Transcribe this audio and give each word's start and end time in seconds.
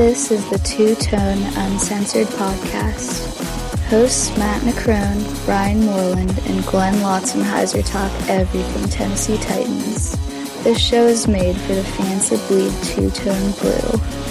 This 0.00 0.30
is 0.30 0.48
the 0.48 0.58
Two 0.60 0.94
Tone 0.94 1.42
Uncensored 1.58 2.26
Podcast. 2.28 3.36
Hosts 3.90 4.34
Matt 4.38 4.62
Necrone, 4.62 5.46
Ryan 5.46 5.84
Moreland, 5.84 6.40
and 6.46 6.64
Glenn 6.64 6.94
Lotzenheiser 7.02 7.84
talk 7.84 8.10
everything 8.26 8.88
Tennessee 8.88 9.36
Titans. 9.36 10.16
This 10.64 10.80
show 10.80 11.04
is 11.04 11.28
made 11.28 11.54
for 11.54 11.74
the 11.74 11.84
fans 11.84 12.30
that 12.30 12.48
bleed 12.48 12.72
two 12.82 13.10
tone 13.10 13.52
blue. 13.60 14.29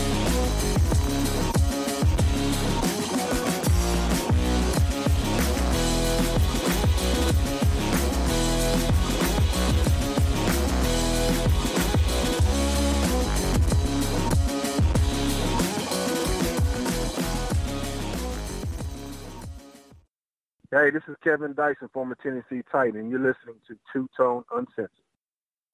This 20.99 21.13
is 21.13 21.17
Kevin 21.23 21.53
Dyson, 21.53 21.89
former 21.93 22.17
Tennessee 22.21 22.61
Titan, 22.69 22.99
and 22.99 23.09
you're 23.09 23.19
listening 23.19 23.55
to 23.67 23.77
Two 23.93 24.09
Tone 24.17 24.43
Uncensored. 24.51 24.89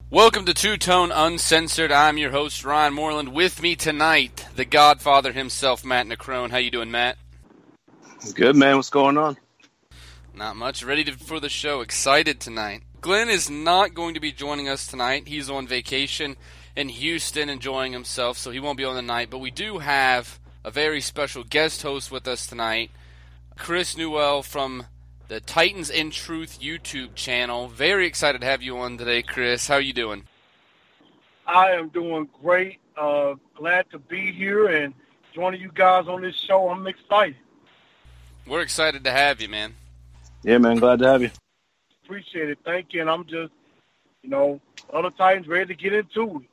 Welcome 0.08 0.44
to 0.44 0.54
Two 0.54 0.76
Tone 0.76 1.10
Uncensored. 1.10 1.90
I'm 1.90 2.16
your 2.16 2.30
host 2.30 2.64
Ryan 2.64 2.94
Moreland. 2.94 3.32
With 3.32 3.60
me 3.60 3.74
tonight, 3.74 4.46
the 4.54 4.64
Godfather 4.64 5.32
himself, 5.32 5.84
Matt 5.84 6.06
Necrone. 6.06 6.50
How 6.50 6.58
you 6.58 6.70
doing, 6.70 6.92
Matt? 6.92 7.16
Good 8.34 8.54
man. 8.54 8.76
What's 8.76 8.90
going 8.90 9.18
on? 9.18 9.36
Not 10.32 10.54
much. 10.54 10.84
Ready 10.84 11.02
to, 11.04 11.12
for 11.12 11.40
the 11.40 11.48
show. 11.48 11.80
Excited 11.80 12.38
tonight. 12.38 12.82
Glenn 13.00 13.28
is 13.28 13.50
not 13.50 13.94
going 13.94 14.14
to 14.14 14.20
be 14.20 14.30
joining 14.30 14.68
us 14.68 14.86
tonight. 14.86 15.26
He's 15.26 15.50
on 15.50 15.66
vacation 15.66 16.36
in 16.76 16.88
Houston, 16.88 17.48
enjoying 17.48 17.92
himself, 17.92 18.38
so 18.38 18.52
he 18.52 18.60
won't 18.60 18.78
be 18.78 18.84
on 18.84 18.94
the 18.94 19.02
night. 19.02 19.30
But 19.30 19.38
we 19.38 19.50
do 19.50 19.78
have 19.78 20.38
a 20.62 20.70
very 20.70 21.00
special 21.00 21.42
guest 21.42 21.82
host 21.82 22.12
with 22.12 22.28
us 22.28 22.46
tonight, 22.46 22.92
Chris 23.56 23.96
Newell 23.96 24.44
from 24.44 24.86
the 25.28 25.40
Titans 25.40 25.90
in 25.90 26.10
Truth 26.10 26.60
YouTube 26.60 27.14
channel. 27.14 27.68
Very 27.68 28.06
excited 28.06 28.40
to 28.40 28.46
have 28.46 28.62
you 28.62 28.78
on 28.78 28.98
today, 28.98 29.22
Chris. 29.22 29.66
How 29.66 29.74
are 29.74 29.80
you 29.80 29.92
doing? 29.92 30.24
I 31.46 31.72
am 31.72 31.88
doing 31.88 32.28
great. 32.42 32.78
Uh, 32.96 33.34
glad 33.54 33.90
to 33.90 33.98
be 33.98 34.32
here 34.32 34.66
and 34.68 34.94
joining 35.34 35.60
you 35.60 35.70
guys 35.74 36.06
on 36.08 36.22
this 36.22 36.36
show. 36.36 36.68
I'm 36.68 36.86
excited. 36.86 37.36
We're 38.46 38.62
excited 38.62 39.04
to 39.04 39.10
have 39.10 39.40
you, 39.40 39.48
man. 39.48 39.74
Yeah, 40.42 40.58
man. 40.58 40.78
Glad 40.78 41.00
to 41.00 41.08
have 41.08 41.22
you. 41.22 41.30
Appreciate 42.04 42.50
it. 42.50 42.58
Thank 42.64 42.94
you. 42.94 43.00
And 43.00 43.10
I'm 43.10 43.24
just, 43.24 43.52
you 44.22 44.30
know, 44.30 44.60
other 44.92 45.10
Titans 45.10 45.48
ready 45.48 45.66
to 45.66 45.74
get 45.74 45.92
into 45.92 46.22
it. 46.22 46.48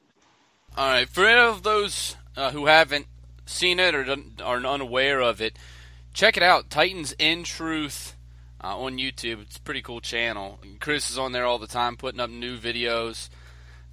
All 0.76 0.90
right. 0.90 1.08
For 1.08 1.26
any 1.26 1.40
of 1.40 1.62
those 1.62 2.16
uh, 2.36 2.52
who 2.52 2.66
haven't 2.66 3.06
seen 3.46 3.80
it 3.80 3.94
or 3.94 4.06
are 4.44 4.58
unaware 4.58 5.22
of 5.22 5.42
it, 5.42 5.58
check 6.14 6.36
it 6.36 6.44
out. 6.44 6.72
Titans 6.72 7.14
in 7.20 7.44
Truth 7.44 8.16
uh, 8.64 8.78
on 8.78 8.97
YouTube. 8.97 9.42
It's 9.42 9.58
a 9.58 9.61
pretty 9.61 9.81
cool 9.81 10.02
channel. 10.02 10.59
Chris 10.80 11.09
is 11.11 11.17
on 11.17 11.31
there 11.31 11.45
all 11.45 11.59
the 11.59 11.67
time, 11.67 11.97
putting 11.97 12.19
up 12.19 12.30
new 12.30 12.58
videos, 12.58 13.30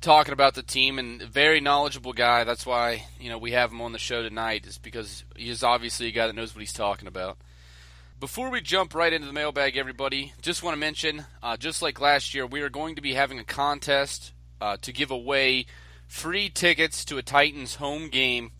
talking 0.00 0.32
about 0.32 0.54
the 0.54 0.62
team, 0.62 0.98
and 0.98 1.20
very 1.22 1.60
knowledgeable 1.60 2.12
guy. 2.12 2.44
That's 2.44 2.64
why 2.64 3.06
you 3.18 3.28
know 3.28 3.38
we 3.38 3.52
have 3.52 3.72
him 3.72 3.80
on 3.80 3.92
the 3.92 3.98
show 3.98 4.22
tonight, 4.22 4.66
is 4.66 4.78
because 4.78 5.24
he's 5.36 5.62
obviously 5.62 6.06
a 6.06 6.12
guy 6.12 6.27
that 6.27 6.36
knows 6.36 6.54
what 6.54 6.60
he's 6.60 6.72
talking 6.72 7.08
about. 7.08 7.38
Before 8.20 8.50
we 8.50 8.60
jump 8.60 8.94
right 8.94 9.14
into 9.14 9.27
the 9.27 9.32
mailbag, 9.32 9.78
everybody, 9.78 10.34
just 10.42 10.62
want 10.62 10.74
to 10.74 10.78
mention, 10.78 11.24
uh, 11.42 11.56
just 11.56 11.80
like 11.80 12.02
last 12.02 12.34
year, 12.34 12.46
we 12.46 12.60
are 12.60 12.68
going 12.68 12.96
to 12.96 13.00
be 13.02 13.14
having 13.14 13.38
a 13.38 13.44
contest 13.44 14.34
uh, 14.60 14.77
to 14.82 14.92
give 14.92 15.10
away 15.10 15.64
free 16.06 16.50
tickets 16.50 17.02
to 17.06 17.16
a 17.16 17.22
Titans 17.22 17.77
home 17.77 18.11
game. 18.11 18.52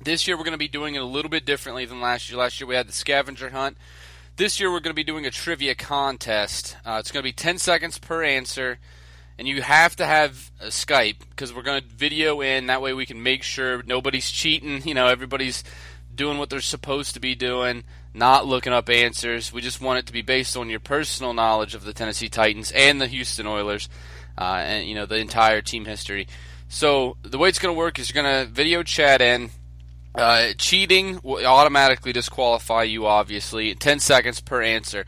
This 0.00 0.28
year, 0.28 0.36
we're 0.36 0.44
going 0.44 0.52
to 0.52 0.58
be 0.58 0.68
doing 0.68 0.94
it 0.94 1.02
a 1.02 1.06
little 1.06 1.28
bit 1.28 1.44
differently 1.44 1.86
than 1.86 2.00
last 2.00 2.30
year. 2.30 2.38
Last 2.38 2.60
year, 2.60 2.68
we 2.68 2.76
had 2.76 2.86
the 2.86 2.92
scavenger 2.92 3.50
hunt. 3.50 3.78
This 4.36 4.58
year, 4.58 4.68
we're 4.68 4.80
going 4.80 4.90
to 4.90 4.94
be 4.94 5.04
doing 5.04 5.26
a 5.26 5.30
trivia 5.30 5.76
contest. 5.76 6.76
Uh, 6.84 6.96
it's 6.98 7.12
going 7.12 7.22
to 7.22 7.28
be 7.28 7.32
10 7.32 7.58
seconds 7.58 8.00
per 8.00 8.24
answer, 8.24 8.80
and 9.38 9.46
you 9.46 9.62
have 9.62 9.94
to 9.94 10.04
have 10.04 10.50
a 10.60 10.66
Skype 10.66 11.20
because 11.30 11.54
we're 11.54 11.62
going 11.62 11.80
to 11.80 11.86
video 11.86 12.40
in. 12.40 12.66
That 12.66 12.82
way, 12.82 12.94
we 12.94 13.06
can 13.06 13.22
make 13.22 13.44
sure 13.44 13.84
nobody's 13.84 14.28
cheating. 14.28 14.82
You 14.84 14.94
know, 14.94 15.06
everybody's 15.06 15.62
doing 16.12 16.38
what 16.38 16.50
they're 16.50 16.60
supposed 16.60 17.14
to 17.14 17.20
be 17.20 17.36
doing, 17.36 17.84
not 18.12 18.44
looking 18.44 18.72
up 18.72 18.90
answers. 18.90 19.52
We 19.52 19.60
just 19.60 19.80
want 19.80 20.00
it 20.00 20.06
to 20.06 20.12
be 20.12 20.22
based 20.22 20.56
on 20.56 20.68
your 20.68 20.80
personal 20.80 21.32
knowledge 21.32 21.76
of 21.76 21.84
the 21.84 21.92
Tennessee 21.92 22.28
Titans 22.28 22.72
and 22.72 23.00
the 23.00 23.06
Houston 23.06 23.46
Oilers, 23.46 23.88
uh, 24.36 24.64
and 24.66 24.88
you 24.88 24.96
know 24.96 25.06
the 25.06 25.18
entire 25.18 25.62
team 25.62 25.84
history. 25.84 26.26
So 26.66 27.18
the 27.22 27.38
way 27.38 27.50
it's 27.50 27.60
going 27.60 27.72
to 27.72 27.78
work 27.78 28.00
is 28.00 28.12
you're 28.12 28.20
going 28.20 28.46
to 28.46 28.52
video 28.52 28.82
chat 28.82 29.22
in. 29.22 29.50
Uh, 30.14 30.52
cheating 30.56 31.20
will 31.22 31.44
automatically 31.44 32.12
disqualify 32.12 32.84
you, 32.84 33.06
obviously. 33.06 33.74
10 33.74 33.98
seconds 33.98 34.40
per 34.40 34.62
answer. 34.62 35.04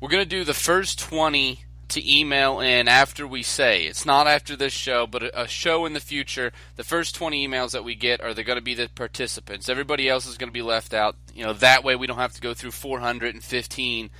We're 0.00 0.08
going 0.08 0.22
to 0.22 0.28
do 0.28 0.44
the 0.44 0.54
first 0.54 0.98
20 0.98 1.64
to 1.88 2.18
email 2.18 2.60
in 2.60 2.88
after 2.88 3.26
we 3.26 3.42
say. 3.42 3.84
It's 3.84 4.06
not 4.06 4.26
after 4.26 4.56
this 4.56 4.72
show, 4.72 5.06
but 5.06 5.30
a 5.34 5.48
show 5.48 5.86
in 5.86 5.92
the 5.92 6.00
future. 6.00 6.52
The 6.76 6.84
first 6.84 7.14
20 7.14 7.46
emails 7.46 7.72
that 7.72 7.84
we 7.84 7.94
get 7.94 8.20
are 8.20 8.34
going 8.34 8.58
to 8.58 8.62
be 8.62 8.74
the 8.74 8.88
participants. 8.88 9.68
Everybody 9.68 10.08
else 10.08 10.26
is 10.26 10.38
going 10.38 10.48
to 10.48 10.52
be 10.52 10.62
left 10.62 10.94
out. 10.94 11.16
You 11.34 11.44
know, 11.44 11.52
that 11.54 11.84
way 11.84 11.96
we 11.96 12.06
don't 12.06 12.18
have 12.18 12.34
to 12.34 12.40
go 12.40 12.54
through 12.54 12.72
415 12.72 14.10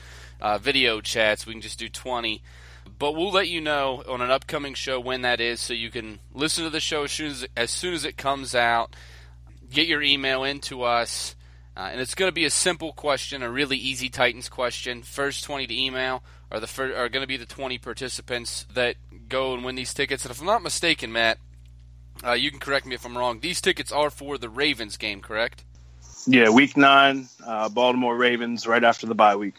uh, 0.41 0.59
video 0.59 1.01
chats. 1.01 1.47
We 1.47 1.53
can 1.53 1.63
just 1.63 1.79
do 1.79 1.89
20. 1.89 2.43
But 2.99 3.13
we'll 3.13 3.31
let 3.31 3.49
you 3.49 3.61
know 3.61 4.03
on 4.09 4.21
an 4.23 4.31
upcoming 4.31 4.75
show 4.75 4.99
when 4.99 5.23
that 5.23 5.41
is, 5.41 5.61
so 5.61 5.75
you 5.75 5.91
can 5.91 6.21
listen 6.35 6.65
to 6.65 6.71
the 6.71 6.81
show 6.81 7.05
as 7.05 7.13
soon 7.13 7.31
as, 7.31 7.47
as, 7.57 7.71
soon 7.71 7.95
as 7.95 8.05
it 8.05 8.17
comes 8.17 8.55
out 8.55 8.95
get 9.71 9.87
your 9.87 10.03
email 10.03 10.45
into 10.45 10.83
us. 10.83 11.35
Uh, 11.77 11.91
and 11.93 12.01
it's 12.01 12.15
going 12.15 12.29
to 12.29 12.35
be 12.35 12.45
a 12.45 12.51
simple 12.51 12.93
question, 12.93 13.43
a 13.43 13.51
really 13.51 13.77
easy 13.77 14.09
Titans 14.09 14.49
question. 14.49 15.03
First 15.03 15.45
20 15.45 15.69
to 15.69 15.81
email 15.81 16.25
are 16.51 16.59
the 16.59 16.67
fir- 16.67 16.95
are 16.97 17.09
going 17.09 17.23
to 17.23 17.29
be 17.29 17.37
the 17.37 17.47
20 17.47 17.79
participants 17.79 18.67
that 18.75 18.97
go 19.29 19.55
and 19.55 19.65
win 19.65 19.77
these 19.77 19.95
tickets. 19.95 20.25
And 20.25 20.33
if 20.33 20.41
I'm 20.41 20.47
not 20.47 20.63
mistaken, 20.63 21.13
Matt, 21.13 21.39
uh, 22.27 22.33
you 22.33 22.51
can 22.51 22.59
correct 22.59 22.85
me 22.85 22.95
if 22.95 23.07
I'm 23.07 23.17
wrong. 23.17 23.41
These 23.41 23.61
tickets 23.61 23.93
are 23.93 24.11
for 24.11 24.39
the 24.39 24.49
Ravens 24.49 24.97
game, 24.97 25.21
correct? 25.21 25.65
Yeah, 26.27 26.51
Week 26.51 26.77
Nine, 26.77 27.29
uh, 27.47 27.69
Baltimore 27.69 28.17
Ravens, 28.17 28.67
right 28.67 28.83
after 28.83 29.07
the 29.07 29.15
bye 29.15 29.37
week. 29.37 29.55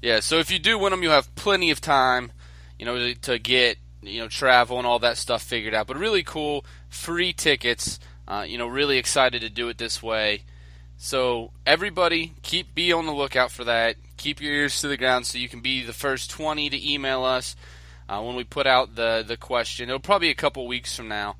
Yeah, 0.00 0.20
so 0.20 0.38
if 0.38 0.50
you 0.50 0.58
do 0.58 0.78
win 0.78 0.92
them, 0.92 1.02
you 1.02 1.10
have 1.10 1.34
plenty 1.34 1.70
of 1.70 1.80
time, 1.80 2.30
you 2.78 2.86
know, 2.86 2.98
to, 2.98 3.14
to 3.22 3.38
get 3.38 3.78
you 4.02 4.20
know 4.20 4.28
travel 4.28 4.78
and 4.78 4.86
all 4.86 4.98
that 5.00 5.16
stuff 5.16 5.42
figured 5.42 5.74
out. 5.74 5.86
But 5.86 5.96
really 5.96 6.22
cool, 6.22 6.64
free 6.88 7.32
tickets. 7.32 7.98
Uh, 8.28 8.44
you 8.46 8.58
know, 8.58 8.66
really 8.66 8.98
excited 8.98 9.40
to 9.42 9.50
do 9.50 9.68
it 9.68 9.78
this 9.78 10.02
way. 10.02 10.42
So 10.98 11.52
everybody, 11.66 12.34
keep 12.42 12.74
be 12.74 12.92
on 12.92 13.06
the 13.06 13.12
lookout 13.12 13.50
for 13.50 13.64
that. 13.64 13.96
Keep 14.16 14.40
your 14.40 14.52
ears 14.52 14.80
to 14.80 14.88
the 14.88 14.96
ground 14.96 15.26
so 15.26 15.38
you 15.38 15.48
can 15.48 15.60
be 15.60 15.84
the 15.84 15.92
first 15.92 16.30
20 16.30 16.70
to 16.70 16.92
email 16.92 17.22
us 17.22 17.54
uh, 18.08 18.22
when 18.22 18.34
we 18.34 18.44
put 18.44 18.66
out 18.66 18.94
the 18.94 19.24
the 19.26 19.36
question. 19.36 19.88
It'll 19.88 20.00
probably 20.00 20.28
be 20.28 20.32
a 20.32 20.36
couple 20.36 20.66
weeks 20.66 20.96
from 20.96 21.08
now, 21.08 21.36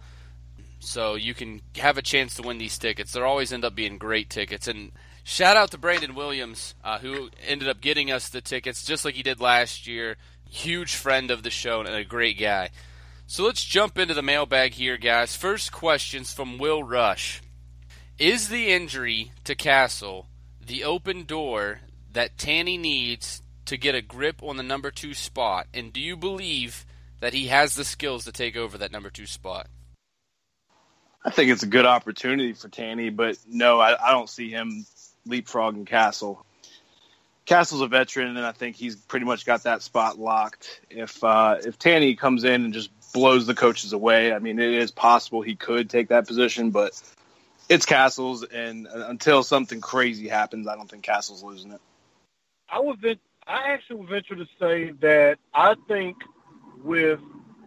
so 0.79 1.15
you 1.15 1.33
can 1.35 1.63
have 1.77 1.97
a 1.97 2.03
chance 2.03 2.35
to 2.35 2.43
win 2.43 2.59
these 2.59 2.79
tickets. 2.79 3.13
They'll 3.13 3.25
always 3.25 3.53
end 3.53 3.65
up 3.65 3.75
being 3.75 3.99
great 3.99 4.29
tickets. 4.29 4.69
And 4.69 4.93
shout 5.25 5.57
out 5.57 5.71
to 5.71 5.79
Brandon 5.79 6.15
Williams 6.15 6.75
uh, 6.85 6.99
who 6.99 7.31
ended 7.47 7.69
up 7.69 7.81
getting 7.81 8.13
us 8.13 8.29
the 8.29 8.41
tickets 8.41 8.85
just 8.85 9.05
like 9.05 9.15
he 9.15 9.23
did 9.23 9.41
last 9.41 9.87
year. 9.87 10.17
Huge 10.49 10.95
friend 10.95 11.31
of 11.31 11.43
the 11.43 11.51
show 11.51 11.81
and 11.81 11.89
a 11.89 12.05
great 12.05 12.39
guy. 12.39 12.71
So 13.29 13.45
let's 13.45 13.65
jump 13.65 13.99
into 13.99 14.15
the 14.15 14.23
mailbag 14.23 14.75
here, 14.75 14.97
guys. 14.97 15.35
First 15.35 15.73
questions 15.73 16.33
from 16.33 16.59
Will 16.59 16.85
Rush. 16.85 17.43
Is 18.21 18.49
the 18.49 18.69
injury 18.69 19.33
to 19.43 19.57
Cassel 19.57 20.27
the 20.65 20.85
open 20.85 21.25
door 21.25 21.81
that 22.13 22.37
Tanney 22.37 22.79
needs 22.79 23.43
to 23.65 23.77
get 23.77 23.97
a 23.97 24.01
grip 24.01 24.45
on 24.45 24.57
the 24.57 24.63
number 24.63 24.93
two 24.93 25.13
spot? 25.13 25.67
And 25.75 25.93
do 25.93 26.01
you 26.01 26.17
believe 26.17 26.87
that 27.19 27.35
he 27.35 27.49
has 27.49 27.75
the 27.75 27.85
skills 27.85 28.25
to 28.27 28.33
take 28.33 28.57
over 28.57 28.79
that 28.79 28.93
number 28.93 29.11
two 29.11 29.27
spot? 29.27 29.67
I 31.25 31.31
think 31.31 31.51
it's 31.51 31.65
a 31.65 31.69
good 31.69 31.85
opportunity 31.85 32.53
for 32.53 32.69
Tanney, 32.69 33.15
but 33.15 33.37
no, 33.49 33.81
I, 33.81 33.97
I 34.01 34.13
don't 34.13 34.31
see 34.31 34.51
him 34.51 34.87
leapfrogging 35.29 35.89
Cassel. 35.89 36.47
Cassel's 37.45 37.81
a 37.81 37.87
veteran, 37.87 38.37
and 38.37 38.47
I 38.47 38.53
think 38.53 38.77
he's 38.77 38.97
pretty 38.97 39.27
much 39.27 39.47
got 39.47 39.65
that 39.65 39.83
spot 39.83 40.19
locked. 40.19 40.81
If 40.91 41.23
uh, 41.23 41.59
if 41.65 41.79
Tanney 41.79 42.19
comes 42.19 42.45
in 42.45 42.65
and 42.65 42.75
just 42.75 42.91
blows 43.17 43.47
the 43.47 43.55
coaches 43.55 43.95
away, 43.95 44.31
I 44.31 44.41
mean, 44.41 44.59
it 44.59 44.75
is 44.75 44.91
possible 44.91 45.41
he 45.41 45.57
could 45.57 45.89
take 45.89 46.09
that 46.09 46.27
position, 46.27 46.71
but 46.71 47.01
it's 47.67 47.87
Cassel's, 47.87 48.43
and 48.43 48.87
until 48.87 49.43
something 49.43 49.81
crazy 49.81 50.29
happens, 50.29 50.69
I 50.69 50.77
don't 50.77 50.87
think 50.87 51.03
Cassel's 51.03 51.43
losing 51.43 51.73
it. 51.73 51.81
I 52.69 52.79
would, 52.79 53.03
I 53.47 53.73
actually 53.73 53.97
would 53.97 54.11
venture 54.11 54.37
to 54.37 54.47
say 54.61 54.91
that 55.01 55.39
I 55.55 55.77
think 55.89 56.19
with 56.85 57.21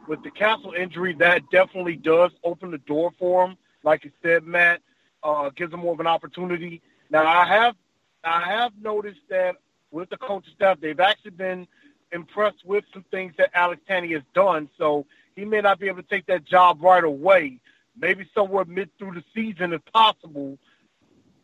with 0.08 0.22
the 0.22 0.30
Cassel 0.30 0.74
injury, 0.74 1.16
that 1.16 1.50
definitely 1.50 1.96
does 1.96 2.30
open 2.44 2.70
the 2.70 2.78
door 2.78 3.12
for 3.18 3.46
him. 3.46 3.58
Like 3.84 4.04
you 4.04 4.12
said, 4.22 4.44
Matt, 4.44 4.82
uh, 5.24 5.50
gives 5.50 5.74
him 5.74 5.80
more 5.80 5.94
of 5.94 6.00
an 6.00 6.08
opportunity. 6.08 6.84
Now, 7.10 7.26
I 7.26 7.48
have 7.48 7.76
I 8.24 8.42
have 8.42 8.74
noticed 8.80 9.22
that 9.30 9.56
with 9.90 10.12
the 10.12 10.18
coaching 10.18 10.54
staff, 10.56 10.80
they've 10.80 11.00
actually 11.00 11.32
been 11.32 11.68
impressed 12.12 12.66
with 12.66 12.84
some 12.94 13.04
things 13.10 13.34
that 13.40 13.50
Alex 13.56 13.82
Tanney 13.90 14.14
has 14.14 14.24
done. 14.36 14.70
So 14.78 15.08
he 15.36 15.46
may 15.46 15.62
not 15.62 15.80
be 15.80 15.88
able 15.88 16.02
to 16.02 16.10
take 16.10 16.26
that 16.28 16.46
job 16.46 16.82
right 16.82 17.04
away. 17.04 17.60
Maybe 17.98 18.30
somewhere 18.34 18.66
mid 18.66 18.90
through 18.98 19.14
the 19.16 19.24
season 19.34 19.74
if 19.74 19.82
possible. 19.94 20.58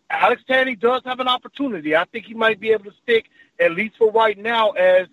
Alex 0.09 0.43
Tanney 0.47 0.79
does 0.79 1.01
have 1.05 1.19
an 1.19 1.27
opportunity. 1.27 1.95
I 1.95 2.05
think 2.05 2.25
he 2.25 2.33
might 2.33 2.59
be 2.59 2.71
able 2.71 2.85
to 2.85 2.93
stick, 3.03 3.25
at 3.59 3.71
least 3.71 3.97
for 3.97 4.11
right 4.11 4.37
now, 4.37 4.71
as 4.71 5.07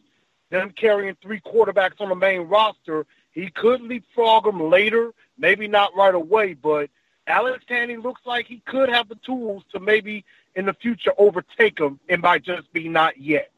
them 0.51 0.71
carrying 0.71 1.17
three 1.23 1.41
quarterbacks 1.41 2.01
on 2.01 2.11
the 2.11 2.15
main 2.15 2.43
roster. 2.43 3.07
He 3.33 3.51
could 3.51 3.81
leapfrog 3.81 4.45
them 4.45 4.69
later, 4.71 5.13
maybe 5.39 5.67
not 5.67 5.97
right 5.97 6.15
away, 6.15 6.55
but 6.55 6.91
Alex 7.27 7.65
Tanney 7.69 8.03
looks 8.03 8.21
like 8.27 8.47
he 8.47 8.61
could 8.67 8.89
have 8.89 9.09
the 9.09 9.19
tools 9.25 9.63
to 9.73 9.81
maybe 9.81 10.25
in 10.55 10.67
the 10.67 10.75
future 10.75 11.13
overtake 11.17 11.79
him. 11.79 12.01
It 12.09 12.21
might 12.21 12.43
just 12.43 12.73
be 12.73 12.89
not 12.89 13.19
yet. 13.19 13.52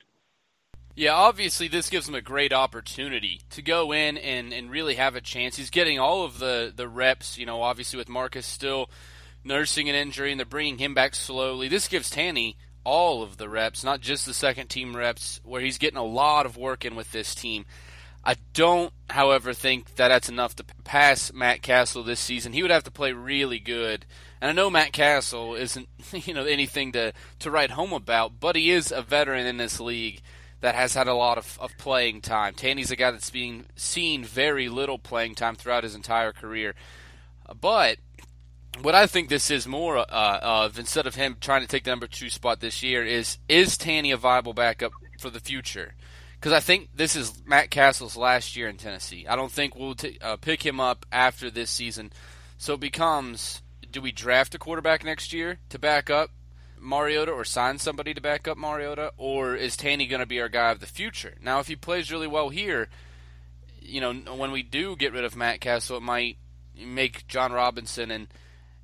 Yeah, 0.96 1.14
obviously 1.14 1.66
this 1.66 1.90
gives 1.90 2.08
him 2.08 2.14
a 2.14 2.20
great 2.20 2.52
opportunity 2.52 3.40
to 3.50 3.62
go 3.62 3.90
in 3.92 4.16
and, 4.16 4.52
and 4.52 4.70
really 4.70 4.94
have 4.94 5.16
a 5.16 5.20
chance. 5.20 5.56
He's 5.56 5.70
getting 5.70 5.98
all 5.98 6.24
of 6.24 6.38
the, 6.38 6.72
the 6.74 6.86
reps, 6.86 7.36
you 7.36 7.46
know, 7.46 7.62
obviously 7.62 7.96
with 7.96 8.08
Marcus 8.08 8.46
still 8.46 8.88
nursing 9.42 9.88
an 9.88 9.96
injury 9.96 10.30
and 10.30 10.38
they're 10.38 10.46
bringing 10.46 10.78
him 10.78 10.94
back 10.94 11.16
slowly. 11.16 11.66
This 11.66 11.88
gives 11.88 12.10
Tanney 12.10 12.54
all 12.84 13.24
of 13.24 13.38
the 13.38 13.48
reps, 13.48 13.82
not 13.82 14.00
just 14.00 14.24
the 14.24 14.34
second 14.34 14.68
team 14.68 14.94
reps, 14.94 15.40
where 15.42 15.60
he's 15.60 15.78
getting 15.78 15.98
a 15.98 16.04
lot 16.04 16.46
of 16.46 16.56
work 16.56 16.84
in 16.84 16.94
with 16.94 17.10
this 17.10 17.34
team. 17.34 17.64
I 18.22 18.36
don't, 18.52 18.92
however, 19.10 19.52
think 19.52 19.96
that 19.96 20.08
that's 20.08 20.28
enough 20.28 20.54
to 20.56 20.64
pass 20.84 21.32
Matt 21.32 21.60
Cassel 21.60 22.04
this 22.04 22.20
season. 22.20 22.52
He 22.52 22.62
would 22.62 22.70
have 22.70 22.84
to 22.84 22.90
play 22.90 23.12
really 23.12 23.58
good. 23.58 24.06
And 24.40 24.48
I 24.48 24.54
know 24.54 24.70
Matt 24.70 24.92
Cassel 24.92 25.56
isn't, 25.56 25.88
you 26.12 26.34
know, 26.34 26.44
anything 26.44 26.92
to, 26.92 27.12
to 27.40 27.50
write 27.50 27.72
home 27.72 27.92
about, 27.92 28.38
but 28.38 28.54
he 28.54 28.70
is 28.70 28.92
a 28.92 29.02
veteran 29.02 29.46
in 29.46 29.56
this 29.56 29.80
league 29.80 30.22
that 30.64 30.74
has 30.74 30.94
had 30.94 31.08
a 31.08 31.14
lot 31.14 31.36
of, 31.36 31.58
of 31.60 31.76
playing 31.76 32.22
time. 32.22 32.54
Tanney's 32.54 32.90
a 32.90 32.96
guy 32.96 33.10
that's 33.10 33.28
being 33.28 33.66
seen 33.76 34.24
very 34.24 34.70
little 34.70 34.98
playing 34.98 35.34
time 35.34 35.56
throughout 35.56 35.84
his 35.84 35.94
entire 35.94 36.32
career. 36.32 36.74
But 37.60 37.98
what 38.80 38.94
I 38.94 39.06
think 39.06 39.28
this 39.28 39.50
is 39.50 39.66
more 39.66 39.98
uh, 39.98 40.38
of, 40.40 40.78
instead 40.78 41.06
of 41.06 41.16
him 41.16 41.36
trying 41.38 41.60
to 41.60 41.68
take 41.68 41.84
the 41.84 41.90
number 41.90 42.06
two 42.06 42.30
spot 42.30 42.60
this 42.60 42.82
year, 42.82 43.04
is 43.04 43.36
is 43.46 43.76
Tanney 43.76 44.14
a 44.14 44.16
viable 44.16 44.54
backup 44.54 44.92
for 45.20 45.28
the 45.28 45.38
future? 45.38 45.92
Because 46.40 46.54
I 46.54 46.60
think 46.60 46.88
this 46.94 47.14
is 47.14 47.42
Matt 47.44 47.70
Cassel's 47.70 48.16
last 48.16 48.56
year 48.56 48.66
in 48.66 48.78
Tennessee. 48.78 49.26
I 49.28 49.36
don't 49.36 49.52
think 49.52 49.76
we'll 49.76 49.96
t- 49.96 50.16
uh, 50.22 50.38
pick 50.38 50.64
him 50.64 50.80
up 50.80 51.04
after 51.12 51.50
this 51.50 51.70
season. 51.70 52.10
So 52.56 52.72
it 52.72 52.80
becomes 52.80 53.60
do 53.90 54.00
we 54.00 54.12
draft 54.12 54.54
a 54.54 54.58
quarterback 54.58 55.04
next 55.04 55.34
year 55.34 55.58
to 55.68 55.78
back 55.78 56.08
up 56.08 56.30
Mariota 56.84 57.32
or 57.32 57.44
sign 57.44 57.78
somebody 57.78 58.14
to 58.14 58.20
back 58.20 58.46
up 58.46 58.56
Mariota, 58.56 59.12
or 59.16 59.56
is 59.56 59.76
Tanney 59.76 60.08
going 60.08 60.20
to 60.20 60.26
be 60.26 60.40
our 60.40 60.48
guy 60.48 60.70
of 60.70 60.80
the 60.80 60.86
future? 60.86 61.34
Now, 61.42 61.60
if 61.60 61.66
he 61.66 61.76
plays 61.76 62.12
really 62.12 62.26
well 62.26 62.50
here, 62.50 62.88
you 63.80 64.00
know, 64.00 64.12
when 64.12 64.52
we 64.52 64.62
do 64.62 64.96
get 64.96 65.12
rid 65.12 65.24
of 65.24 65.36
Matt 65.36 65.60
Cassel, 65.60 65.98
it 65.98 66.02
might 66.02 66.36
make 66.76 67.26
Jon 67.26 67.52
Robinson 67.52 68.10
and 68.10 68.28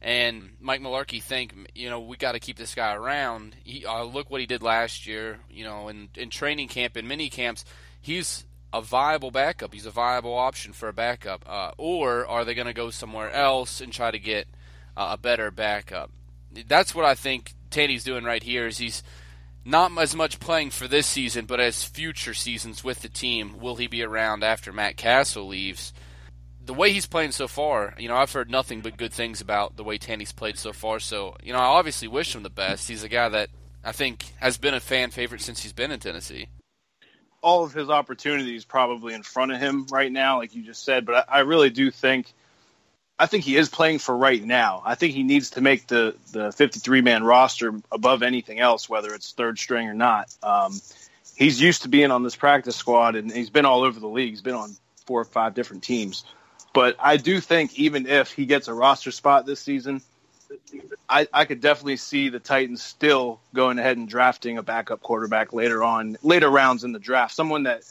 and 0.02 0.50
Mike 0.60 0.80
Mularkey 0.80 1.22
think, 1.22 1.52
you 1.74 1.90
know, 1.90 2.00
we 2.00 2.16
got 2.16 2.32
to 2.32 2.40
keep 2.40 2.56
this 2.56 2.74
guy 2.74 2.94
around. 2.94 3.54
He, 3.62 3.84
uh, 3.84 4.04
look 4.04 4.30
what 4.30 4.40
he 4.40 4.46
did 4.46 4.62
last 4.62 5.06
year, 5.06 5.40
you 5.50 5.62
know, 5.62 5.88
in, 5.88 6.08
in 6.16 6.30
training 6.30 6.68
camp 6.68 6.96
and 6.96 7.06
mini 7.06 7.28
camps. 7.28 7.66
He's 8.00 8.46
a 8.72 8.80
viable 8.80 9.30
backup. 9.30 9.74
He's 9.74 9.84
a 9.84 9.90
viable 9.90 10.34
option 10.34 10.72
for 10.72 10.88
a 10.88 10.94
backup. 10.94 11.44
Uh, 11.46 11.72
or 11.76 12.26
are 12.26 12.46
they 12.46 12.54
going 12.54 12.66
to 12.66 12.72
go 12.72 12.88
somewhere 12.88 13.30
else 13.30 13.82
and 13.82 13.92
try 13.92 14.10
to 14.10 14.18
get 14.18 14.48
uh, 14.96 15.10
a 15.12 15.18
better 15.18 15.50
backup? 15.50 16.10
That's 16.66 16.94
what 16.94 17.04
I 17.04 17.14
think 17.14 17.52
Tanney's 17.70 18.04
doing 18.04 18.24
right 18.24 18.42
here 18.42 18.66
is 18.66 18.78
he's 18.78 19.02
not 19.64 19.96
as 19.98 20.14
much 20.14 20.40
playing 20.40 20.70
for 20.70 20.88
this 20.88 21.06
season, 21.06 21.46
but 21.46 21.60
as 21.60 21.84
future 21.84 22.34
seasons 22.34 22.82
with 22.82 23.02
the 23.02 23.08
team. 23.08 23.58
Will 23.60 23.76
he 23.76 23.86
be 23.86 24.02
around 24.02 24.42
after 24.42 24.72
Matt 24.72 24.96
Cassel 24.96 25.46
leaves? 25.46 25.92
The 26.64 26.74
way 26.74 26.92
he's 26.92 27.06
playing 27.06 27.32
so 27.32 27.48
far, 27.48 27.94
you 27.98 28.08
know, 28.08 28.16
I've 28.16 28.32
heard 28.32 28.50
nothing 28.50 28.80
but 28.80 28.96
good 28.96 29.12
things 29.12 29.40
about 29.40 29.76
the 29.76 29.84
way 29.84 29.98
Tanney's 29.98 30.32
played 30.32 30.58
so 30.58 30.72
far. 30.72 31.00
So, 31.00 31.36
you 31.42 31.52
know, 31.52 31.58
I 31.58 31.64
obviously 31.64 32.08
wish 32.08 32.34
him 32.34 32.42
the 32.42 32.50
best. 32.50 32.88
He's 32.88 33.02
a 33.02 33.08
guy 33.08 33.28
that 33.28 33.48
I 33.82 33.92
think 33.92 34.32
has 34.38 34.58
been 34.58 34.74
a 34.74 34.80
fan 34.80 35.10
favorite 35.10 35.40
since 35.40 35.62
he's 35.62 35.72
been 35.72 35.90
in 35.90 36.00
Tennessee. 36.00 36.48
All 37.42 37.64
of 37.64 37.72
his 37.72 37.88
opportunities 37.88 38.64
probably 38.64 39.14
in 39.14 39.22
front 39.22 39.52
of 39.52 39.58
him 39.58 39.86
right 39.90 40.12
now, 40.12 40.38
like 40.38 40.54
you 40.54 40.62
just 40.62 40.84
said. 40.84 41.06
But 41.06 41.26
I, 41.28 41.38
I 41.38 41.40
really 41.40 41.70
do 41.70 41.90
think 41.90 42.32
I 43.20 43.26
think 43.26 43.44
he 43.44 43.56
is 43.56 43.68
playing 43.68 43.98
for 43.98 44.16
right 44.16 44.42
now. 44.42 44.82
I 44.82 44.94
think 44.94 45.12
he 45.12 45.22
needs 45.22 45.50
to 45.50 45.60
make 45.60 45.86
the 45.86 46.16
the 46.32 46.52
53 46.52 47.02
man 47.02 47.22
roster 47.22 47.74
above 47.92 48.22
anything 48.22 48.60
else, 48.60 48.88
whether 48.88 49.12
it's 49.12 49.32
third 49.32 49.58
string 49.58 49.88
or 49.88 49.94
not. 49.94 50.34
Um, 50.42 50.80
he's 51.36 51.60
used 51.60 51.82
to 51.82 51.88
being 51.88 52.10
on 52.12 52.22
this 52.22 52.34
practice 52.34 52.76
squad, 52.76 53.16
and 53.16 53.30
he's 53.30 53.50
been 53.50 53.66
all 53.66 53.82
over 53.82 54.00
the 54.00 54.08
league. 54.08 54.30
He's 54.30 54.40
been 54.40 54.54
on 54.54 54.74
four 55.04 55.20
or 55.20 55.26
five 55.26 55.52
different 55.52 55.82
teams. 55.82 56.24
But 56.72 56.96
I 56.98 57.18
do 57.18 57.40
think 57.40 57.78
even 57.78 58.06
if 58.06 58.32
he 58.32 58.46
gets 58.46 58.68
a 58.68 58.72
roster 58.74 59.10
spot 59.10 59.44
this 59.44 59.60
season, 59.60 60.00
I, 61.06 61.28
I 61.30 61.44
could 61.44 61.60
definitely 61.60 61.98
see 61.98 62.30
the 62.30 62.40
Titans 62.40 62.82
still 62.82 63.38
going 63.52 63.78
ahead 63.78 63.98
and 63.98 64.08
drafting 64.08 64.56
a 64.56 64.62
backup 64.62 65.02
quarterback 65.02 65.52
later 65.52 65.84
on, 65.84 66.16
later 66.22 66.48
rounds 66.48 66.84
in 66.84 66.92
the 66.92 66.98
draft, 66.98 67.34
someone 67.34 67.64
that 67.64 67.82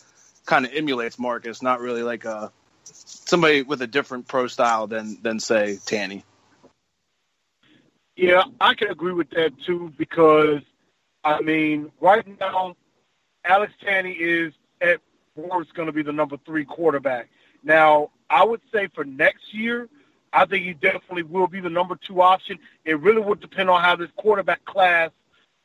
kind 0.48 0.66
of 0.66 0.74
emulates 0.74 1.20
Marcus, 1.20 1.62
not 1.62 1.82
really 1.82 2.02
like 2.02 2.26
a 2.26 2.52
somebody 2.94 3.62
with 3.62 3.82
a 3.82 3.88
different 3.88 4.28
pro 4.28 4.48
style 4.48 4.88
than 4.88 5.18
than 5.22 5.40
say 5.40 5.78
Tanney. 5.86 6.24
Yeah, 8.16 8.44
I 8.60 8.74
can 8.74 8.90
agree 8.90 9.14
with 9.14 9.30
that 9.32 9.54
too 9.66 9.94
because 9.98 10.62
I 11.24 11.42
mean, 11.42 11.92
right 12.00 12.26
now, 12.40 12.76
Alex 13.46 13.74
Tanney 13.84 14.16
is 14.18 14.54
at 14.82 15.02
worst 15.36 15.74
going 15.74 15.88
to 15.88 15.92
be 15.92 16.04
the 16.04 16.12
number 16.12 16.38
three 16.46 16.66
quarterback. 16.66 17.30
Now, 17.64 18.12
I 18.30 18.44
would 18.44 18.62
say 18.74 18.88
for 18.94 19.04
next 19.04 19.54
year, 19.54 19.90
I 20.32 20.46
think 20.46 20.66
he 20.66 20.74
definitely 20.74 21.24
will 21.24 21.48
be 21.48 21.60
the 21.60 21.70
number 21.70 21.96
two 21.96 22.22
option. 22.22 22.60
It 22.86 23.00
really 23.00 23.22
would 23.22 23.40
depend 23.40 23.70
on 23.70 23.82
how 23.82 23.96
this 23.96 24.12
quarterback 24.18 24.64
class 24.66 25.12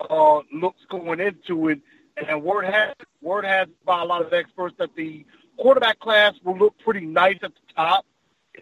uh, 0.00 0.40
looks 0.52 0.80
going 0.88 1.20
into 1.20 1.68
it. 1.68 1.80
And 2.16 2.42
word 2.42 2.64
has 2.66 2.94
word 3.20 3.44
has 3.44 3.68
by 3.84 4.00
a 4.00 4.04
lot 4.04 4.22
of 4.22 4.32
experts 4.32 4.74
that 4.78 4.94
the 4.94 5.26
quarterback 5.56 5.98
class 5.98 6.34
will 6.44 6.56
look 6.56 6.78
pretty 6.78 7.06
nice 7.06 7.38
at 7.42 7.52
the 7.54 7.74
top. 7.74 8.06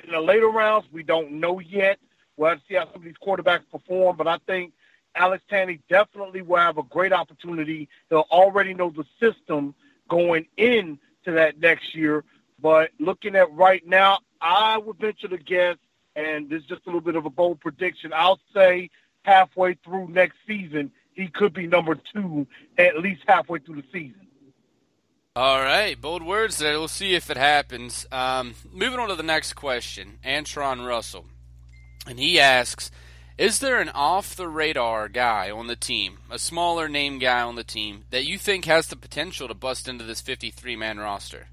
In 0.05 0.11
the 0.11 0.21
later 0.21 0.49
rounds, 0.49 0.87
we 0.93 1.03
don't 1.03 1.33
know 1.33 1.59
yet. 1.59 1.99
We'll 2.37 2.51
have 2.51 2.59
to 2.59 2.65
see 2.69 2.75
how 2.75 2.87
some 2.87 2.97
of 2.97 3.03
these 3.03 3.15
quarterbacks 3.25 3.69
perform, 3.71 4.17
but 4.17 4.27
I 4.27 4.39
think 4.47 4.73
Alex 5.15 5.45
Tanney 5.51 5.81
definitely 5.89 6.43
will 6.43 6.57
have 6.57 6.79
a 6.79 6.83
great 6.83 7.13
opportunity. 7.13 7.89
He'll 8.09 8.27
already 8.31 8.73
know 8.75 8.91
the 8.91 9.05
system 9.21 9.75
going 10.09 10.47
into 10.57 10.99
that 11.27 11.59
next 11.61 11.95
year. 11.95 12.25
But 12.61 12.91
looking 12.99 13.37
at 13.37 13.53
right 13.53 13.87
now, 13.87 14.21
I 14.41 14.79
would 14.79 14.99
venture 14.99 15.29
to 15.29 15.39
guess, 15.39 15.77
and 16.17 16.49
this 16.49 16.63
is 16.63 16.69
just 16.69 16.83
a 16.83 16.87
little 16.87 17.01
bit 17.01 17.17
of 17.17 17.27
a 17.27 17.31
bold 17.31 17.61
prediction. 17.61 18.13
I'll 18.15 18.41
say 18.55 18.91
halfway 19.23 19.75
through 19.75 20.09
next 20.09 20.37
season, 20.47 20.91
he 21.13 21.29
could 21.29 21.53
be 21.53 21.67
number 21.67 21.95
two 21.95 22.47
at 22.79 22.99
least 22.99 23.23
halfway 23.27 23.59
through 23.59 23.77
the 23.77 23.85
season. 23.93 24.27
All 25.35 25.63
right, 25.63 25.99
bold 25.99 26.23
words 26.23 26.59
there. 26.59 26.79
We'll 26.79 26.89
see 26.89 27.15
if 27.15 27.31
it 27.31 27.39
happens. 27.39 28.05
Um, 28.13 28.55
moving 28.71 28.99
on 28.99 29.09
to 29.09 29.15
the 29.15 29.23
next 29.23 29.55
question, 29.55 30.19
Antron 30.23 30.87
Russell, 30.87 31.25
and 32.07 32.19
he 32.19 32.39
asks, 32.39 32.91
"Is 33.39 33.59
there 33.59 33.81
an 33.81 33.89
off-the-radar 33.89 35.09
guy 35.09 35.51
on 35.51 35.69
the 35.69 35.77
team, 35.77 36.19
a 36.31 36.39
smaller 36.39 36.87
name 36.87 37.19
guy 37.19 37.41
on 37.41 37.55
the 37.55 37.65
team 37.65 38.05
that 38.11 38.27
you 38.27 38.37
think 38.37 38.67
has 38.67 38.89
the 38.89 38.97
potential 38.97 39.49
to 39.49 39.55
bust 39.55 39.89
into 39.89 40.05
this 40.05 40.21
53-man 40.21 40.99
roster?" 40.99 41.49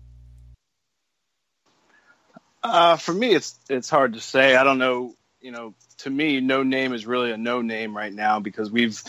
Uh, 2.61 2.97
for 2.97 3.13
me, 3.13 3.33
it's 3.33 3.57
it's 3.69 3.89
hard 3.89 4.11
to 4.15 4.19
say. 4.19 4.57
I 4.57 4.65
don't 4.65 4.79
know. 4.79 5.15
You 5.39 5.51
know, 5.51 5.73
to 5.99 6.09
me, 6.09 6.41
no 6.41 6.63
name 6.63 6.91
is 6.91 7.05
really 7.05 7.31
a 7.31 7.37
no 7.37 7.61
name 7.61 7.95
right 7.95 8.11
now 8.11 8.41
because 8.41 8.69
we've 8.69 9.01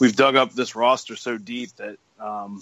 we've 0.00 0.16
dug 0.16 0.34
up 0.34 0.52
this 0.52 0.74
roster 0.74 1.14
so 1.14 1.38
deep 1.38 1.76
that. 1.76 1.96
Um, 2.18 2.60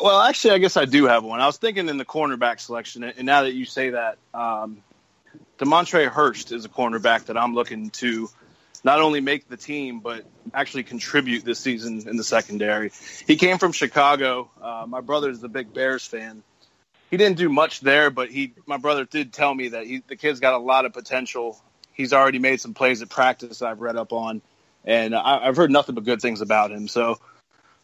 well, 0.00 0.20
actually, 0.20 0.52
I 0.52 0.58
guess 0.58 0.76
I 0.76 0.84
do 0.84 1.06
have 1.06 1.24
one. 1.24 1.40
I 1.40 1.46
was 1.46 1.56
thinking 1.56 1.88
in 1.88 1.96
the 1.96 2.04
cornerback 2.04 2.60
selection, 2.60 3.04
and 3.04 3.24
now 3.24 3.42
that 3.42 3.54
you 3.54 3.64
say 3.64 3.90
that, 3.90 4.18
um, 4.34 4.82
Demontre 5.58 6.08
Hurst 6.08 6.52
is 6.52 6.64
a 6.64 6.68
cornerback 6.68 7.26
that 7.26 7.36
I'm 7.36 7.54
looking 7.54 7.90
to 7.90 8.28
not 8.84 9.00
only 9.00 9.20
make 9.20 9.48
the 9.48 9.56
team 9.56 10.00
but 10.00 10.24
actually 10.52 10.82
contribute 10.82 11.44
this 11.44 11.60
season 11.60 12.08
in 12.08 12.16
the 12.16 12.24
secondary. 12.24 12.90
He 13.26 13.36
came 13.36 13.58
from 13.58 13.72
Chicago. 13.72 14.50
Uh, 14.60 14.86
my 14.88 15.00
brother 15.00 15.30
is 15.30 15.42
a 15.44 15.48
big 15.48 15.72
Bears 15.72 16.04
fan. 16.04 16.42
He 17.10 17.16
didn't 17.16 17.36
do 17.36 17.48
much 17.48 17.80
there, 17.80 18.10
but 18.10 18.30
he, 18.30 18.54
my 18.66 18.78
brother 18.78 19.04
did 19.04 19.32
tell 19.32 19.54
me 19.54 19.68
that 19.68 19.86
he, 19.86 20.02
the 20.06 20.16
kid's 20.16 20.40
got 20.40 20.54
a 20.54 20.58
lot 20.58 20.86
of 20.86 20.92
potential. 20.92 21.60
He's 21.92 22.12
already 22.12 22.38
made 22.38 22.60
some 22.60 22.74
plays 22.74 23.02
at 23.02 23.10
practice 23.10 23.60
I've 23.60 23.80
read 23.80 23.96
up 23.96 24.12
on, 24.12 24.40
and 24.84 25.14
I, 25.14 25.46
I've 25.46 25.56
heard 25.56 25.70
nothing 25.70 25.94
but 25.94 26.04
good 26.04 26.22
things 26.22 26.40
about 26.40 26.72
him. 26.72 26.88
So 26.88 27.20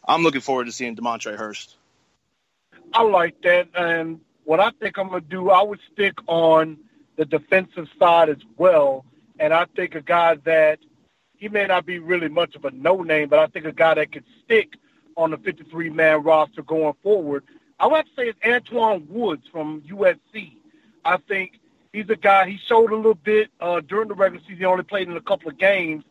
I'm 0.09 0.23
looking 0.23 0.41
forward 0.41 0.65
to 0.65 0.71
seeing 0.71 0.95
Demontre 0.95 1.37
Hurst. 1.37 1.77
I 2.93 3.03
like 3.03 3.39
that, 3.43 3.67
and 3.75 4.19
what 4.43 4.59
I 4.59 4.71
think 4.71 4.97
I'm 4.97 5.09
gonna 5.09 5.21
do, 5.21 5.51
I 5.51 5.61
would 5.61 5.79
stick 5.93 6.15
on 6.25 6.77
the 7.15 7.25
defensive 7.25 7.87
side 7.99 8.29
as 8.29 8.39
well, 8.57 9.05
and 9.39 9.53
I 9.53 9.65
think 9.75 9.93
a 9.93 10.01
guy 10.01 10.33
that 10.45 10.79
he 11.37 11.47
may 11.47 11.67
not 11.67 11.85
be 11.85 11.99
really 11.99 12.27
much 12.27 12.55
of 12.55 12.65
a 12.65 12.71
no 12.71 13.03
name, 13.03 13.29
but 13.29 13.37
I 13.37 13.45
think 13.45 13.67
a 13.67 13.71
guy 13.71 13.93
that 13.93 14.11
could 14.11 14.23
stick 14.43 14.77
on 15.15 15.29
the 15.29 15.37
53 15.37 15.91
man 15.91 16.23
roster 16.23 16.63
going 16.63 16.95
forward. 17.03 17.43
I 17.79 17.85
would 17.85 17.97
have 17.97 18.05
to 18.07 18.11
say 18.15 18.29
it's 18.29 18.39
Antwaun 18.39 19.07
Woods 19.07 19.47
from 19.51 19.81
USC. 19.81 20.53
I 21.05 21.17
think 21.17 21.59
he's 21.93 22.09
a 22.09 22.15
guy. 22.15 22.49
He 22.49 22.57
showed 22.57 22.91
a 22.91 22.95
little 22.95 23.13
bit 23.13 23.51
uh, 23.61 23.81
during 23.81 24.07
the 24.07 24.15
regular 24.15 24.41
season. 24.41 24.57
He 24.57 24.65
only 24.65 24.83
played 24.83 25.07
in 25.07 25.15
a 25.15 25.21
couple 25.21 25.49
of 25.49 25.59
games, 25.59 26.03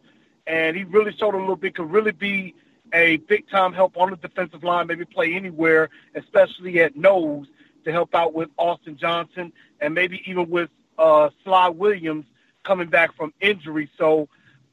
and 0.47 0.76
he 0.76 0.85
really 0.85 1.12
showed 1.17 1.35
a 1.35 1.38
little 1.38 1.57
bit. 1.57 1.75
Could 1.75 1.90
really 1.90 2.12
be 2.12 2.55
a 2.92 3.18
big 3.18 3.49
time 3.49 3.73
help 3.73 3.97
on 3.97 4.11
the 4.11 4.16
defensive 4.16 4.64
line, 4.64 4.87
maybe 4.87 5.04
play 5.04 5.35
anywhere, 5.35 5.88
especially 6.14 6.80
at 6.80 6.97
nose 6.97 7.47
to 7.85 7.92
help 7.92 8.14
out 8.14 8.35
with 8.35 8.49
Austin 8.57 8.97
Johnson 8.97 9.52
and 9.80 9.95
maybe 9.95 10.23
even 10.26 10.50
with 10.50 10.71
uh, 10.99 11.30
Sly 11.45 11.68
Williams 11.68 12.26
coming 12.64 12.88
back 12.88 13.16
from 13.16 13.33
injury. 13.40 13.90
So 13.97 14.28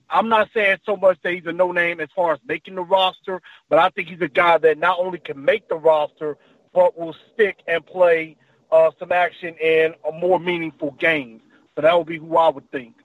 I'm 0.10 0.30
not 0.30 0.50
saying 0.54 0.78
so 0.86 0.98
much 0.98 1.18
that 1.24 1.34
he's 1.34 1.46
a 1.46 1.52
no 1.52 1.72
name 1.72 2.00
as 2.00 2.10
far 2.16 2.34
as 2.34 2.40
making 2.48 2.76
the 2.76 2.82
roster, 2.82 3.42
but 3.70 3.80
I 3.80 3.90
think 3.90 4.10
he's 4.10 4.22
a 4.22 4.28
guy 4.28 4.58
that 4.58 4.78
not 4.78 5.00
only 5.00 5.20
can 5.20 5.44
make 5.44 5.68
the 5.68 5.76
roster, 5.76 6.38
but 6.74 6.98
will 6.98 7.16
stick 7.34 7.60
and 7.68 7.86
play 7.86 8.36
uh, 8.72 8.92
some 9.00 9.12
action 9.12 9.56
in 9.56 9.94
a 10.08 10.12
more 10.12 10.40
meaningful 10.40 10.92
games. 10.92 11.42
So 11.76 11.82
that 11.82 11.98
would 11.98 12.08
be 12.08 12.18
who 12.18 12.36
I 12.38 12.50
would 12.50 12.70
think. 12.72 12.96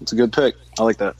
It's 0.00 0.12
a 0.12 0.16
good 0.16 0.32
pick. 0.32 0.54
I 0.78 0.82
like 0.82 0.98
that. 0.98 1.16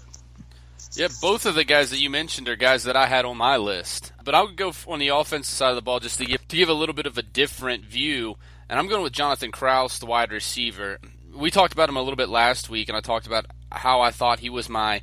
Yeah, 0.97 1.09
both 1.21 1.45
of 1.45 1.55
the 1.55 1.65
guys 1.65 1.91
that 1.91 2.01
you 2.01 2.09
mentioned 2.09 2.49
are 2.49 2.57
guys 2.57 2.85
that 2.85 2.97
I 2.97 3.07
had 3.07 3.27
on 3.27 3.37
my 3.37 3.59
list. 3.59 4.13
But 4.25 4.35
I 4.35 4.41
would 4.41 4.57
go 4.57 4.73
on 4.89 4.99
the 4.99 5.09
offensive 5.09 5.55
side 5.55 5.69
of 5.69 5.77
the 5.77 5.83
ball 5.83 6.01
just 6.01 6.17
to 6.19 6.25
give 6.25 6.49
to 6.49 6.57
give 6.57 6.71
a 6.71 6.75
little 6.75 6.95
bit 6.95 7.05
of 7.05 7.19
a 7.19 7.23
different 7.23 7.85
view. 7.85 8.37
And 8.71 8.79
I'm 8.79 8.89
going 8.89 9.03
with 9.03 9.13
Jonathan 9.13 9.53
Krause, 9.53 9.99
the 9.99 10.07
wide 10.07 10.33
receiver. 10.33 10.99
We 11.35 11.51
talked 11.51 11.75
about 11.75 11.91
him 11.91 11.99
a 11.99 12.01
little 12.01 12.17
bit 12.17 12.31
last 12.31 12.71
week, 12.71 12.89
and 12.89 12.97
I 12.97 13.03
talked 13.03 13.27
about 13.27 13.45
how 13.71 14.01
I 14.01 14.11
thought 14.11 14.39
he 14.39 14.49
was 14.49 14.71
my 14.71 15.03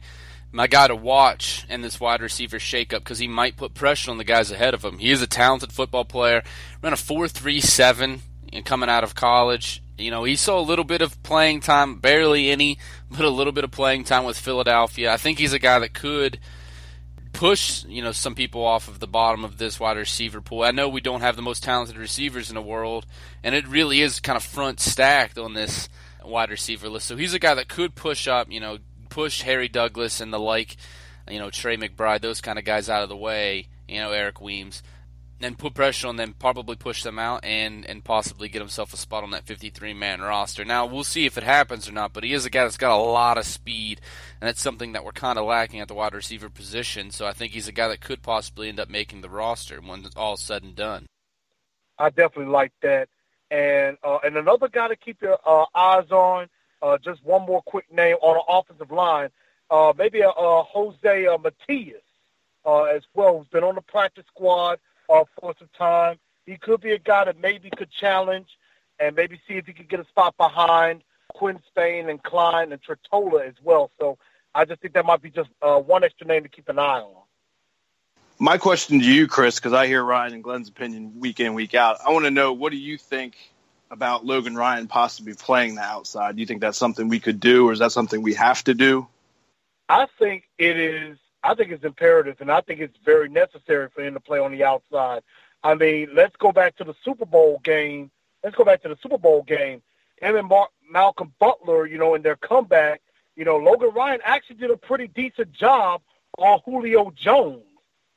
my 0.52 0.66
guy 0.66 0.88
to 0.88 0.96
watch 0.96 1.64
in 1.70 1.82
this 1.82 2.00
wide 2.00 2.22
receiver 2.22 2.58
shakeup 2.58 3.00
because 3.00 3.20
he 3.20 3.28
might 3.28 3.56
put 3.56 3.76
pressure 3.76 4.10
on 4.10 4.18
the 4.18 4.24
guys 4.24 4.50
ahead 4.50 4.74
of 4.74 4.84
him. 4.84 4.98
He 4.98 5.12
is 5.12 5.22
a 5.22 5.28
talented 5.28 5.72
football 5.72 6.06
player. 6.06 6.42
Ran 6.82 6.94
a 6.94 6.98
four 6.98 7.28
three 7.28 7.62
seven 7.62 8.24
coming 8.66 8.90
out 8.90 9.04
of 9.04 9.14
college. 9.14 9.83
You 9.98 10.10
know, 10.10 10.24
he 10.24 10.36
saw 10.36 10.60
a 10.60 10.62
little 10.62 10.86
bit 10.86 11.02
of 11.02 11.22
playing 11.22 11.62
time, 11.62 12.00
barely 12.00 12.50
any, 12.50 12.80
but 13.12 13.26
a 13.26 13.30
little 13.30 13.54
bit 13.54 13.64
of 13.64 13.72
playing 13.72 14.06
time 14.06 14.24
with 14.24 14.40
Philadelphia. 14.40 15.14
I 15.14 15.18
think 15.18 15.38
he's 15.38 15.54
a 15.54 15.60
guy 15.60 15.78
that 15.80 15.94
could 15.94 16.40
push, 17.32 17.84
you 17.86 18.02
know, 18.02 18.12
some 18.12 18.34
people 18.34 18.64
off 18.64 18.88
of 18.88 19.00
the 19.00 19.08
bottom 19.08 19.44
of 19.44 19.58
this 19.58 19.80
wide 19.80 19.98
receiver 19.98 20.42
pool. 20.42 20.64
I 20.64 20.72
know 20.72 20.90
we 20.90 21.02
don't 21.02 21.22
have 21.22 21.36
the 21.36 21.42
most 21.42 21.64
talented 21.64 21.98
receivers 21.98 22.50
in 22.50 22.56
the 22.56 22.62
world, 22.62 23.06
and 23.44 23.54
it 23.54 23.68
really 23.68 24.02
is 24.02 24.20
kind 24.20 24.38
of 24.38 24.44
front 24.44 24.80
stacked 24.80 25.38
on 25.38 25.54
this 25.54 25.90
wide 26.24 26.50
receiver 26.50 26.90
list. 26.90 27.08
So 27.08 27.16
he's 27.16 27.34
a 27.34 27.40
guy 27.40 27.54
that 27.54 27.68
could 27.68 27.94
push 27.94 28.28
up, 28.28 28.52
you 28.52 28.60
know, 28.60 28.80
push 29.10 29.42
Harry 29.44 29.68
Douglas 29.68 30.22
and 30.22 30.34
the 30.34 30.40
like, 30.40 30.78
you 31.30 31.38
know, 31.38 31.52
Tre 31.52 31.78
McBride, 31.78 32.22
those 32.22 32.42
kind 32.42 32.58
of 32.58 32.66
guys 32.66 32.90
out 32.90 33.04
of 33.04 33.10
the 33.10 33.18
way, 33.18 33.68
you 33.88 34.00
know, 34.00 34.12
Eric 34.12 34.42
Weems 34.42 34.82
and 35.42 35.58
put 35.58 35.74
pressure 35.74 36.08
on 36.08 36.16
them, 36.16 36.36
probably 36.38 36.76
push 36.76 37.04
them 37.04 37.20
out, 37.20 37.44
and 37.44 37.86
and 37.86 38.04
possibly 38.04 38.48
get 38.48 38.62
himself 38.62 38.94
a 38.94 38.98
spot 38.98 39.24
on 39.24 39.32
that 39.32 39.46
53 39.46 39.94
man 39.94 40.22
roster. 40.22 40.64
Now 40.64 40.86
we'll 40.86 41.04
see 41.04 41.26
if 41.26 41.38
it 41.38 41.44
happens 41.44 41.88
or 41.88 41.92
not, 41.92 42.14
but 42.14 42.24
he 42.24 42.34
is 42.34 42.46
a 42.46 42.50
guy 42.50 42.64
that's 42.64 42.78
got 42.78 42.98
a 42.98 43.02
lot 43.02 43.38
of 43.38 43.46
speed, 43.46 44.02
and 44.40 44.48
that's 44.48 44.62
something 44.62 44.94
that 44.94 45.04
we're 45.04 45.12
kind 45.12 45.38
of 45.38 45.46
lacking 45.46 45.80
at 45.80 45.88
the 45.88 45.94
wide 45.94 46.14
receiver 46.14 46.50
position. 46.50 47.12
So 47.12 47.26
I 47.26 47.34
think 47.34 47.54
he's 47.54 47.68
a 47.68 47.74
guy 47.74 47.88
that 47.90 48.02
could 48.02 48.22
possibly 48.22 48.70
end 48.70 48.80
up 48.80 48.90
making 48.90 49.22
the 49.22 49.30
roster 49.30 49.80
when 49.82 50.06
it's 50.06 50.16
all 50.16 50.38
said 50.38 50.64
and 50.64 50.76
done. 50.76 51.08
I 52.00 52.10
definitely 52.10 52.52
like 52.52 52.72
that, 52.82 53.10
and 53.52 53.98
uh, 54.04 54.20
and 54.24 54.38
another 54.38 54.68
guy 54.68 54.88
to 54.88 54.96
keep 54.96 55.22
your 55.22 55.40
uh, 55.46 55.66
eyes 55.76 56.12
on. 56.12 56.48
Uh, 56.82 56.98
just 56.98 57.24
one 57.24 57.46
more 57.46 57.62
quick 57.62 57.90
name 57.94 58.18
on 58.22 58.36
the 58.36 58.54
offensive 58.54 58.92
line, 58.92 59.30
uh, 59.70 59.94
maybe 59.98 60.20
a, 60.20 60.30
Jose 60.30 61.26
uh, 61.26 61.38
Matias 61.38 62.02
uh, 62.66 62.84
as 62.84 63.04
well, 63.14 63.38
who's 63.38 63.48
been 63.48 63.64
on 63.64 63.76
the 63.76 63.82
practice 63.82 64.26
squad 64.28 64.80
uh, 65.10 65.24
for 65.40 65.54
some 65.60 65.70
time. 65.78 66.18
He 66.46 66.58
could 66.58 66.82
be 66.82 66.92
a 66.92 67.00
guy 67.00 67.26
that 67.26 67.40
maybe 67.40 67.70
could 67.76 67.92
challenge 67.92 68.48
and 69.00 69.16
maybe 69.16 69.40
see 69.48 69.56
if 69.56 69.66
he 69.66 69.74
could 69.74 69.90
get 69.90 70.00
a 70.00 70.06
spot 70.06 70.36
behind 70.38 71.04
Quinn 71.34 71.60
Spain 71.68 72.10
and 72.10 72.22
Kline 72.22 72.72
and 72.72 72.82
Tretola 72.82 73.48
as 73.48 73.56
well. 73.64 73.92
So 74.00 74.18
I 74.54 74.66
just 74.66 74.82
think 74.82 74.94
that 74.94 75.06
might 75.06 75.22
be 75.22 75.30
just 75.30 75.50
uh, 75.62 75.80
one 75.80 76.04
extra 76.04 76.28
name 76.28 76.44
to 76.44 76.50
keep 76.50 76.70
an 76.70 76.80
eye 76.80 77.02
on. 77.02 77.24
My 78.40 78.58
question 78.58 79.00
to 79.00 79.06
you, 79.06 79.28
Chris, 79.28 79.56
because 79.56 79.74
I 79.74 79.88
hear 79.88 80.04
Ryan 80.04 80.34
and 80.34 80.44
Glenn's 80.44 80.68
opinion 80.68 81.20
week 81.20 81.40
in, 81.40 81.54
week 81.54 81.76
out. 81.76 81.98
I 82.06 82.12
want 82.12 82.26
to 82.26 82.32
know 82.32 82.54
what 82.54 82.72
do 82.72 82.78
you 82.78 82.98
think 82.98 83.36
about 83.90 84.26
Logan 84.26 84.56
Ryan 84.56 84.88
possibly 84.88 85.34
playing 85.34 85.76
the 85.76 85.82
outside? 85.82 86.36
Do 86.36 86.42
you 86.42 86.48
think 86.48 86.60
that's 86.60 86.78
something 86.78 87.08
we 87.08 87.20
could 87.20 87.40
do, 87.40 87.70
or 87.70 87.72
is 87.72 87.80
that 87.80 87.92
something 87.92 88.22
we 88.22 88.34
have 88.34 88.64
to 88.66 88.74
do? 88.74 89.08
I 89.88 90.08
think 90.18 90.44
it 90.58 90.78
is 90.78 91.18
I 91.44 91.56
think 91.56 91.72
it's 91.72 91.84
imperative, 91.84 92.38
and 92.40 92.52
I 92.52 92.62
think 92.62 92.80
it's 92.80 92.98
very 93.04 93.28
necessary 93.28 93.90
for 93.94 94.02
him 94.02 94.14
to 94.14 94.20
play 94.20 94.40
on 94.40 94.52
the 94.52 94.64
outside. 94.64 95.24
I 95.64 95.76
mean, 95.76 96.10
let's 96.14 96.36
go 96.38 96.52
back 96.52 96.76
to 96.78 96.84
the 96.84 96.96
Super 97.04 97.26
Bowl 97.26 97.60
game. 97.64 98.12
Let's 98.44 98.56
go 98.56 98.64
back 98.64 98.82
to 98.84 98.90
the 98.90 98.98
Super 99.02 99.18
Bowl 99.18 99.44
game. 99.44 99.82
Him 100.22 100.36
and 100.36 100.48
Mar- 100.48 100.70
Malcolm 100.90 101.34
Butler, 101.40 101.86
you 101.86 101.98
know, 101.98 102.16
in 102.16 102.22
their 102.22 102.36
comeback, 102.36 103.02
you 103.36 103.46
know, 103.46 103.58
Logan 103.58 103.92
Ryan 103.94 104.22
actually 104.24 104.58
did 104.58 104.72
a 104.72 104.78
pretty 104.78 105.08
decent 105.08 105.52
job 105.52 106.02
on 106.38 106.60
Julio 106.66 107.12
Jones, 107.16 107.64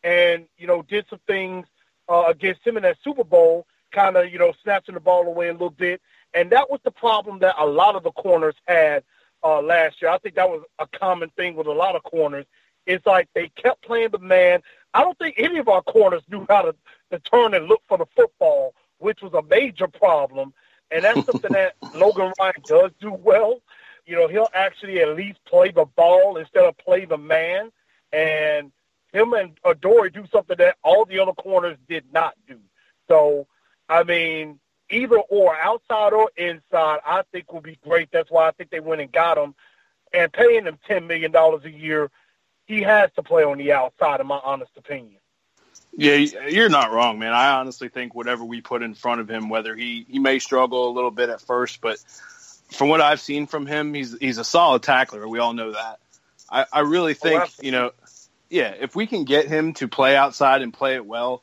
and 0.04 0.47
you 0.56 0.66
know, 0.66 0.83
did 0.83 1.06
some 1.11 1.21
things 1.26 1.66
uh, 2.09 2.25
against 2.28 2.66
him 2.66 2.76
in 2.76 2.83
that 2.85 2.99
Super 3.02 3.25
Bowl, 3.25 3.66
kind 3.92 4.16
of, 4.16 4.33
you 4.33 4.38
know, 4.38 4.52
snatching 4.62 4.95
the 4.95 5.00
ball 5.00 5.26
away 5.26 5.49
a 5.49 5.52
little 5.52 5.71
bit. 5.71 6.00
And 6.35 6.50
that 6.50 6.71
was 6.71 6.80
the 6.85 6.90
problem 6.90 7.38
that 7.40 7.54
a 7.59 7.66
lot 7.66 7.97
of 7.97 8.02
the 8.02 8.12
corners 8.12 8.54
had 8.66 9.04
uh, 9.42 9.61
last 9.62 10.00
year. 10.02 10.11
I 10.11 10.18
think 10.18 10.35
that 10.35 10.49
was 10.49 10.62
a 10.78 10.87
common 10.87 11.30
thing 11.30 11.56
with 11.56 11.66
a 11.66 11.73
lot 11.73 11.97
of 11.97 12.02
corners 12.02 12.47
it's 12.87 13.07
like 13.07 13.28
they 13.35 13.49
kept 13.49 13.83
playing 13.83 14.11
the 14.11 14.19
man. 14.19 14.62
I 14.95 15.02
don't 15.02 15.19
think 15.19 15.35
any 15.38 15.59
of 15.59 15.69
our 15.69 15.83
corners 15.83 16.23
knew 16.31 16.47
how 16.49 16.62
to, 16.62 16.75
to 17.11 17.19
turn 17.19 17.55
and 17.55 17.66
look 17.66 17.83
for 17.88 17.99
the 17.99 18.07
football, 18.16 18.75
which 18.99 19.21
was 19.21 19.35
a 19.35 19.43
major 19.43 19.88
problem. 19.88 20.55
And 20.90 21.05
that's 21.05 21.26
something 21.26 21.52
that 21.52 21.75
Logan 21.95 22.33
Ryan 22.38 22.55
does 22.64 22.93
do 23.00 23.12
well. 23.12 23.61
You 24.07 24.16
know, 24.16 24.28
he'll 24.28 24.49
actually 24.55 25.00
at 25.00 25.16
least 25.16 25.45
play 25.45 25.71
the 25.73 25.85
ball 25.85 26.37
instead 26.37 26.64
of 26.64 26.78
play 26.78 27.05
the 27.05 27.19
man. 27.19 27.73
And 28.12 28.71
him 29.12 29.33
and 29.33 29.59
Adoree 29.64 30.11
do 30.11 30.26
something 30.33 30.57
that 30.59 30.76
all 30.83 31.05
the 31.05 31.19
other 31.19 31.33
corners 31.33 31.76
did 31.88 32.05
not 32.12 32.35
do. 32.47 32.59
So, 33.09 33.47
I 33.88 34.05
mean, 34.05 34.61
either 34.90 35.19
or, 35.19 35.57
outside 35.57 36.12
or 36.12 36.31
inside, 36.37 37.00
I 37.05 37.23
think 37.33 37.52
will 37.52 37.61
be 37.61 37.78
great. 37.83 38.11
That's 38.12 38.31
why 38.31 38.47
I 38.47 38.52
think 38.52 38.71
they 38.71 38.81
went 38.81 39.00
and 39.00 39.11
got 39.11 39.38
him. 39.38 39.55
And 40.12 40.33
paying 40.33 40.64
him 40.64 40.78
$10 40.88 41.07
million 41.07 41.35
a 41.35 41.69
year 41.69 42.11
he 42.66 42.82
has 42.82 43.11
to 43.16 43.23
play 43.23 43.44
on 43.44 43.58
the 43.58 43.73
outside, 43.73 44.20
in 44.20 44.26
my 44.26 44.40
honest 44.42 44.73
opinion. 44.76 45.18
Yeah, 45.99 46.16
you're 46.49 46.68
not 46.68 46.92
wrong, 46.92 47.18
man. 47.18 47.32
I 47.32 47.52
honestly 47.52 47.88
think 47.88 48.14
whatever 48.14 48.44
we 48.44 48.61
put 48.61 48.82
in 48.82 48.94
front 48.94 49.23
of 49.23 49.30
him, 49.30 49.49
whether 49.49 49.75
he 49.75 50.04
he 50.08 50.18
may 50.18 50.38
struggle 50.40 50.90
a 50.90 50.92
little 50.92 51.11
bit 51.11 51.30
at 51.30 51.40
first, 51.40 51.80
but 51.80 51.99
from 52.70 52.88
what 52.88 53.00
I've 53.00 53.20
seen 53.20 53.46
from 53.46 53.64
him, 53.66 53.94
he's 53.94 54.16
he's 54.18 54.37
a 54.37 54.44
solid 54.44 54.82
tackler. 54.82 55.26
We 55.26 55.38
all 55.38 55.54
know 55.54 55.73
that. 55.73 55.99
I, 56.50 56.66
I 56.70 56.80
really 56.80 57.12
oh, 57.12 57.14
think 57.14 57.42
oh, 57.42 57.49
you 57.62 57.73
know, 57.73 57.92
yeah, 58.50 58.75
if 58.78 58.94
we 58.94 59.06
can 59.06 59.25
get 59.25 59.46
him 59.46 59.73
to 59.75 59.88
play 59.88 60.16
outside 60.16 60.61
and 60.61 60.73
play 60.73 60.96
it 60.96 61.06
well, 61.06 61.42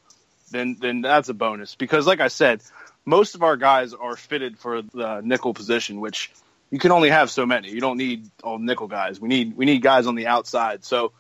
then 0.52 0.78
then 0.80 1.02
that's 1.02 1.30
a 1.30 1.34
bonus. 1.34 1.74
Because 1.74 2.06
like 2.06 2.22
I 2.22 2.28
said, 2.28 2.62
most 3.06 3.34
of 3.34 3.42
our 3.42 3.58
guys 3.58 3.94
are 3.94 4.16
fitted 4.16 4.60
for 4.60 4.84
the 4.84 5.22
nickel 5.22 5.56
position, 5.56 6.00
which 6.00 6.32
you 6.74 6.80
can 6.80 6.92
only 6.92 7.12
have 7.12 7.30
so 7.30 7.46
many. 7.46 7.70
You 7.70 7.80
don't 7.80 7.98
need 7.98 8.32
all 8.44 8.58
nickel 8.58 8.88
guys. 8.88 9.20
We 9.20 9.30
need 9.30 9.56
we 9.56 9.66
need 9.66 9.84
guys 9.84 10.08
on 10.08 10.16
the 10.16 10.26
outside. 10.26 10.84
So 10.84 11.12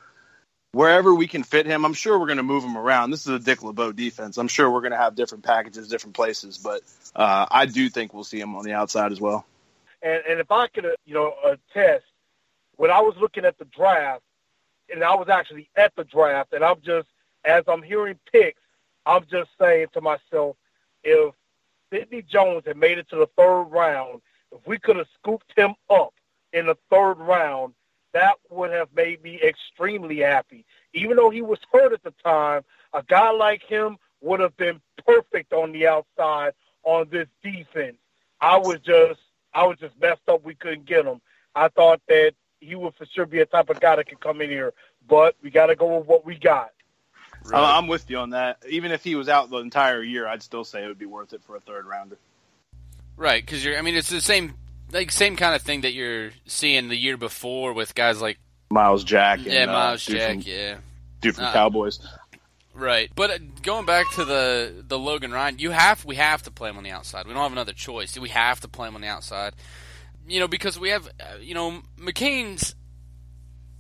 wherever 0.71 1.13
we 1.13 1.27
can 1.27 1.43
fit 1.43 1.67
him, 1.67 1.85
I'm 1.85 1.93
sure 1.93 2.17
we're 2.17 2.25
going 2.25 2.37
to 2.37 2.43
move 2.43 2.63
him 2.63 2.75
around. 2.75 3.11
This 3.11 3.27
is 3.27 3.27
a 3.27 3.37
Dick 3.37 3.61
LeBeau 3.61 3.91
defense. 3.91 4.39
I'm 4.39 4.47
sure 4.47 4.67
we're 4.71 4.81
going 4.81 4.93
to 4.93 4.97
have 4.97 5.13
different 5.13 5.43
packages, 5.43 5.87
different 5.89 6.15
places, 6.15 6.57
but 6.57 6.81
uh, 7.15 7.45
I 7.51 7.67
do 7.67 7.87
think 7.87 8.15
we'll 8.15 8.23
see 8.23 8.39
him 8.39 8.55
on 8.55 8.63
the 8.63 8.73
outside 8.73 9.11
as 9.11 9.21
well. 9.21 9.45
And, 10.01 10.23
and 10.27 10.39
if 10.39 10.51
I 10.51 10.65
could, 10.69 10.87
uh, 10.87 10.95
you 11.05 11.13
know, 11.13 11.35
attest, 11.45 12.05
when 12.77 12.89
I 12.89 13.01
was 13.01 13.13
looking 13.21 13.45
at 13.45 13.59
the 13.59 13.65
draft, 13.65 14.23
and 14.91 15.03
I 15.03 15.13
was 15.13 15.29
actually 15.29 15.69
at 15.75 15.95
the 15.95 16.03
draft, 16.03 16.53
and 16.53 16.63
I'm 16.63 16.81
just, 16.83 17.09
as 17.45 17.63
I'm 17.67 17.83
hearing 17.83 18.17
picks, 18.31 18.59
I'm 19.05 19.25
just 19.29 19.51
saying 19.61 19.89
to 19.93 20.01
myself, 20.01 20.55
if 21.03 21.35
Sidney 21.91 22.23
Jones 22.23 22.63
had 22.65 22.75
made 22.75 22.97
it 22.97 23.07
to 23.09 23.17
the 23.17 23.27
third 23.37 23.65
round 23.65 24.21
if 24.53 24.67
we 24.67 24.77
could 24.77 24.95
have 24.97 25.07
scooped 25.19 25.51
him 25.55 25.73
up 25.89 26.13
in 26.51 26.67
the 26.67 26.77
third 26.89 27.15
round, 27.15 27.73
that 28.13 28.35
would 28.49 28.71
have 28.71 28.89
made 28.95 29.23
me 29.23 29.41
extremely 29.41 30.19
happy. 30.19 30.65
Even 30.93 31.17
though 31.17 31.29
he 31.29 31.41
was 31.41 31.59
hurt 31.71 31.93
at 31.93 32.03
the 32.03 32.13
time, 32.23 32.63
a 32.93 33.03
guy 33.03 33.31
like 33.31 33.63
him 33.63 33.97
would 34.21 34.39
have 34.39 34.55
been 34.55 34.79
perfect 35.05 35.51
on 35.51 35.71
the 35.71 35.87
outside 35.87 36.53
on 36.83 37.07
this 37.09 37.27
defense. 37.43 37.97
I 38.39 38.57
was 38.57 38.79
just 38.79 39.19
I 39.53 39.65
was 39.65 39.77
just 39.79 39.99
messed 39.99 40.27
up 40.27 40.43
we 40.43 40.55
couldn't 40.55 40.85
get 40.85 41.05
him. 41.05 41.21
I 41.55 41.69
thought 41.69 42.01
that 42.07 42.33
he 42.59 42.75
would 42.75 42.95
for 42.95 43.05
sure 43.05 43.25
be 43.25 43.39
a 43.39 43.45
type 43.45 43.69
of 43.69 43.79
guy 43.79 43.95
that 43.95 44.07
could 44.07 44.19
come 44.19 44.41
in 44.41 44.49
here, 44.49 44.73
but 45.07 45.35
we 45.41 45.49
got 45.49 45.67
to 45.67 45.75
go 45.75 45.97
with 45.97 46.07
what 46.07 46.25
we 46.25 46.35
got. 46.35 46.71
Right. 47.45 47.77
I'm 47.77 47.87
with 47.87 48.09
you 48.09 48.17
on 48.19 48.31
that. 48.31 48.57
Even 48.69 48.91
if 48.91 49.03
he 49.03 49.15
was 49.15 49.27
out 49.27 49.49
the 49.49 49.57
entire 49.57 50.01
year, 50.01 50.27
I'd 50.27 50.41
still 50.41 50.63
say 50.63 50.83
it 50.83 50.87
would 50.87 50.99
be 50.99 51.05
worth 51.05 51.33
it 51.33 51.43
for 51.43 51.55
a 51.55 51.59
third 51.59 51.85
rounder. 51.85 52.17
Right, 53.15 53.45
because 53.45 53.63
you're. 53.63 53.77
I 53.77 53.81
mean, 53.81 53.95
it's 53.95 54.09
the 54.09 54.21
same 54.21 54.55
like 54.91 55.11
same 55.11 55.35
kind 55.35 55.55
of 55.55 55.61
thing 55.61 55.81
that 55.81 55.93
you're 55.93 56.31
seeing 56.45 56.87
the 56.87 56.95
year 56.95 57.17
before 57.17 57.73
with 57.73 57.95
guys 57.95 58.21
like 58.21 58.39
Myles 58.69 59.03
Jack. 59.03 59.39
And, 59.39 59.47
yeah, 59.47 59.65
Myles 59.65 60.07
uh, 60.09 60.13
Jack. 60.13 60.31
From, 60.31 60.41
yeah, 60.45 60.77
dude 61.21 61.35
from 61.35 61.45
uh, 61.45 61.53
Cowboys. 61.53 61.99
Right, 62.75 63.11
but 63.13 63.29
uh, 63.29 63.37
going 63.61 63.85
back 63.85 64.11
to 64.13 64.25
the 64.25 64.83
the 64.87 64.97
Logan 64.97 65.31
Ryan, 65.31 65.59
you 65.59 65.71
have 65.71 66.05
we 66.05 66.15
have 66.15 66.43
to 66.43 66.51
play 66.51 66.69
him 66.69 66.77
on 66.77 66.83
the 66.83 66.91
outside. 66.91 67.27
We 67.27 67.33
don't 67.33 67.43
have 67.43 67.51
another 67.51 67.73
choice. 67.73 68.17
We 68.17 68.29
have 68.29 68.61
to 68.61 68.67
play 68.67 68.87
him 68.87 68.95
on 68.95 69.01
the 69.01 69.07
outside. 69.07 69.53
You 70.27 70.39
know, 70.39 70.47
because 70.47 70.79
we 70.79 70.89
have 70.89 71.07
uh, 71.07 71.37
you 71.39 71.53
know 71.53 71.81
McCain's 71.99 72.75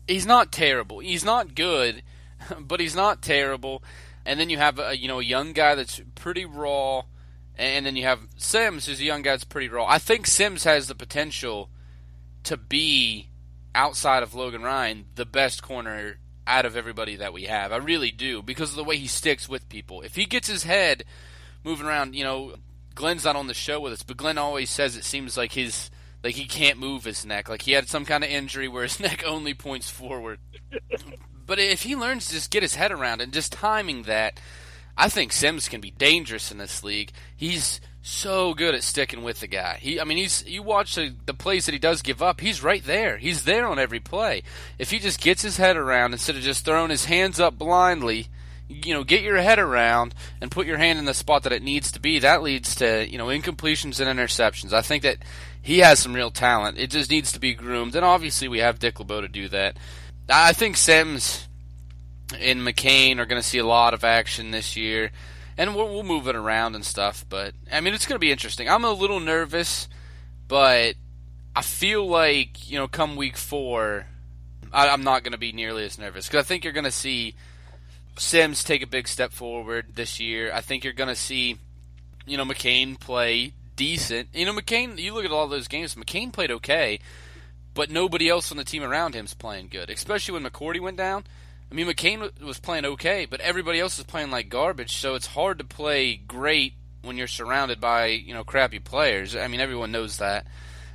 he's 0.07 0.25
not 0.25 0.51
terrible. 0.51 0.99
He's 0.99 1.25
not 1.25 1.55
good, 1.55 2.03
but 2.59 2.79
he's 2.79 2.95
not 2.95 3.21
terrible. 3.21 3.83
And 4.25 4.39
then 4.39 4.49
you 4.49 4.57
have 4.57 4.79
a 4.79 4.95
you 4.95 5.07
know 5.07 5.19
a 5.19 5.23
young 5.23 5.53
guy 5.53 5.75
that's 5.75 6.01
pretty 6.15 6.45
raw, 6.45 7.03
and 7.55 7.85
then 7.85 7.95
you 7.95 8.03
have 8.03 8.19
Sims, 8.37 8.85
who's 8.85 8.99
a 8.99 9.03
young 9.03 9.21
guy 9.21 9.31
that's 9.31 9.43
pretty 9.43 9.69
raw. 9.69 9.85
I 9.85 9.99
think 9.99 10.27
Sims 10.27 10.63
has 10.63 10.87
the 10.87 10.95
potential 10.95 11.69
to 12.43 12.57
be 12.57 13.29
outside 13.75 14.23
of 14.23 14.33
Logan 14.33 14.63
Ryan 14.63 15.05
the 15.15 15.25
best 15.25 15.63
corner 15.63 16.17
out 16.45 16.65
of 16.65 16.75
everybody 16.75 17.15
that 17.17 17.33
we 17.33 17.43
have. 17.43 17.71
I 17.71 17.77
really 17.77 18.11
do 18.11 18.41
because 18.41 18.71
of 18.71 18.75
the 18.75 18.83
way 18.83 18.97
he 18.97 19.07
sticks 19.07 19.47
with 19.47 19.69
people. 19.69 20.01
If 20.01 20.15
he 20.15 20.25
gets 20.25 20.47
his 20.47 20.63
head 20.63 21.03
moving 21.63 21.85
around, 21.85 22.15
you 22.15 22.23
know, 22.23 22.55
Glenn's 22.95 23.23
not 23.23 23.35
on 23.35 23.47
the 23.47 23.53
show 23.53 23.79
with 23.79 23.93
us, 23.93 24.03
but 24.03 24.17
Glenn 24.17 24.37
always 24.37 24.69
says 24.69 24.95
it 24.95 25.03
seems 25.03 25.37
like 25.37 25.53
his 25.53 25.89
like 26.23 26.35
he 26.35 26.45
can't 26.45 26.79
move 26.79 27.03
his 27.03 27.25
neck, 27.25 27.49
like 27.49 27.63
he 27.63 27.73
had 27.73 27.89
some 27.89 28.05
kind 28.05 28.23
of 28.23 28.29
injury 28.29 28.67
where 28.67 28.83
his 28.83 28.99
neck 28.99 29.23
only 29.25 29.53
points 29.53 29.89
forward. 29.89 30.39
but 31.45 31.59
if 31.59 31.83
he 31.83 31.95
learns 31.95 32.27
to 32.27 32.33
just 32.33 32.51
get 32.51 32.63
his 32.63 32.75
head 32.75 32.91
around 32.91 33.21
and 33.21 33.33
just 33.33 33.51
timing 33.51 34.03
that, 34.03 34.39
I 34.97 35.09
think 35.09 35.31
Sims 35.31 35.67
can 35.67 35.81
be 35.81 35.91
dangerous 35.91 36.51
in 36.51 36.57
this 36.57 36.83
league. 36.83 37.11
He's 37.35 37.81
so 38.03 38.53
good 38.53 38.75
at 38.75 38.83
sticking 38.83 39.23
with 39.23 39.39
the 39.39 39.47
guy. 39.47 39.77
He, 39.81 39.99
I 39.99 40.03
mean, 40.03 40.17
he's 40.17 40.45
you 40.45 40.61
watch 40.61 40.95
the, 40.95 41.15
the 41.25 41.33
plays 41.33 41.65
that 41.65 41.71
he 41.71 41.79
does 41.79 42.01
give 42.01 42.21
up. 42.21 42.41
He's 42.41 42.61
right 42.61 42.83
there. 42.83 43.17
He's 43.17 43.45
there 43.45 43.65
on 43.65 43.79
every 43.79 43.99
play. 43.99 44.43
If 44.77 44.91
he 44.91 44.99
just 44.99 45.21
gets 45.21 45.41
his 45.41 45.57
head 45.57 45.77
around 45.77 46.11
instead 46.11 46.35
of 46.35 46.41
just 46.41 46.65
throwing 46.65 46.89
his 46.89 47.05
hands 47.05 47.39
up 47.39 47.57
blindly, 47.57 48.27
you 48.67 48.93
know, 48.93 49.03
get 49.03 49.21
your 49.21 49.37
head 49.37 49.57
around 49.57 50.13
and 50.41 50.51
put 50.51 50.67
your 50.67 50.77
hand 50.77 50.99
in 50.99 51.05
the 51.05 51.13
spot 51.13 51.43
that 51.43 51.53
it 51.53 51.63
needs 51.63 51.91
to 51.93 51.99
be. 51.99 52.19
That 52.19 52.43
leads 52.43 52.75
to 52.75 53.09
you 53.09 53.17
know 53.17 53.27
incompletions 53.27 54.05
and 54.05 54.19
interceptions. 54.19 54.73
I 54.73 54.81
think 54.81 55.03
that 55.03 55.17
he 55.61 55.79
has 55.79 55.99
some 55.99 56.13
real 56.13 56.31
talent. 56.31 56.77
It 56.77 56.89
just 56.89 57.09
needs 57.09 57.31
to 57.31 57.39
be 57.39 57.53
groomed, 57.53 57.95
and 57.95 58.05
obviously 58.05 58.47
we 58.47 58.59
have 58.59 58.79
Dick 58.79 58.99
LeBeau 58.99 59.21
to 59.21 59.27
do 59.27 59.47
that. 59.49 59.77
I 60.29 60.53
think 60.53 60.77
Sims 60.77 61.47
and 62.39 62.61
McCain 62.61 63.19
are 63.19 63.25
going 63.25 63.41
to 63.41 63.47
see 63.47 63.59
a 63.59 63.65
lot 63.65 63.93
of 63.93 64.03
action 64.03 64.51
this 64.51 64.75
year 64.75 65.11
and 65.57 65.75
we'll, 65.75 65.89
we'll 65.89 66.03
move 66.03 66.27
it 66.27 66.35
around 66.35 66.75
and 66.75 66.85
stuff. 66.85 67.25
But 67.29 67.53
I 67.71 67.81
mean, 67.81 67.93
it's 67.93 68.05
going 68.05 68.15
to 68.15 68.19
be 68.19 68.31
interesting. 68.31 68.69
I'm 68.69 68.85
a 68.85 68.91
little 68.91 69.19
nervous, 69.19 69.87
but 70.47 70.95
I 71.55 71.61
feel 71.61 72.07
like 72.07 72.69
you 72.69 72.77
know, 72.77 72.87
come 72.87 73.15
week 73.15 73.37
four, 73.37 74.07
I, 74.71 74.89
I'm 74.89 75.03
not 75.03 75.23
going 75.23 75.33
to 75.33 75.37
be 75.37 75.51
nearly 75.51 75.85
as 75.85 75.97
nervous 75.97 76.27
because 76.27 76.45
I 76.45 76.47
think 76.47 76.63
you're 76.63 76.73
going 76.73 76.83
to 76.85 76.91
see 76.91 77.35
Sims 78.17 78.63
take 78.63 78.81
a 78.81 78.87
big 78.87 79.07
step 79.07 79.31
forward 79.31 79.95
this 79.95 80.19
year. 80.19 80.51
I 80.53 80.61
think 80.61 80.83
you're 80.83 80.93
going 80.93 81.09
to 81.09 81.15
see, 81.15 81.57
you 82.25 82.37
know, 82.37 82.45
McCain 82.45 82.99
play 82.99 83.53
decent. 83.75 84.29
You 84.33 84.45
know, 84.45 84.53
McCain. 84.53 84.97
You 84.97 85.13
look 85.13 85.25
at 85.25 85.31
all 85.31 85.47
those 85.47 85.67
games. 85.67 85.95
McCain 85.95 86.31
played 86.31 86.51
okay, 86.51 86.99
but 87.73 87.89
nobody 87.89 88.29
else 88.29 88.51
on 88.51 88.57
the 88.57 88.63
team 88.63 88.83
around 88.83 89.13
him's 89.13 89.33
playing 89.33 89.69
good. 89.69 89.89
Especially 89.89 90.33
when 90.39 90.49
McCourty 90.49 90.79
went 90.79 90.97
down. 90.97 91.25
I 91.73 91.75
mean, 91.75 91.87
McCain 91.87 92.39
was 92.39 92.59
playing 92.59 92.85
okay, 92.85 93.25
but 93.25 93.41
everybody 93.41 93.79
else 93.79 93.97
is 93.97 94.05
playing 94.05 94.29
like 94.29 94.47
garbage. 94.47 94.95
So 94.97 95.15
it's 95.15 95.25
hard 95.25 95.57
to 95.57 95.63
play 95.63 96.15
great 96.15 96.73
when 97.01 97.17
you're 97.17 97.25
surrounded 97.25 97.81
by 97.81 98.05
you 98.05 98.31
know 98.35 98.43
crappy 98.43 98.77
players. 98.77 99.35
I 99.35 99.47
mean, 99.47 99.59
everyone 99.59 99.91
knows 99.91 100.17
that. 100.17 100.45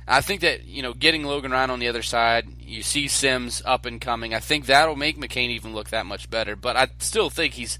I 0.07 0.21
think 0.21 0.39
that 0.39 0.63
you 0.63 0.81
know 0.81 0.93
getting 0.93 1.25
Logan 1.25 1.51
Ryan 1.51 1.69
on 1.69 1.79
the 1.79 1.89
other 1.89 2.01
side, 2.01 2.47
you 2.61 2.81
see 2.81 3.09
Sims 3.09 3.61
up 3.65 3.85
and 3.85 3.99
coming. 3.99 4.33
I 4.33 4.39
think 4.39 4.67
that'll 4.67 4.95
make 4.95 5.17
McCain 5.17 5.49
even 5.49 5.75
look 5.75 5.89
that 5.89 6.05
much 6.05 6.29
better. 6.29 6.55
But 6.55 6.77
I 6.77 6.87
still 6.99 7.29
think 7.29 7.55
he's, 7.55 7.77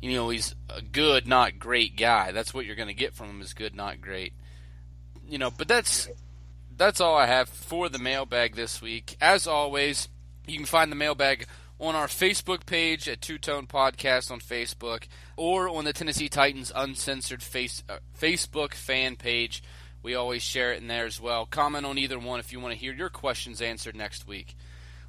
you 0.00 0.14
know, 0.14 0.28
he's 0.28 0.52
a 0.68 0.82
good, 0.82 1.28
not 1.28 1.60
great 1.60 1.96
guy. 1.96 2.32
That's 2.32 2.52
what 2.52 2.66
you're 2.66 2.74
going 2.74 2.88
to 2.88 2.94
get 2.94 3.14
from 3.14 3.30
him 3.30 3.40
is 3.40 3.54
good, 3.54 3.76
not 3.76 4.00
great. 4.00 4.32
You 5.28 5.38
know, 5.38 5.52
but 5.52 5.68
that's 5.68 6.08
that's 6.76 7.00
all 7.00 7.16
I 7.16 7.26
have 7.26 7.48
for 7.48 7.88
the 7.88 8.00
mailbag 8.00 8.56
this 8.56 8.82
week. 8.82 9.16
As 9.20 9.46
always, 9.46 10.08
you 10.48 10.56
can 10.56 10.66
find 10.66 10.90
the 10.90 10.96
mailbag 10.96 11.46
on 11.82 11.96
our 11.96 12.06
Facebook 12.06 12.64
page 12.64 13.08
at 13.08 13.20
Two 13.20 13.38
Tone 13.38 13.66
Podcast 13.66 14.30
on 14.30 14.38
Facebook 14.38 15.08
or 15.36 15.68
on 15.68 15.84
the 15.84 15.92
Tennessee 15.92 16.28
Titans 16.28 16.70
Uncensored 16.72 17.42
face, 17.42 17.82
uh, 17.88 17.96
Facebook 18.18 18.72
fan 18.72 19.16
page. 19.16 19.64
We 20.00 20.14
always 20.14 20.42
share 20.42 20.72
it 20.72 20.80
in 20.80 20.86
there 20.86 21.06
as 21.06 21.20
well. 21.20 21.44
Comment 21.44 21.84
on 21.84 21.98
either 21.98 22.20
one 22.20 22.38
if 22.38 22.52
you 22.52 22.60
want 22.60 22.72
to 22.72 22.78
hear 22.78 22.94
your 22.94 23.08
questions 23.08 23.60
answered 23.60 23.96
next 23.96 24.28
week. 24.28 24.54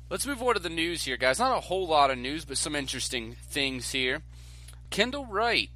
Let's 0.09 0.25
move 0.25 0.41
on 0.41 0.55
to 0.55 0.59
the 0.59 0.67
news 0.67 1.03
here, 1.03 1.15
guys. 1.15 1.37
Not 1.37 1.55
a 1.55 1.61
whole 1.61 1.87
lot 1.87 2.09
of 2.09 2.17
news, 2.17 2.43
but 2.43 2.57
some 2.57 2.75
interesting 2.75 3.33
things 3.33 3.91
here. 3.91 4.23
Kendall 4.89 5.27
Wright 5.27 5.69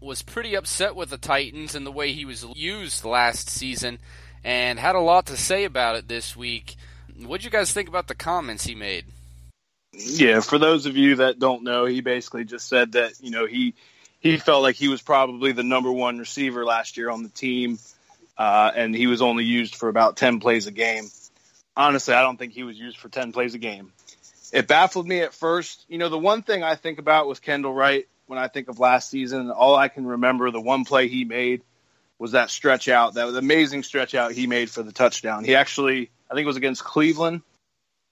was 0.00 0.22
pretty 0.22 0.54
upset 0.54 0.94
with 0.94 1.10
the 1.10 1.18
Titans 1.18 1.74
and 1.74 1.84
the 1.84 1.92
way 1.92 2.12
he 2.12 2.24
was 2.24 2.46
used 2.54 3.04
last 3.04 3.50
season 3.50 3.98
and 4.44 4.78
had 4.78 4.94
a 4.94 5.00
lot 5.00 5.26
to 5.26 5.36
say 5.36 5.64
about 5.64 5.96
it 5.96 6.06
this 6.06 6.36
week. 6.36 6.76
What 7.18 7.40
do 7.40 7.44
you 7.44 7.50
guys 7.50 7.72
think 7.72 7.88
about 7.88 8.06
the 8.06 8.14
comments 8.14 8.66
he 8.66 8.76
made? 8.76 9.06
Yeah, 10.04 10.40
for 10.40 10.58
those 10.58 10.86
of 10.86 10.96
you 10.96 11.16
that 11.16 11.38
don't 11.38 11.62
know, 11.62 11.84
he 11.84 12.00
basically 12.00 12.44
just 12.44 12.68
said 12.68 12.92
that 12.92 13.12
you 13.20 13.30
know 13.30 13.46
he 13.46 13.74
he 14.20 14.36
felt 14.36 14.62
like 14.62 14.76
he 14.76 14.88
was 14.88 15.02
probably 15.02 15.52
the 15.52 15.62
number 15.62 15.90
one 15.90 16.18
receiver 16.18 16.64
last 16.64 16.96
year 16.96 17.10
on 17.10 17.22
the 17.22 17.28
team, 17.28 17.78
uh, 18.36 18.70
and 18.74 18.94
he 18.94 19.06
was 19.06 19.22
only 19.22 19.44
used 19.44 19.74
for 19.74 19.88
about 19.88 20.16
ten 20.16 20.40
plays 20.40 20.66
a 20.66 20.72
game. 20.72 21.04
Honestly, 21.76 22.14
I 22.14 22.22
don't 22.22 22.36
think 22.36 22.52
he 22.52 22.62
was 22.62 22.78
used 22.78 22.98
for 22.98 23.08
ten 23.08 23.32
plays 23.32 23.54
a 23.54 23.58
game. 23.58 23.92
It 24.52 24.66
baffled 24.66 25.06
me 25.06 25.20
at 25.20 25.32
first. 25.32 25.84
You 25.88 25.98
know, 25.98 26.08
the 26.08 26.18
one 26.18 26.42
thing 26.42 26.62
I 26.62 26.74
think 26.74 26.98
about 26.98 27.26
was 27.26 27.38
Kendall 27.38 27.72
Wright 27.72 28.06
when 28.26 28.38
I 28.38 28.48
think 28.48 28.68
of 28.68 28.78
last 28.78 29.10
season. 29.10 29.50
All 29.50 29.76
I 29.76 29.88
can 29.88 30.06
remember, 30.06 30.50
the 30.50 30.60
one 30.60 30.84
play 30.84 31.08
he 31.08 31.24
made 31.24 31.62
was 32.18 32.32
that 32.32 32.50
stretch 32.50 32.88
out, 32.88 33.14
that 33.14 33.26
was 33.26 33.34
amazing 33.34 33.82
stretch 33.82 34.14
out 34.14 34.32
he 34.32 34.46
made 34.46 34.68
for 34.68 34.82
the 34.82 34.92
touchdown. 34.92 35.42
He 35.42 35.54
actually, 35.54 36.10
I 36.30 36.34
think 36.34 36.44
it 36.44 36.46
was 36.46 36.58
against 36.58 36.84
Cleveland 36.84 37.40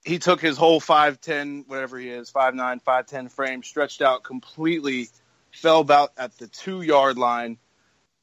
he 0.03 0.19
took 0.19 0.41
his 0.41 0.57
whole 0.57 0.79
five 0.79 1.19
ten 1.19 1.65
whatever 1.67 1.97
he 1.97 2.09
is 2.09 2.29
five 2.29 2.55
nine 2.55 2.79
five 2.79 3.05
ten 3.05 3.27
frame 3.29 3.63
stretched 3.63 4.01
out 4.01 4.23
completely 4.23 5.09
fell 5.51 5.79
about 5.79 6.11
at 6.17 6.37
the 6.37 6.47
two 6.47 6.81
yard 6.81 7.17
line 7.17 7.57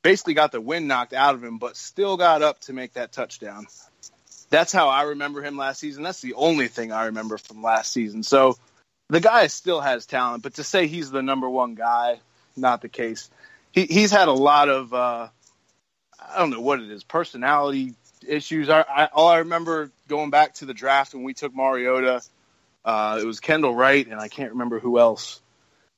basically 0.03 0.35
got 0.35 0.53
the 0.53 0.61
wind 0.61 0.87
knocked 0.89 1.12
out 1.12 1.35
of 1.35 1.43
him 1.43 1.59
but 1.59 1.77
still 1.77 2.17
got 2.17 2.43
up 2.43 2.61
to 2.61 2.73
make 2.73 2.95
that 2.95 3.12
touchdown. 3.12 3.67
That's 4.49 4.73
how 4.73 4.89
i 4.89 5.03
remember 5.03 5.43
him 5.43 5.57
last 5.57 5.81
season. 5.81 6.03
That's 6.03 6.21
the 6.21 6.35
only 6.35 6.69
thing 6.69 6.93
i 6.93 7.07
remember 7.07 7.39
from 7.39 7.62
last 7.62 7.93
season. 7.93 8.23
So 8.23 8.57
the 9.09 9.21
guy 9.21 9.47
still 9.49 9.81
has 9.81 10.07
talent 10.07 10.43
but 10.43 10.55
to 10.55 10.65
say 10.65 10.87
he's 10.87 11.11
the 11.11 11.23
number 11.23 11.49
one 11.49 11.75
guy 11.75 12.21
not 12.59 12.81
the 12.81 12.89
case. 12.89 13.29
He, 13.73 13.85
he's 13.85 14.11
had 14.11 14.29
a 14.29 14.33
lot 14.33 14.69
of 14.69 14.95
uh, 14.95 15.29
i 16.19 16.39
don't 16.39 16.51
know 16.51 16.61
what 16.61 16.81
it 16.81 16.91
is 16.91 17.05
personality 17.05 17.95
issues. 18.29 18.69
I, 18.69 18.81
I, 18.81 19.09
all 19.12 19.29
I 19.29 19.39
remember 19.39 19.91
going 20.09 20.31
back 20.31 20.55
to 20.55 20.67
the 20.67 20.75
draft 20.75 21.15
when 21.15 21.25
we 21.25 21.35
took 21.35 21.55
Mariota, 21.55 22.23
uh, 22.85 23.19
it 23.21 23.27
was 23.27 23.41
Kendall 23.41 23.75
Wright, 23.75 24.07
and 24.07 24.21
I 24.21 24.29
can't 24.29 24.53
remember 24.53 24.79
who 24.79 24.99
else. 24.99 25.41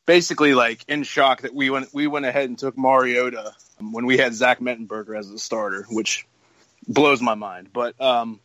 Basically, 0.07 0.55
like 0.55 0.85
in 0.88 1.03
shock 1.03 1.43
that 1.43 1.55
we 1.55 1.69
went 1.71 1.93
we 1.93 2.07
went 2.07 2.25
ahead 2.25 2.49
and 2.49 2.59
took 2.59 2.79
Mariota 2.79 3.53
when 3.79 4.07
we 4.07 4.17
had 4.17 4.35
Zach 4.35 4.59
Mettenberger 4.59 5.19
as 5.19 5.31
the 5.31 5.38
starter, 5.38 5.85
which 5.91 6.27
blows 6.87 7.21
my 7.21 7.35
mind. 7.35 7.69
But 7.73 8.01
um, 8.01 8.41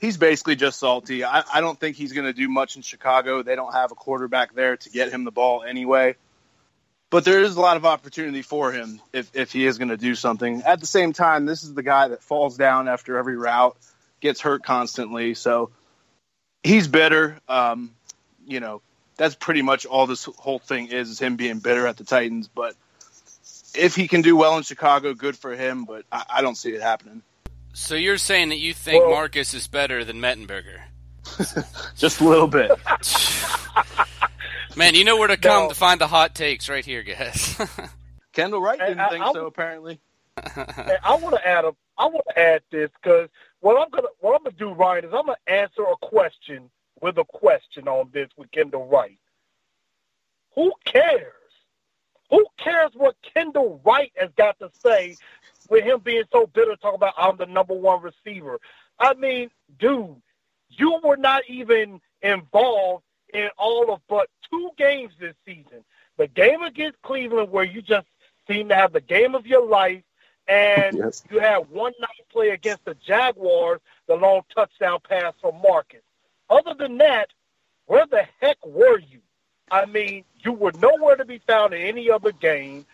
he's 0.00 0.16
basically 0.16 0.56
just 0.56 0.78
salty. 0.78 1.24
I, 1.24 1.44
I 1.52 1.60
don't 1.60 1.78
think 1.78 1.96
he's 1.96 2.12
going 2.12 2.26
to 2.26 2.32
do 2.32 2.48
much 2.48 2.76
in 2.76 2.82
Chicago. 2.82 3.42
They 3.42 3.54
don't 3.54 3.72
have 3.72 3.92
a 3.92 3.94
quarterback 3.94 4.54
there 4.54 4.78
to 4.78 4.90
get 4.90 5.10
him 5.10 5.24
the 5.24 5.30
ball 5.30 5.62
anyway 5.62 6.16
but 7.12 7.26
there 7.26 7.42
is 7.42 7.56
a 7.56 7.60
lot 7.60 7.76
of 7.76 7.84
opportunity 7.84 8.40
for 8.40 8.72
him 8.72 8.98
if, 9.12 9.30
if 9.34 9.52
he 9.52 9.66
is 9.66 9.76
going 9.76 9.90
to 9.90 9.98
do 9.98 10.14
something. 10.14 10.62
At 10.62 10.80
the 10.80 10.86
same 10.86 11.12
time, 11.12 11.44
this 11.44 11.62
is 11.62 11.74
the 11.74 11.82
guy 11.82 12.08
that 12.08 12.22
falls 12.22 12.56
down 12.56 12.88
after 12.88 13.18
every 13.18 13.36
route, 13.36 13.76
gets 14.20 14.40
hurt 14.40 14.64
constantly. 14.64 15.34
So 15.34 15.70
he's 16.62 16.88
bitter. 16.88 17.38
Um, 17.50 17.90
you 18.46 18.60
know, 18.60 18.80
that's 19.18 19.34
pretty 19.34 19.60
much 19.60 19.84
all 19.84 20.06
this 20.06 20.24
whole 20.24 20.58
thing 20.58 20.86
is, 20.86 21.10
is 21.10 21.18
him 21.18 21.36
being 21.36 21.58
bitter 21.58 21.86
at 21.86 21.98
the 21.98 22.04
Titans. 22.04 22.48
But 22.48 22.76
if 23.74 23.94
he 23.94 24.08
can 24.08 24.22
do 24.22 24.34
well 24.34 24.56
in 24.56 24.62
Chicago, 24.62 25.12
good 25.12 25.36
for 25.36 25.54
him. 25.54 25.84
But 25.84 26.06
I, 26.10 26.24
I 26.36 26.40
don't 26.40 26.56
see 26.56 26.70
it 26.70 26.80
happening. 26.80 27.20
So 27.74 27.94
you're 27.94 28.16
saying 28.16 28.48
that 28.48 28.58
you 28.58 28.72
think 28.72 29.04
well, 29.04 29.12
Marcus 29.12 29.52
is 29.52 29.68
better 29.68 30.02
than 30.02 30.16
Mettenberger? 30.16 30.80
Just 31.94 32.22
a 32.22 32.24
little 32.24 32.48
bit. 32.48 32.70
Man, 34.76 34.94
you 34.94 35.04
know 35.04 35.16
where 35.16 35.28
to 35.28 35.36
come 35.36 35.64
no. 35.64 35.68
to 35.68 35.74
find 35.74 36.00
the 36.00 36.06
hot 36.06 36.34
takes 36.34 36.68
right 36.68 36.84
here, 36.84 37.02
guys. 37.02 37.60
Kendall 38.32 38.62
Wright 38.62 38.78
didn't 38.78 39.00
I, 39.00 39.08
think 39.10 39.24
I, 39.24 39.32
so, 39.32 39.46
apparently. 39.46 40.00
I 40.36 41.18
want 41.20 41.34
to 41.34 41.46
add 41.46 41.64
a, 41.64 41.74
I 41.98 42.06
want 42.06 42.24
to 42.28 42.38
add 42.38 42.62
this 42.70 42.90
because 43.02 43.28
what 43.60 43.80
I'm 43.80 43.90
gonna, 43.90 44.08
what 44.20 44.34
I'm 44.34 44.44
gonna 44.44 44.56
do, 44.56 44.72
Ryan, 44.72 45.04
is 45.04 45.10
I'm 45.12 45.26
gonna 45.26 45.36
answer 45.46 45.82
a 45.82 45.96
question 45.96 46.70
with 47.02 47.18
a 47.18 47.24
question 47.24 47.86
on 47.86 48.08
this 48.12 48.28
with 48.36 48.50
Kendall 48.50 48.86
Wright. 48.86 49.18
Who 50.54 50.72
cares? 50.86 51.32
Who 52.30 52.46
cares 52.56 52.92
what 52.94 53.16
Kendall 53.34 53.80
Wright 53.84 54.12
has 54.16 54.30
got 54.38 54.58
to 54.60 54.70
say 54.82 55.16
with 55.68 55.84
him 55.84 56.00
being 56.00 56.24
so 56.32 56.46
bitter, 56.46 56.76
talking 56.76 56.96
about 56.96 57.14
I'm 57.18 57.36
the 57.36 57.46
number 57.46 57.74
one 57.74 58.00
receiver? 58.00 58.58
I 58.98 59.12
mean, 59.14 59.50
dude, 59.78 60.16
you 60.70 60.98
were 61.04 61.18
not 61.18 61.42
even 61.48 62.00
involved 62.22 63.04
in 63.32 63.48
all 63.58 63.92
of 63.92 64.00
but 64.08 64.28
two 64.50 64.70
games 64.76 65.12
this 65.18 65.34
season. 65.44 65.84
The 66.18 66.28
game 66.28 66.62
against 66.62 67.00
Cleveland, 67.02 67.50
where 67.50 67.64
you 67.64 67.82
just 67.82 68.06
seem 68.48 68.68
to 68.68 68.74
have 68.74 68.92
the 68.92 69.00
game 69.00 69.34
of 69.34 69.46
your 69.46 69.66
life, 69.66 70.02
and 70.48 70.96
yes. 70.98 71.24
you 71.30 71.38
had 71.38 71.70
one 71.70 71.92
nice 72.00 72.10
play 72.30 72.50
against 72.50 72.84
the 72.84 72.94
Jaguars, 72.94 73.80
the 74.06 74.16
long 74.16 74.42
touchdown 74.54 74.98
pass 75.08 75.34
from 75.40 75.60
Marcus. 75.62 76.02
Other 76.50 76.74
than 76.74 76.98
that, 76.98 77.28
where 77.86 78.06
the 78.06 78.26
heck 78.40 78.64
were 78.66 78.98
you? 78.98 79.20
I 79.70 79.86
mean, 79.86 80.24
you 80.44 80.52
were 80.52 80.72
nowhere 80.72 81.16
to 81.16 81.24
be 81.24 81.38
found 81.46 81.72
in 81.72 81.80
any 81.80 82.10
other 82.10 82.32
game. 82.32 82.84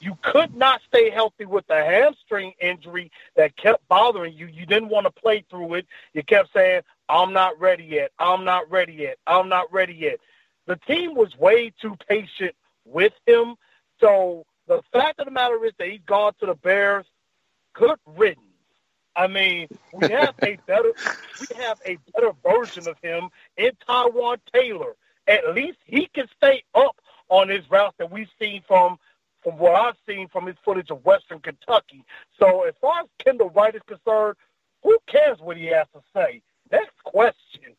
You 0.00 0.16
could 0.22 0.54
not 0.54 0.80
stay 0.86 1.10
healthy 1.10 1.44
with 1.44 1.66
the 1.66 1.82
hamstring 1.82 2.52
injury 2.60 3.10
that 3.34 3.56
kept 3.56 3.86
bothering 3.88 4.34
you. 4.34 4.46
You 4.46 4.64
didn't 4.64 4.90
want 4.90 5.06
to 5.06 5.10
play 5.10 5.44
through 5.50 5.74
it. 5.74 5.86
You 6.12 6.22
kept 6.22 6.52
saying, 6.52 6.82
I'm 7.08 7.32
not 7.32 7.58
ready 7.58 7.84
yet. 7.84 8.12
I'm 8.18 8.44
not 8.44 8.70
ready 8.70 8.92
yet. 8.94 9.18
I'm 9.26 9.48
not 9.48 9.72
ready 9.72 9.94
yet. 9.94 10.18
The 10.66 10.76
team 10.76 11.14
was 11.14 11.36
way 11.38 11.72
too 11.80 11.96
patient 12.08 12.54
with 12.84 13.14
him. 13.26 13.56
So 14.00 14.44
the 14.66 14.82
fact 14.92 15.18
of 15.18 15.24
the 15.24 15.30
matter 15.30 15.64
is 15.64 15.72
that 15.78 15.88
he's 15.88 16.00
gone 16.06 16.32
to 16.40 16.46
the 16.46 16.54
Bears. 16.54 17.06
Good 17.74 17.98
riddance. 18.06 18.44
I 19.16 19.26
mean, 19.26 19.68
we 19.92 20.08
have 20.08 20.34
a 20.42 20.58
better 20.66 20.92
we 21.40 21.46
have 21.56 21.80
a 21.84 21.98
better 22.14 22.32
version 22.46 22.86
of 22.86 22.96
him 23.02 23.30
in 23.56 23.72
Taywan 23.88 24.38
Taylor. 24.52 24.94
At 25.26 25.54
least 25.54 25.78
he 25.84 26.08
can 26.14 26.28
stay 26.36 26.62
up 26.74 26.96
on 27.28 27.48
his 27.48 27.68
route 27.70 27.94
that 27.98 28.12
we've 28.12 28.30
seen 28.40 28.62
from 28.66 28.98
from 29.42 29.58
what 29.58 29.74
I've 29.74 29.96
seen 30.06 30.28
from 30.28 30.46
his 30.46 30.56
footage 30.64 30.90
of 30.90 31.04
Western 31.04 31.40
Kentucky. 31.40 32.04
So 32.38 32.62
as 32.62 32.74
far 32.80 33.00
as 33.00 33.06
Kendall 33.18 33.50
Wright 33.50 33.74
is 33.74 33.82
concerned, 33.86 34.36
who 34.82 34.98
cares 35.06 35.38
what 35.40 35.56
he 35.56 35.66
has 35.66 35.86
to 35.94 36.02
say? 36.14 36.42
Next 36.70 37.02
question. 37.04 37.74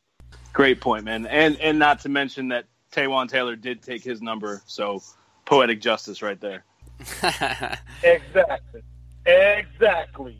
Great 0.53 0.81
point, 0.81 1.05
man. 1.05 1.25
And 1.27 1.57
and 1.59 1.79
not 1.79 1.99
to 2.01 2.09
mention 2.09 2.49
that 2.49 2.65
Taywan 2.91 3.29
Taylor 3.29 3.55
did 3.55 3.81
take 3.81 4.03
his 4.03 4.21
number, 4.21 4.61
so 4.65 5.01
poetic 5.45 5.81
justice 5.81 6.21
right 6.21 6.39
there. 6.39 6.65
exactly. 8.03 8.83
Exactly. 9.25 10.37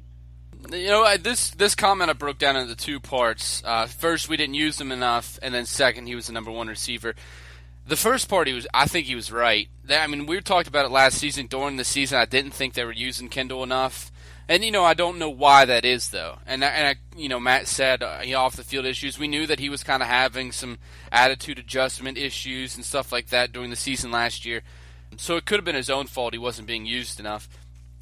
You 0.72 0.88
know, 0.88 1.18
this 1.18 1.52
this 1.52 1.74
comment 1.74 2.10
I 2.10 2.14
broke 2.14 2.38
down 2.38 2.58
into 2.58 2.76
two 2.76 3.00
parts. 3.00 3.64
Uh, 3.66 3.86
first, 3.86 4.28
we 4.28 4.38
didn't 4.38 4.56
use 4.56 4.80
him 4.80 4.92
enough, 4.92 5.40
and 5.42 5.54
then 5.54 5.66
second, 5.66 6.08
he 6.08 6.16
was 6.16 6.28
the 6.28 6.34
number 6.34 6.52
one 6.52 6.68
receiver. 6.68 7.16
The 7.88 7.96
first 7.96 8.28
part, 8.30 8.48
he 8.48 8.54
was. 8.54 8.68
I 8.74 8.86
think 8.86 9.08
he 9.08 9.16
was 9.16 9.32
right. 9.32 9.68
I 9.90 10.06
mean, 10.08 10.26
we 10.26 10.40
talked 10.42 10.68
about 10.68 10.86
it 10.86 10.92
last 10.92 11.18
season. 11.18 11.48
During 11.48 11.78
the 11.78 11.84
season, 11.84 12.20
I 12.20 12.26
didn't 12.26 12.52
think 12.52 12.74
they 12.74 12.84
were 12.84 12.92
using 12.92 13.30
Kendall 13.30 13.64
enough, 13.64 14.12
and 14.50 14.66
you 14.66 14.72
know, 14.72 14.84
I 14.84 14.96
don't 14.96 15.20
know 15.20 15.30
why 15.30 15.66
that 15.66 15.86
is 15.86 16.10
though. 16.10 16.40
And 16.48 16.64
and 16.64 16.88
I, 16.88 16.96
you 17.16 17.30
know, 17.30 17.40
Matt 17.40 17.68
said 17.68 18.02
uh, 18.02 18.20
you 18.24 18.34
know, 18.34 18.42
off 18.42 18.56
the 18.56 18.64
field 18.64 18.86
issues. 18.86 19.20
We 19.20 19.28
knew 19.28 19.46
that 19.46 19.60
he 19.60 19.70
was 19.70 19.84
kind 19.84 20.02
of 20.02 20.10
having 20.10 20.52
some 20.52 20.80
attitude 21.12 21.60
adjustment 21.60 22.18
issues 22.18 22.76
and 22.76 22.84
stuff 22.84 23.12
like 23.12 23.28
that 23.28 23.52
during 23.52 23.70
the 23.70 23.76
season 23.76 24.12
last 24.12 24.46
year. 24.46 24.64
So 25.18 25.38
it 25.38 25.46
could 25.46 25.60
have 25.60 25.66
been 25.66 25.76
his 25.76 25.90
own 25.90 26.08
fault 26.08 26.34
he 26.34 26.40
wasn't 26.40 26.68
being 26.68 26.88
used 26.88 27.20
enough. 27.20 27.48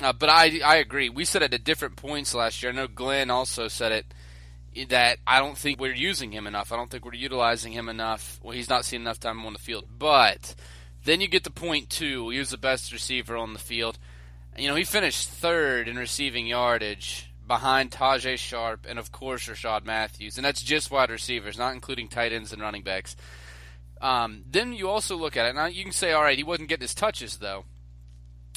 Uh, 0.01 0.13
but 0.13 0.29
I 0.29 0.61
I 0.65 0.77
agree. 0.77 1.09
We 1.09 1.25
said 1.25 1.41
it 1.41 1.53
at 1.53 1.65
different 1.65 1.97
points 1.97 2.33
last 2.33 2.63
year. 2.63 2.71
I 2.71 2.75
know 2.75 2.87
Glenn 2.87 3.29
also 3.29 3.67
said 3.67 3.91
it 3.91 4.05
that 4.89 5.17
I 5.27 5.39
don't 5.39 5.57
think 5.57 5.79
we're 5.79 5.93
using 5.93 6.31
him 6.31 6.47
enough. 6.47 6.71
I 6.71 6.77
don't 6.77 6.89
think 6.89 7.03
we're 7.03 7.15
utilizing 7.15 7.73
him 7.73 7.89
enough. 7.89 8.39
Well, 8.41 8.55
he's 8.55 8.69
not 8.69 8.85
seeing 8.85 9.01
enough 9.01 9.19
time 9.19 9.45
on 9.45 9.53
the 9.53 9.59
field. 9.59 9.85
But 9.97 10.55
then 11.03 11.19
you 11.19 11.27
get 11.27 11.43
to 11.45 11.49
point 11.49 11.89
two. 11.89 12.29
He 12.29 12.39
was 12.39 12.51
the 12.51 12.57
best 12.57 12.93
receiver 12.93 13.35
on 13.35 13.53
the 13.53 13.59
field. 13.59 13.97
You 14.57 14.67
know, 14.67 14.75
he 14.75 14.83
finished 14.85 15.29
third 15.29 15.87
in 15.87 15.97
receiving 15.97 16.47
yardage 16.47 17.31
behind 17.47 17.91
Tajae 17.91 18.37
Sharpe 18.37 18.87
and, 18.89 18.97
of 18.97 19.11
course, 19.11 19.47
Rishard 19.47 19.85
Matthews. 19.85 20.37
And 20.37 20.45
that's 20.45 20.63
just 20.63 20.89
wide 20.89 21.11
receivers, 21.11 21.57
not 21.57 21.73
including 21.73 22.07
tight 22.07 22.33
ends 22.33 22.51
and 22.51 22.61
running 22.61 22.81
backs. 22.81 23.15
Um, 24.01 24.43
then 24.49 24.73
you 24.73 24.89
also 24.89 25.15
look 25.15 25.37
at 25.37 25.45
it. 25.45 25.55
Now, 25.55 25.67
you 25.67 25.83
can 25.83 25.93
say, 25.93 26.11
all 26.11 26.23
right, 26.23 26.37
he 26.37 26.43
wasn't 26.43 26.69
getting 26.69 26.83
his 26.83 26.95
touches, 26.95 27.37
though. 27.37 27.65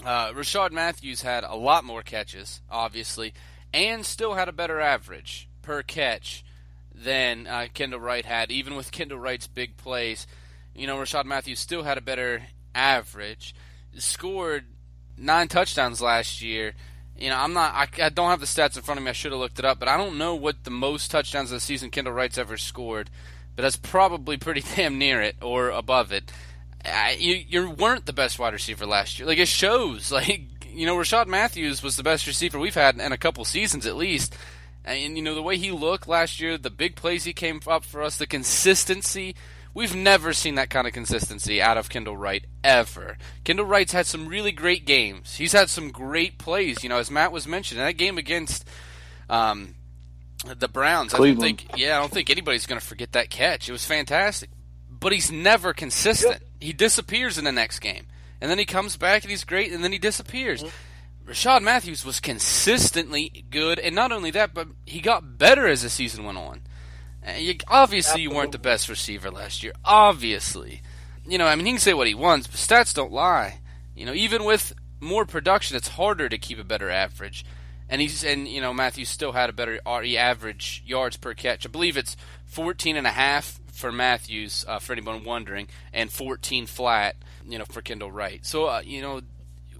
Uh, 0.04 0.30
Rishard 0.32 0.72
Matthews 0.72 1.22
had 1.22 1.44
a 1.44 1.54
lot 1.54 1.84
more 1.84 2.02
catches, 2.02 2.62
obviously, 2.70 3.34
and 3.72 4.04
still 4.04 4.34
had 4.34 4.48
a 4.48 4.52
better 4.52 4.80
average 4.80 5.48
per 5.60 5.82
catch 5.82 6.44
than 6.94 7.46
uh, 7.46 7.66
Kendall 7.74 8.00
Wright 8.00 8.24
had. 8.24 8.50
Even 8.50 8.74
with 8.74 8.90
Kendall 8.90 9.18
Wright's 9.18 9.46
big 9.46 9.76
plays, 9.76 10.26
you 10.74 10.86
know, 10.86 10.96
Rishard 10.96 11.26
Matthews 11.26 11.60
still 11.60 11.82
had 11.82 11.98
a 11.98 12.02
better 12.02 12.42
average. 12.74 13.54
Scored 13.98 14.64
nine 15.20 15.48
touchdowns 15.48 16.00
last 16.00 16.42
year. 16.42 16.74
You 17.18 17.28
know, 17.28 17.36
I'm 17.36 17.52
not. 17.52 17.74
I, 17.74 18.06
I 18.06 18.08
don't 18.08 18.30
have 18.30 18.40
the 18.40 18.46
stats 18.46 18.76
in 18.76 18.82
front 18.82 18.98
of 18.98 19.04
me. 19.04 19.10
I 19.10 19.12
should 19.12 19.32
have 19.32 19.40
looked 19.40 19.58
it 19.58 19.64
up, 19.64 19.78
but 19.78 19.88
I 19.88 19.96
don't 19.96 20.18
know 20.18 20.34
what 20.34 20.64
the 20.64 20.70
most 20.70 21.10
touchdowns 21.10 21.50
of 21.50 21.56
the 21.56 21.60
season 21.60 21.90
Kendall 21.90 22.14
Wright's 22.14 22.38
ever 22.38 22.56
scored. 22.56 23.10
But 23.54 23.62
that's 23.62 23.76
probably 23.76 24.36
pretty 24.36 24.62
damn 24.76 24.98
near 24.98 25.20
it 25.20 25.36
or 25.42 25.68
above 25.68 26.12
it 26.12 26.32
I, 26.84 27.16
you 27.18 27.34
you 27.34 27.70
weren't 27.70 28.06
the 28.06 28.12
best 28.12 28.38
wide 28.38 28.52
receiver 28.52 28.86
last 28.86 29.18
year. 29.18 29.28
Like 29.28 29.38
it 29.38 29.48
shows. 29.48 30.12
Like 30.20 30.66
you 30.72 30.86
know, 30.86 30.96
Rishard 30.96 31.26
Matthews 31.26 31.82
was 31.82 31.96
the 31.96 32.04
best 32.04 32.28
receiver 32.28 32.58
we've 32.58 32.74
had 32.74 32.96
in 32.96 33.12
a 33.12 33.18
couple 33.18 33.44
seasons 33.44 33.86
at 33.86 33.96
least. 33.96 34.36
And 34.84 35.16
you 35.16 35.22
know 35.22 35.34
the 35.34 35.42
way 35.42 35.56
he 35.56 35.72
looked 35.72 36.06
last 36.06 36.40
year, 36.40 36.56
the 36.56 36.70
big 36.70 36.94
plays 36.94 37.24
he 37.24 37.32
came 37.32 37.60
up 37.66 37.84
for 37.84 38.02
us, 38.02 38.16
the 38.16 38.26
consistency. 38.26 39.34
We've 39.72 39.94
never 39.94 40.32
seen 40.32 40.56
that 40.56 40.70
kind 40.70 40.86
of 40.86 40.92
consistency 40.92 41.62
out 41.62 41.78
of 41.78 41.88
Kendall 41.88 42.16
Wright 42.16 42.44
ever. 42.64 43.16
Kendall 43.44 43.66
Wright's 43.66 43.92
had 43.92 44.06
some 44.06 44.26
really 44.26 44.52
great 44.52 44.84
games. 44.84 45.36
He's 45.36 45.52
had 45.52 45.70
some 45.70 45.90
great 45.90 46.38
plays. 46.38 46.82
You 46.82 46.88
know, 46.88 46.98
as 46.98 47.10
Matt 47.10 47.32
was 47.32 47.46
mentioning, 47.46 47.84
that 47.84 47.96
game 47.96 48.18
against 48.18 48.68
um, 49.28 49.74
the 50.44 50.68
Browns. 50.68 51.12
Cleveland. 51.12 51.44
I 51.44 51.48
don't 51.48 51.58
think. 51.58 51.80
Yeah, 51.80 51.96
I 51.96 52.00
don't 52.00 52.12
think 52.12 52.30
anybody's 52.30 52.66
going 52.66 52.80
to 52.80 52.86
forget 52.86 53.12
that 53.12 53.30
catch. 53.30 53.68
It 53.68 53.72
was 53.72 53.84
fantastic. 53.84 54.50
But 54.90 55.12
he's 55.12 55.30
never 55.30 55.72
consistent. 55.72 56.40
Yep 56.40 56.42
he 56.60 56.72
disappears 56.72 57.38
in 57.38 57.44
the 57.44 57.52
next 57.52 57.78
game, 57.80 58.06
and 58.40 58.50
then 58.50 58.58
he 58.58 58.66
comes 58.66 58.96
back 58.96 59.22
and 59.22 59.30
he's 59.30 59.44
great, 59.44 59.72
and 59.72 59.82
then 59.82 59.92
he 59.92 59.98
disappears. 59.98 60.62
Mm-hmm. 60.62 61.30
Rishard 61.30 61.62
Matthews 61.62 62.04
was 62.04 62.20
consistently 62.20 63.44
good, 63.50 63.78
and 63.78 63.94
not 63.94 64.12
only 64.12 64.30
that, 64.32 64.52
but 64.52 64.68
he 64.84 65.00
got 65.00 65.38
better 65.38 65.66
as 65.66 65.82
the 65.82 65.88
season 65.88 66.24
went 66.24 66.38
on. 66.38 66.62
You, 67.26 67.54
obviously, 67.68 68.10
Absolutely. 68.10 68.22
you 68.22 68.30
weren't 68.30 68.52
the 68.52 68.58
best 68.58 68.88
receiver 68.88 69.30
last 69.30 69.62
year. 69.62 69.72
Obviously, 69.84 70.82
you 71.26 71.38
know, 71.38 71.46
I 71.46 71.54
mean, 71.54 71.66
he 71.66 71.72
can 71.72 71.80
say 71.80 71.94
what 71.94 72.06
he 72.06 72.14
wants, 72.14 72.46
but 72.46 72.56
stats 72.56 72.94
don't 72.94 73.12
lie. 73.12 73.60
You 73.94 74.06
know, 74.06 74.14
even 74.14 74.44
with 74.44 74.72
more 75.00 75.26
production, 75.26 75.76
it's 75.76 75.88
harder 75.88 76.28
to 76.28 76.38
keep 76.38 76.58
a 76.58 76.64
better 76.64 76.88
average. 76.90 77.44
And 77.88 78.00
he's 78.00 78.24
and 78.24 78.46
you 78.46 78.60
know 78.60 78.72
Matthews 78.72 79.08
still 79.08 79.32
had 79.32 79.50
a 79.50 79.52
better 79.52 79.80
RE 79.84 80.16
average 80.16 80.82
yards 80.86 81.16
per 81.16 81.34
catch. 81.34 81.66
I 81.66 81.68
believe 81.68 81.96
it's 81.96 82.16
14 82.46 82.96
and 82.96 83.06
a 83.06 83.10
half 83.10 83.60
for 83.72 83.90
Matthews, 83.90 84.64
uh, 84.68 84.78
for 84.78 84.92
anyone 84.92 85.24
wondering, 85.24 85.68
and 85.92 86.10
14 86.10 86.66
flat, 86.66 87.16
you 87.48 87.58
know, 87.58 87.64
for 87.64 87.82
Kendall 87.82 88.12
Wright. 88.12 88.44
So, 88.44 88.66
uh, 88.66 88.82
you 88.84 89.00
know, 89.00 89.22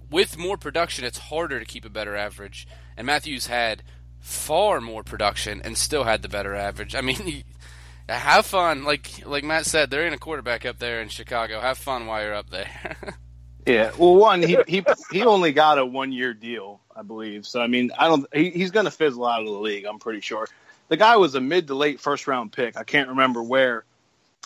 with 0.09 0.37
more 0.37 0.57
production, 0.57 1.05
it's 1.05 1.17
harder 1.17 1.59
to 1.59 1.65
keep 1.65 1.85
a 1.85 1.89
better 1.89 2.15
average. 2.15 2.67
And 2.97 3.07
Matthews 3.07 3.47
had 3.47 3.83
far 4.21 4.79
more 4.79 5.03
production 5.03 5.61
and 5.63 5.77
still 5.77 6.03
had 6.05 6.21
the 6.21 6.29
better 6.29 6.55
average. 6.55 6.95
I 6.95 7.01
mean, 7.01 7.43
have 8.09 8.45
fun. 8.45 8.83
Like 8.83 9.25
like 9.25 9.43
Matt 9.43 9.65
said, 9.65 9.89
there 9.89 10.05
ain't 10.05 10.15
a 10.15 10.19
quarterback 10.19 10.65
up 10.65 10.79
there 10.79 11.01
in 11.01 11.09
Chicago. 11.09 11.59
Have 11.59 11.77
fun 11.77 12.05
while 12.05 12.23
you're 12.23 12.33
up 12.33 12.49
there. 12.49 12.97
yeah. 13.65 13.91
Well, 13.97 14.15
one 14.15 14.41
he 14.41 14.57
he 14.67 14.83
he 15.11 15.23
only 15.23 15.51
got 15.51 15.77
a 15.77 15.85
one 15.85 16.11
year 16.11 16.33
deal, 16.33 16.79
I 16.95 17.01
believe. 17.01 17.45
So 17.45 17.61
I 17.61 17.67
mean, 17.67 17.91
I 17.97 18.07
don't. 18.07 18.25
He, 18.33 18.51
he's 18.51 18.71
going 18.71 18.85
to 18.85 18.91
fizzle 18.91 19.25
out 19.25 19.41
of 19.41 19.47
the 19.47 19.59
league. 19.59 19.85
I'm 19.85 19.99
pretty 19.99 20.21
sure. 20.21 20.47
The 20.87 20.97
guy 20.97 21.17
was 21.17 21.35
a 21.35 21.41
mid 21.41 21.67
to 21.67 21.75
late 21.75 21.99
first 21.99 22.27
round 22.27 22.51
pick. 22.51 22.77
I 22.77 22.83
can't 22.83 23.09
remember 23.09 23.41
where 23.41 23.85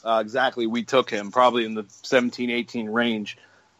uh, 0.04 0.20
exactly 0.22 0.68
we 0.68 0.84
took 0.84 1.10
him, 1.10 1.32
probably 1.32 1.66
in 1.66 1.74
the 1.74 1.86
17, 2.04 2.52
18 2.52 2.90
range. 2.90 3.38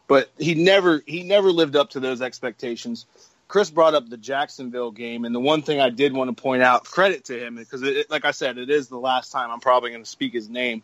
But 0.08 0.32
he 0.38 0.56
never 0.56 1.04
he 1.06 1.24
never 1.24 1.52
lived 1.52 1.76
up 1.76 1.92
to 1.92 2.00
those 2.00 2.22
expectations. 2.22 3.06
Chris 3.48 3.70
brought 3.70 3.94
up 3.94 4.10
the 4.10 4.18
Jacksonville 4.18 4.92
game, 4.92 5.26
and 5.26 5.34
the 5.34 5.40
one 5.40 5.62
thing 5.62 5.80
I 5.80 5.90
did 5.90 6.14
want 6.14 6.36
to 6.36 6.42
point 6.42 6.64
out, 6.64 6.84
credit 6.86 7.26
to 7.26 7.46
him, 7.46 7.56
because 7.56 7.84
it, 7.84 8.10
like 8.10 8.26
I 8.26 8.32
said, 8.32 8.58
it 8.58 8.70
is 8.70 8.88
the 8.88 8.98
last 8.98 9.32
time 9.32 9.52
I'm 9.52 9.60
probably 9.60 9.92
going 9.92 10.04
to 10.04 10.10
speak 10.10 10.34
his 10.34 10.50
name. 10.50 10.84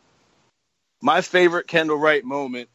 My 1.02 1.22
favorite 1.22 1.68
Kendall 1.68 1.98
Wright 1.98 2.24
moment, 2.24 2.70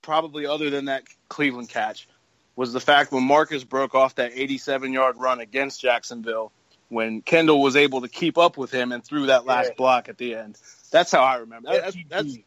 probably 0.00 0.46
other 0.46 0.70
than 0.70 0.86
that 0.86 1.04
Cleveland 1.28 1.68
catch, 1.68 2.08
was 2.54 2.72
the 2.72 2.80
fact 2.80 3.12
when 3.12 3.24
Marcus 3.24 3.64
broke 3.64 3.94
off 3.94 4.14
that 4.14 4.32
87 4.34 4.92
yard 4.92 5.16
run 5.18 5.40
against 5.40 5.82
Jacksonville 5.82 6.52
when 6.88 7.20
Kendall 7.20 7.60
was 7.60 7.76
able 7.76 8.00
to 8.00 8.08
keep 8.08 8.38
up 8.38 8.56
with 8.56 8.70
him 8.70 8.92
and 8.92 9.04
threw 9.04 9.26
that 9.26 9.44
last 9.44 9.70
yeah. 9.70 9.74
block 9.76 10.08
at 10.08 10.16
the 10.16 10.34
end. 10.34 10.56
That's 10.90 11.12
how 11.12 11.22
I 11.22 11.36
remember. 11.36 11.72
Yes, 11.72 11.82
that's, 11.82 11.96
that's 12.08 12.38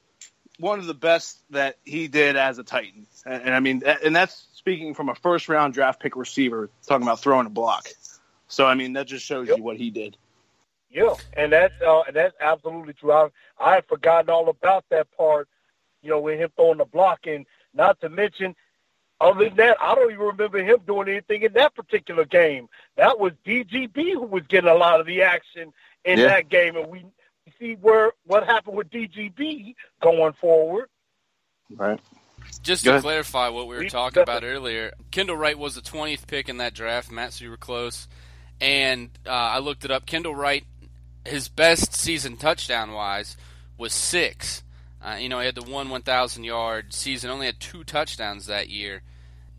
one 0.60 0.80
of 0.80 0.88
the 0.88 0.94
best 0.94 1.40
that 1.52 1.78
he 1.84 2.08
did 2.08 2.36
as 2.36 2.58
a 2.58 2.64
Titan, 2.64 3.06
and, 3.26 3.44
and, 3.44 3.54
I 3.54 3.60
mean, 3.60 3.84
and 4.04 4.16
that's 4.16 4.48
speaking 4.60 4.94
from 4.94 5.08
a 5.08 5.16
first 5.16 5.48
round 5.50 5.74
draft 5.74 6.02
pick 6.02 6.16
receiver 6.16 6.70
talking 6.86 7.08
about 7.08 7.22
throwing 7.22 7.48
a 7.48 7.50
block. 7.50 7.88
So 8.48 8.68
I 8.68 8.76
mean, 8.76 8.94
that 8.94 9.08
just 9.08 9.26
shows 9.26 9.48
yep. 9.48 9.58
you 9.58 9.64
what 9.64 9.78
he 9.78 9.90
did. 9.90 10.18
Yeah, 10.92 11.14
and 11.34 11.52
that's 11.52 11.74
uh, 11.82 12.04
that's 12.14 12.36
absolutely 12.40 12.94
true. 12.94 13.12
I 13.12 13.30
I 13.60 13.76
had 13.76 13.86
forgotten 13.88 14.30
all 14.30 14.50
about 14.50 14.86
that 14.90 15.08
part. 15.16 15.48
You 16.02 16.12
know, 16.12 16.20
with 16.20 16.40
him 16.40 16.50
throwing 16.56 16.78
the 16.78 16.86
block, 16.86 17.26
and 17.26 17.46
not 17.74 18.00
to 18.02 18.10
mention 18.10 18.56
other 19.22 19.46
than 19.46 19.56
that, 19.58 19.78
I 19.82 19.96
don't 19.96 20.12
even 20.12 20.26
remember 20.26 20.64
him 20.64 20.80
doing 20.86 21.10
anything 21.10 21.44
in 21.44 21.54
that 21.54 21.76
particular 21.76 22.26
game. 22.26 22.70
That 22.96 23.20
was 23.20 23.34
DGB 23.46 24.14
who 24.14 24.24
was 24.24 24.44
getting 24.48 24.70
a 24.70 24.76
lot 24.76 25.00
of 25.00 25.06
the 25.06 25.22
action 25.22 25.74
in 26.06 26.20
yeah. 26.20 26.28
that 26.28 26.50
game, 26.50 26.76
and 26.76 26.88
we 26.88 27.06
see 27.60 27.76
where 27.76 28.12
what 28.26 28.46
happened 28.46 28.76
with 28.76 28.90
DGB 28.90 29.76
going 30.02 30.34
forward. 30.34 30.90
Right. 31.76 32.00
Just 32.64 32.84
Go 32.84 32.92
to 32.92 32.96
ahead. 32.96 33.04
clarify 33.04 33.50
what 33.50 33.68
we 33.68 33.76
were 33.76 33.86
talking 33.86 34.22
about 34.22 34.44
earlier, 34.44 34.94
Kendall 35.12 35.38
Wright 35.38 35.58
was 35.58 35.76
the 35.76 35.82
20th 35.82 36.28
pick 36.28 36.50
in 36.50 36.58
that 36.58 36.74
draft. 36.74 37.12
Matt, 37.12 37.34
so 37.34 37.46
you 37.46 37.52
were 37.52 37.58
close. 37.58 38.08
And 38.62 39.10
uh, 39.26 39.30
I 39.30 39.60
looked 39.60 39.86
it 39.86 39.92
up. 39.92 40.06
Kendall 40.06 40.36
Wright, 40.36 40.66
his 41.26 41.48
best 41.48 41.94
season 41.96 42.36
touchdown 42.38 42.92
wise 42.92 43.38
was 43.78 43.94
six. 43.94 44.64
Uh, 45.02 45.16
you 45.20 45.30
know, 45.30 45.40
he 45.40 45.46
had 45.46 45.56
the 45.56 45.64
one 45.64 45.90
1,000 45.90 46.44
yard 46.44 46.94
season, 46.94 47.30
only 47.30 47.46
had 47.46 47.60
two 47.60 47.86
touchdowns 47.86 48.48
that 48.48 48.70
year, 48.70 49.02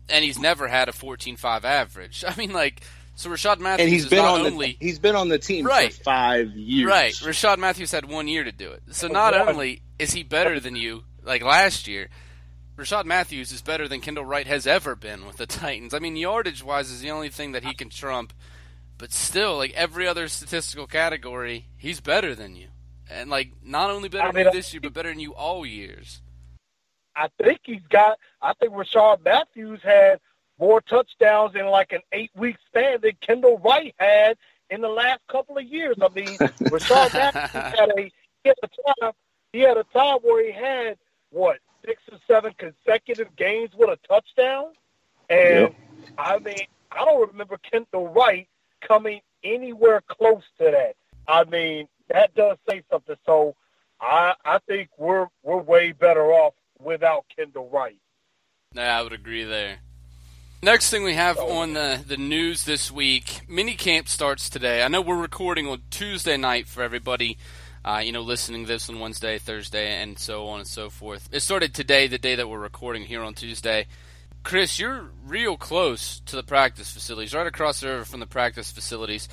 and 0.07 0.23
he's 0.23 0.37
never 0.37 0.67
had 0.67 0.87
a 0.87 0.91
14 0.93 1.35
5 1.35 1.65
average. 1.65 2.23
I 2.27 2.35
mean, 2.37 2.53
like, 2.53 2.81
so 3.15 3.29
Rishard 3.31 3.59
Matthews 3.59 3.85
and 3.85 3.89
he's 3.93 4.03
is 4.03 4.09
been 4.09 4.19
not 4.19 4.39
on 4.41 4.45
only 4.45 4.77
the 4.79 4.85
he's 4.85 4.99
been 4.99 5.15
on 5.15 5.29
the 5.29 5.39
team 5.39 5.65
Right. 5.65 5.91
for 5.93 6.03
five 6.03 6.51
years. 6.55 6.87
Right. 6.87 7.13
Rashad 7.13 7.57
Matthews 7.57 7.91
had 7.91 8.05
one 8.05 8.27
year 8.27 8.43
to 8.43 8.51
do 8.51 8.71
it. 8.71 8.83
So 8.91 9.07
not 9.07 9.35
only 9.35 9.81
is 9.99 10.13
he 10.13 10.21
better 10.23 10.59
than 10.59 10.75
you, 10.75 11.03
like 11.23 11.43
last 11.43 11.87
year, 11.87 12.09
Rashad 12.77 13.05
Matthews 13.05 13.51
is 13.51 13.61
better 13.61 13.87
than 13.87 14.01
Kendall 14.01 14.25
Wright 14.25 14.47
has 14.47 14.65
ever 14.65 14.95
been 14.95 15.25
with 15.25 15.37
the 15.37 15.45
Titans. 15.47 15.93
I 15.93 15.99
mean, 15.99 16.15
yardage 16.15 16.63
wise 16.63 16.89
is 16.89 17.01
the 17.01 17.11
only 17.11 17.29
thing 17.29 17.51
that 17.51 17.63
he 17.63 17.73
can 17.73 17.89
trump, 17.89 18.33
but 18.97 19.11
still, 19.11 19.57
like 19.57 19.73
every 19.73 20.07
other 20.07 20.27
statistical 20.27 20.87
category, 20.87 21.67
he's 21.77 21.99
better 22.01 22.33
than 22.33 22.55
you. 22.55 22.67
And 23.09 23.29
like 23.29 23.51
not 23.63 23.91
only 23.91 24.09
better 24.09 24.29
I 24.29 24.31
than 24.31 24.45
you 24.45 24.51
this 24.51 24.73
year, 24.73 24.81
but 24.81 24.93
better 24.93 25.09
than 25.09 25.19
you 25.19 25.33
all 25.33 25.65
years. 25.65 26.21
I 27.15 27.27
think 27.43 27.59
he's 27.63 27.85
got. 27.89 28.17
I 28.41 28.53
think 28.53 28.71
Rashad 28.73 29.23
Matthews 29.25 29.81
had 29.83 30.19
more 30.57 30.79
touchdowns 30.79 31.55
in 31.55 31.65
like 31.65 31.91
an 31.91 32.01
eight-week 32.13 32.55
span 32.67 32.99
than 33.01 33.11
Kendall 33.19 33.59
Wright 33.59 33.93
had 33.97 34.37
in 34.69 34.79
the 34.79 34.87
last 34.87 35.19
couple 35.29 35.57
of 35.57 35.65
years. 35.65 35.97
I 36.01 36.07
mean, 36.09 36.27
Rashad 36.37 37.13
Matthews 37.13 37.79
had 37.79 37.89
a 37.97 38.11
he 38.43 38.49
had 38.49 38.55
a 38.63 38.67
time 38.67 39.11
he 39.51 39.59
had 39.59 39.77
a 39.77 39.83
time 39.93 40.19
where 40.21 40.45
he 40.45 40.51
had 40.53 40.97
what 41.31 41.57
six 41.85 42.01
or 42.11 42.17
seven 42.27 42.53
consecutive 42.57 43.35
games 43.35 43.71
with 43.77 43.89
a 43.89 44.07
touchdown, 44.07 44.73
and 45.29 45.59
Yep. 45.59 45.75
I 46.17 46.39
mean, 46.39 46.65
I 46.91 47.05
don't 47.05 47.29
remember 47.29 47.57
Kendall 47.57 48.09
Wright 48.09 48.47
coming 48.81 49.21
anywhere 49.43 50.01
close 50.07 50.43
to 50.59 50.65
that. 50.65 50.95
I 51.27 51.43
mean, 51.45 51.87
that 52.09 52.33
does 52.35 52.57
say 52.69 52.83
something. 52.91 53.15
So 53.25 53.55
I 53.99 54.33
I 54.43 54.59
think 54.67 54.89
we're 54.97 55.27
we're 55.43 55.61
way 55.61 55.91
better 55.91 56.31
off 56.31 56.53
without 56.79 57.25
Kendall 57.35 57.69
Wright. 57.69 57.99
Yeah, 58.73 58.97
I 58.99 59.01
would 59.01 59.13
agree 59.13 59.43
there. 59.43 59.79
Next 60.63 60.91
thing 60.91 61.01
we 61.01 61.15
have 61.15 61.39
on 61.39 61.73
the, 61.73 62.03
the 62.07 62.17
news 62.17 62.65
this 62.65 62.91
week, 62.91 63.41
mini 63.49 63.73
camp 63.73 64.07
starts 64.07 64.47
today. 64.47 64.83
I 64.83 64.89
know 64.89 65.01
we're 65.01 65.19
recording 65.19 65.65
on 65.65 65.81
Tuesday 65.89 66.37
night 66.37 66.67
for 66.67 66.83
everybody, 66.83 67.39
uh, 67.83 68.03
you 68.05 68.11
know, 68.11 68.21
listening 68.21 68.65
to 68.65 68.67
this 68.67 68.87
on 68.87 68.99
Wednesday, 68.99 69.39
Thursday, 69.39 69.99
and 69.99 70.19
so 70.19 70.45
on 70.45 70.59
and 70.59 70.67
so 70.67 70.91
forth. 70.91 71.27
It 71.31 71.39
started 71.39 71.73
today, 71.73 72.05
the 72.05 72.19
day 72.19 72.35
that 72.35 72.47
we're 72.47 72.59
recording 72.59 73.05
here 73.05 73.23
on 73.23 73.33
Tuesday. 73.33 73.87
Chris, 74.43 74.77
you're 74.77 75.09
real 75.25 75.57
close 75.57 76.19
to 76.27 76.35
the 76.35 76.43
practice 76.43 76.91
facilities, 76.91 77.33
right 77.33 77.47
across 77.47 77.79
the 77.79 77.87
river 77.87 78.05
from 78.05 78.19
the 78.19 78.27
practice 78.27 78.71
facilities. 78.71 79.27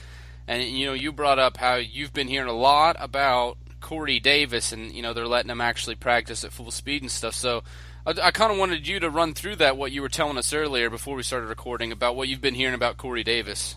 And, 0.46 0.64
you 0.64 0.86
know, 0.86 0.94
you 0.94 1.12
brought 1.12 1.38
up 1.38 1.58
how 1.58 1.74
you've 1.74 2.14
been 2.14 2.28
hearing 2.28 2.48
a 2.48 2.54
lot 2.54 2.96
about 2.98 3.58
Corey 3.82 4.18
Davis, 4.18 4.72
and, 4.72 4.92
you 4.92 5.02
know, 5.02 5.12
they're 5.12 5.26
letting 5.26 5.50
him 5.50 5.60
actually 5.60 5.96
practice 5.96 6.42
at 6.42 6.52
full 6.52 6.70
speed 6.70 7.02
and 7.02 7.10
stuff. 7.10 7.34
So, 7.34 7.64
I, 8.08 8.28
I 8.28 8.30
kind 8.30 8.50
of 8.50 8.58
wanted 8.58 8.88
you 8.88 9.00
to 9.00 9.10
run 9.10 9.34
through 9.34 9.56
that, 9.56 9.76
what 9.76 9.92
you 9.92 10.00
were 10.00 10.08
telling 10.08 10.38
us 10.38 10.54
earlier 10.54 10.88
before 10.88 11.14
we 11.14 11.22
started 11.22 11.46
recording 11.46 11.92
about 11.92 12.16
what 12.16 12.28
you've 12.28 12.40
been 12.40 12.54
hearing 12.54 12.74
about 12.74 12.96
Corey 12.96 13.22
Davis. 13.22 13.76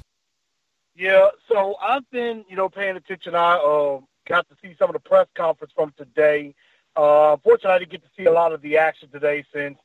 Yeah, 0.96 1.28
so 1.50 1.76
I've 1.82 2.10
been, 2.12 2.46
you 2.48 2.56
know, 2.56 2.70
paying 2.70 2.96
attention. 2.96 3.36
I 3.36 3.56
uh, 3.56 4.00
got 4.26 4.48
to 4.48 4.56
see 4.62 4.74
some 4.80 4.89
of 4.89 4.94
the 4.94 5.00
press 5.00 5.28
conference 5.36 5.74
from 5.76 5.94
today. 5.98 6.56
Uh, 6.96 7.34
unfortunately, 7.34 7.72
I 7.72 7.80
didn't 7.80 7.91
get 7.91 8.04
to 8.04 8.10
see 8.15 8.26
a 8.26 8.32
lot 8.32 8.54
of 8.54 8.62
the 8.62 8.78
action 8.78 9.10
today 9.10 9.44
since 9.54 9.78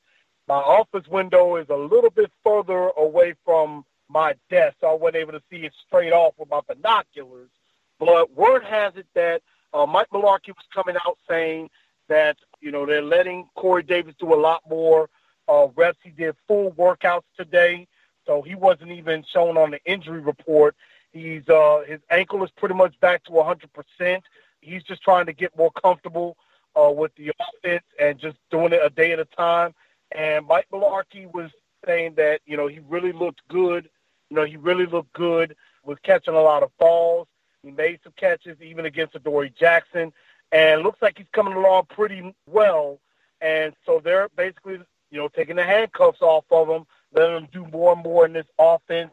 my 0.47 0.55
office 0.55 1.09
window 1.09 1.57
is 1.57 1.67
a 1.69 1.77
little 1.77 2.11
bit 2.11 2.31
further 2.45 2.91
away 2.97 3.35
from 3.45 3.85
my 4.09 4.35
desk, 4.49 4.77
so 4.81 4.89
I 4.89 4.95
wasn't 4.95 5.17
able 5.17 5.33
to 5.33 5.43
see 5.51 5.65
it 5.65 5.73
straight 5.89 6.13
off 6.13 6.35
with 6.39 6.51
my 6.51 6.61
binoculars. 6.69 7.51
But 7.99 8.33
word 8.37 8.63
has 8.63 8.95
it 8.95 9.07
that 9.15 9.43
uh, 9.75 9.87
Mike 9.87 10.11
Mularkey 10.13 10.49
was 10.49 10.67
coming 10.73 10.95
out 11.05 11.19
saying 11.29 11.69
that, 12.09 12.37
you 12.67 12.73
know, 12.73 12.85
they're 12.85 13.01
letting 13.01 13.49
Corey 13.55 13.85
Davis 13.85 14.17
do 14.19 14.35
a 14.35 14.41
lot 14.41 14.61
more 14.69 15.09
uh, 15.47 15.69
reps. 15.77 15.99
He 16.03 16.11
did 16.11 16.35
full 16.49 16.73
workouts 16.73 17.23
today, 17.37 17.87
so 18.27 18.43
he 18.43 18.57
wasn't 18.57 18.91
even 18.91 19.25
shown 19.33 19.57
on 19.57 19.71
the 19.71 19.79
injury 19.85 20.19
report. 20.19 20.75
He's 21.13 21.49
uh, 21.49 21.83
his 21.87 22.01
ankle 22.11 22.43
is 22.43 22.51
pretty 22.57 22.75
much 22.75 22.99
back 22.99 23.23
to 23.27 23.31
100%. 23.31 24.21
He's 24.63 24.83
just 24.83 25.01
trying 25.01 25.27
to 25.27 25.33
get 25.33 25.57
more 25.57 25.71
comfortable 25.81 26.37
uh, 26.75 26.91
with 26.91 27.15
the 27.15 27.31
offense 27.39 27.85
and 28.01 28.19
just 28.19 28.37
doing 28.51 28.73
it 28.73 28.81
a 28.83 28.91
day 28.91 29.13
at 29.13 29.21
a 29.21 29.25
time. 29.27 29.73
And 30.11 30.45
Mike 30.45 30.67
Mularkey 30.73 31.33
was 31.33 31.53
saying 31.87 32.15
that 32.17 32.41
you 32.47 32.57
know 32.57 32.67
he 32.67 32.81
really 32.89 33.13
looked 33.13 33.43
good. 33.47 33.89
You 34.29 34.39
know 34.39 34.45
he 34.45 34.57
really 34.57 34.87
looked 34.87 35.13
good. 35.13 35.55
Was 35.85 35.99
catching 36.03 36.35
a 36.35 36.43
lot 36.43 36.65
of 36.65 36.77
balls. 36.81 37.29
He 37.63 37.71
made 37.71 38.01
some 38.03 38.13
catches 38.17 38.61
even 38.61 38.87
against 38.87 39.15
Adoree 39.15 39.53
Jackson, 39.57 40.13
and 40.53 40.83
looks 40.83 41.03
like 41.03 41.19
he's 41.19 41.27
coming 41.33 41.55
along 41.55 41.87
pretty 41.87 42.35
well. 42.49 42.99
And 43.41 43.75
so 43.85 44.01
they're 44.03 44.29
basically 44.37 44.81
you 45.11 45.19
know 45.19 45.29
taking 45.29 45.57
the 45.57 45.65
handcuffs 45.65 46.23
off 46.23 46.45
of 46.51 46.69
him, 46.69 46.87
letting 47.15 47.37
him 47.37 47.49
do 47.53 47.67
more 47.67 47.93
and 47.93 48.03
more 48.03 48.27
in 48.27 48.33
this 48.33 48.47
offense 48.59 49.13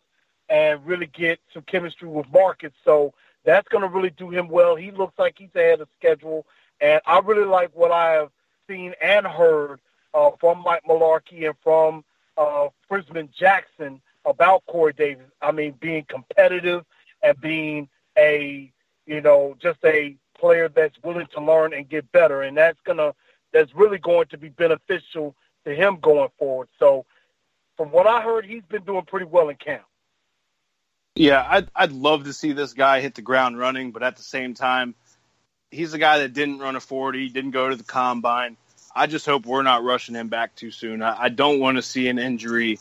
and 0.50 0.86
really 0.86 1.08
get 1.08 1.40
some 1.54 1.64
chemistry 1.64 2.08
with 2.08 2.26
Marcus. 2.32 2.74
So 2.84 3.14
that's 3.46 3.68
going 3.68 3.82
to 3.82 3.88
really 3.88 4.12
do 4.12 4.30
him 4.30 4.50
well. 4.50 4.76
He 4.76 4.92
looks 4.92 5.18
like 5.18 5.36
he's 5.38 5.56
ahead 5.56 5.82
of 5.82 5.88
schedule, 5.98 6.46
and 6.80 7.02
I 7.06 7.20
really 7.20 7.46
like 7.46 7.72
what 7.74 7.92
I 7.92 8.12
have 8.14 8.30
seen 8.68 8.94
and 9.02 9.26
heard 9.26 9.80
uh, 10.14 10.32
from 10.40 10.64
Mike 10.64 10.84
Mularkey 10.88 11.46
and 11.46 11.56
from 11.64 12.04
uh, 12.38 12.68
Frisman 12.90 13.30
Jackson 13.32 14.02
about 14.26 14.66
Corey 14.68 14.94
Davis. 14.94 15.26
I 15.42 15.52
mean, 15.52 15.76
being 15.80 16.06
competitive 16.08 16.86
and 17.22 17.40
being 17.42 17.90
a 18.18 18.72
you 19.06 19.22
know 19.22 19.56
just 19.62 19.80
a 19.84 20.16
player 20.44 20.68
that's 20.68 21.02
willing 21.02 21.28
to 21.34 21.42
learn 21.42 21.74
and 21.74 21.88
get 21.88 22.12
better, 22.12 22.42
and 22.42 22.58
that's 22.58 22.80
gonna 22.84 23.14
that's 23.54 23.74
really 23.74 23.98
going 23.98 24.26
to 24.28 24.38
be 24.38 24.50
beneficial 24.50 25.34
to 25.64 25.74
him 25.74 26.00
going 26.02 26.28
forward. 26.38 26.68
So, 26.80 27.06
from 27.78 27.92
what 27.92 28.08
I 28.08 28.22
heard, 28.22 28.46
he's 28.46 28.64
been 28.64 28.84
doing 28.84 29.06
pretty 29.06 29.26
well 29.26 29.48
in 29.48 29.56
camp. 29.56 29.84
Yeah, 31.16 31.46
I'd 31.50 31.70
I'd 31.74 31.94
love 31.94 32.26
to 32.26 32.34
see 32.34 32.52
this 32.52 32.74
guy 32.74 33.00
hit 33.00 33.16
the 33.16 33.22
ground 33.22 33.58
running, 33.58 33.92
but 33.92 34.04
at 34.04 34.18
the 34.18 34.24
same 34.24 34.54
time, 34.54 34.96
he's 35.72 35.94
a 35.94 35.98
guy 35.98 36.20
that 36.20 36.34
didn't 36.34 36.60
run 36.60 36.76
a 36.76 36.82
forty, 36.82 37.30
didn't 37.30 37.52
go 37.52 37.70
to 37.70 37.78
the 37.78 37.86
combine. 37.86 38.58
I 38.94 39.08
just 39.08 39.26
hope 39.26 39.46
we're 39.46 39.64
not 39.64 39.86
rushing 39.86 40.14
him 40.14 40.28
back 40.28 40.56
too 40.56 40.72
soon. 40.72 41.02
I, 41.02 41.24
I 41.24 41.30
don't 41.30 41.62
want 41.62 41.78
to 41.78 41.82
see 41.82 42.10
an 42.10 42.20
injury, 42.20 42.80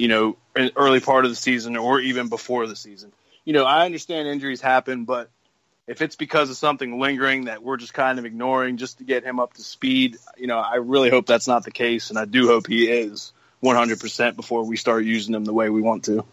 you 0.00 0.08
know, 0.08 0.36
in 0.56 0.72
early 0.74 0.98
part 0.98 1.24
of 1.24 1.30
the 1.30 1.36
season 1.36 1.76
or 1.76 2.00
even 2.00 2.28
before 2.28 2.66
the 2.66 2.76
season. 2.76 3.12
You 3.44 3.52
know, 3.52 3.64
I 3.64 3.86
understand 3.86 4.26
injuries 4.26 4.60
happen, 4.60 5.04
but 5.04 5.30
if 5.88 6.02
it's 6.02 6.16
because 6.16 6.50
of 6.50 6.56
something 6.56 7.00
lingering 7.00 7.46
that 7.46 7.62
we're 7.62 7.78
just 7.78 7.94
kind 7.94 8.18
of 8.18 8.26
ignoring 8.26 8.76
just 8.76 8.98
to 8.98 9.04
get 9.04 9.24
him 9.24 9.40
up 9.40 9.54
to 9.54 9.62
speed, 9.62 10.18
you 10.36 10.46
know, 10.46 10.58
I 10.58 10.76
really 10.76 11.08
hope 11.08 11.26
that's 11.26 11.48
not 11.48 11.64
the 11.64 11.70
case, 11.70 12.10
and 12.10 12.18
I 12.18 12.26
do 12.26 12.46
hope 12.46 12.66
he 12.66 12.90
is 12.90 13.32
100% 13.64 14.36
before 14.36 14.64
we 14.64 14.76
start 14.76 15.04
using 15.04 15.34
him 15.34 15.46
the 15.46 15.54
way 15.54 15.70
we 15.70 15.80
want 15.80 16.04
to. 16.04 16.24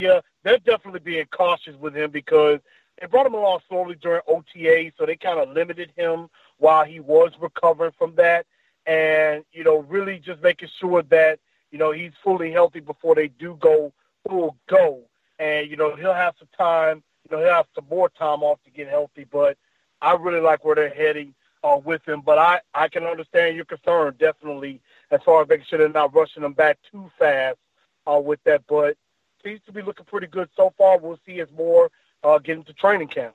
Yeah, 0.00 0.20
they're 0.42 0.58
definitely 0.58 1.00
being 1.00 1.26
cautious 1.26 1.76
with 1.76 1.94
him 1.94 2.10
because 2.10 2.60
they 2.98 3.06
brought 3.06 3.26
him 3.26 3.34
along 3.34 3.60
slowly 3.68 3.94
during 3.94 4.22
OTA, 4.26 4.92
so 4.96 5.04
they 5.04 5.16
kind 5.16 5.38
of 5.38 5.50
limited 5.50 5.92
him 5.94 6.30
while 6.56 6.84
he 6.84 6.98
was 6.98 7.32
recovering 7.38 7.92
from 7.98 8.14
that, 8.14 8.46
and 8.86 9.44
you 9.52 9.64
know, 9.64 9.80
really 9.80 10.18
just 10.18 10.42
making 10.42 10.70
sure 10.80 11.02
that 11.02 11.40
you 11.70 11.78
know 11.78 11.92
he's 11.92 12.12
fully 12.24 12.50
healthy 12.50 12.80
before 12.80 13.14
they 13.14 13.28
do 13.28 13.56
go 13.60 13.92
full 14.26 14.56
go, 14.66 15.02
and 15.38 15.70
you 15.70 15.76
know 15.76 15.94
he'll 15.94 16.14
have 16.14 16.34
some 16.38 16.48
time, 16.56 17.02
you 17.30 17.36
know 17.36 17.42
he'll 17.42 17.54
have 17.54 17.66
some 17.74 17.86
more 17.90 18.08
time 18.08 18.42
off 18.42 18.58
to 18.64 18.70
get 18.70 18.88
healthy, 18.88 19.26
but 19.30 19.56
I 20.00 20.12
really 20.14 20.40
like 20.40 20.64
where 20.64 20.74
they're 20.74 20.88
heading 20.88 21.34
uh, 21.64 21.78
with 21.82 22.06
him, 22.06 22.22
but 22.24 22.38
I 22.38 22.60
I 22.74 22.88
can 22.88 23.04
understand 23.04 23.56
your 23.56 23.64
concern 23.64 24.14
definitely 24.18 24.80
as 25.10 25.20
far 25.24 25.42
as 25.42 25.48
making 25.48 25.66
sure 25.68 25.78
they're 25.78 25.88
not 25.88 26.14
rushing 26.14 26.42
him 26.42 26.52
back 26.52 26.78
too 26.90 27.10
fast 27.18 27.58
uh, 28.06 28.20
with 28.20 28.42
that, 28.44 28.62
but 28.68 28.96
seems 29.42 29.60
to 29.66 29.72
be 29.72 29.82
looking 29.82 30.06
pretty 30.06 30.26
good 30.26 30.48
so 30.56 30.72
far. 30.76 30.98
We'll 30.98 31.18
see 31.26 31.40
as 31.40 31.48
more 31.56 31.90
uh, 32.22 32.38
get 32.38 32.58
into 32.58 32.72
training 32.72 33.08
camp. 33.08 33.34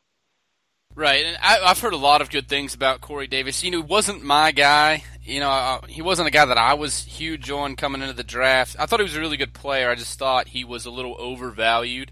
Right, 0.95 1.25
and 1.25 1.38
I, 1.41 1.60
I've 1.60 1.79
heard 1.79 1.93
a 1.93 1.97
lot 1.97 2.21
of 2.21 2.29
good 2.29 2.47
things 2.47 2.75
about 2.75 3.01
Corey 3.01 3.25
Davis. 3.25 3.63
You 3.63 3.71
know, 3.71 3.82
he 3.82 3.88
wasn't 3.88 4.23
my 4.23 4.51
guy. 4.51 5.03
You 5.23 5.39
know, 5.39 5.49
uh, 5.49 5.88
he 5.88 6.03
wasn't 6.03 6.27
a 6.27 6.32
guy 6.32 6.45
that 6.45 6.58
I 6.58 6.75
was 6.75 7.03
huge 7.03 7.49
on 7.49 7.75
coming 7.75 8.01
into 8.01 8.13
the 8.13 8.23
draft. 8.23 8.75
I 8.77 8.86
thought 8.86 8.99
he 8.99 9.03
was 9.03 9.15
a 9.15 9.19
really 9.19 9.38
good 9.38 9.53
player. 9.53 9.89
I 9.89 9.95
just 9.95 10.19
thought 10.19 10.49
he 10.49 10.63
was 10.63 10.86
a 10.86 10.91
little 10.91 11.15
overvalued. 11.17 12.12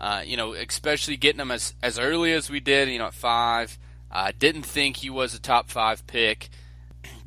Uh, 0.00 0.22
you 0.24 0.36
know, 0.36 0.54
especially 0.54 1.18
getting 1.18 1.40
him 1.40 1.50
as 1.50 1.74
as 1.82 1.98
early 1.98 2.32
as 2.32 2.48
we 2.48 2.58
did. 2.58 2.88
You 2.88 2.98
know, 2.98 3.06
at 3.06 3.14
five. 3.14 3.78
I 4.10 4.30
uh, 4.30 4.32
didn't 4.36 4.62
think 4.62 4.96
he 4.96 5.10
was 5.10 5.34
a 5.34 5.40
top 5.40 5.70
five 5.70 6.04
pick, 6.08 6.48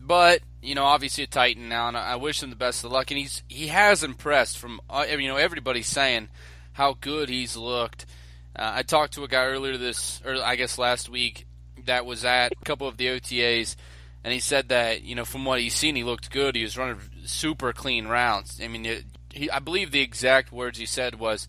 but 0.02 0.42
you 0.62 0.76
know, 0.76 0.84
obviously 0.84 1.24
a 1.24 1.28
Titan 1.28 1.70
now, 1.70 1.88
and 1.88 1.96
I 1.96 2.16
wish 2.16 2.42
him 2.44 2.50
the 2.50 2.56
best 2.56 2.84
of 2.84 2.92
luck. 2.92 3.12
And 3.12 3.18
he's 3.18 3.44
he 3.48 3.68
has 3.68 4.04
impressed 4.04 4.58
from 4.58 4.82
uh, 4.90 5.06
you 5.08 5.28
know 5.28 5.38
everybody's 5.38 5.88
saying 5.88 6.30
how 6.74 6.98
good 7.00 7.30
he's 7.30 7.56
looked. 7.56 8.06
Uh, 8.56 8.72
I 8.76 8.84
talked 8.84 9.14
to 9.14 9.24
a 9.24 9.28
guy 9.28 9.46
earlier 9.46 9.78
this, 9.78 10.22
or 10.26 10.36
I 10.44 10.56
guess 10.56 10.78
last 10.78 11.10
week, 11.10 11.46
that 11.86 12.06
was 12.06 12.26
at 12.26 12.54
a 12.54 12.66
couple 12.66 12.88
of 12.88 12.98
the 12.98 13.08
OTAs, 13.08 13.76
and 14.24 14.34
he 14.34 14.40
said 14.40 14.70
that 14.70 15.04
you 15.04 15.16
know 15.16 15.26
from 15.26 15.46
what 15.46 15.60
he's 15.60 15.76
seen, 15.76 15.96
he 15.96 16.04
looked 16.04 16.32
good. 16.32 16.56
He 16.56 16.64
was 16.64 16.78
running 16.78 17.00
super 17.26 17.74
clean 17.74 18.08
routes. 18.08 18.60
I 18.62 18.68
mean, 18.68 18.86
it, 18.86 19.06
he, 19.32 19.50
I 19.50 19.60
believe 19.60 19.92
the 19.92 20.02
exact 20.02 20.52
words 20.52 20.78
he 20.78 20.86
said 20.86 21.16
was, 21.20 21.48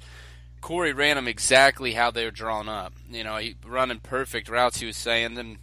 "Corey 0.65 0.95
ran 0.95 1.17
them 1.17 1.29
exactly 1.29 1.93
how 1.93 2.11
they 2.11 2.25
were 2.25 2.31
drawn 2.31 2.71
up. 2.71 2.95
You 3.11 3.23
know, 3.23 3.37
he 3.37 3.55
running 3.67 4.01
perfect 4.01 4.49
routes." 4.49 4.79
He 4.79 4.87
was 4.87 4.97
saying. 4.97 5.35
Then 5.35 5.59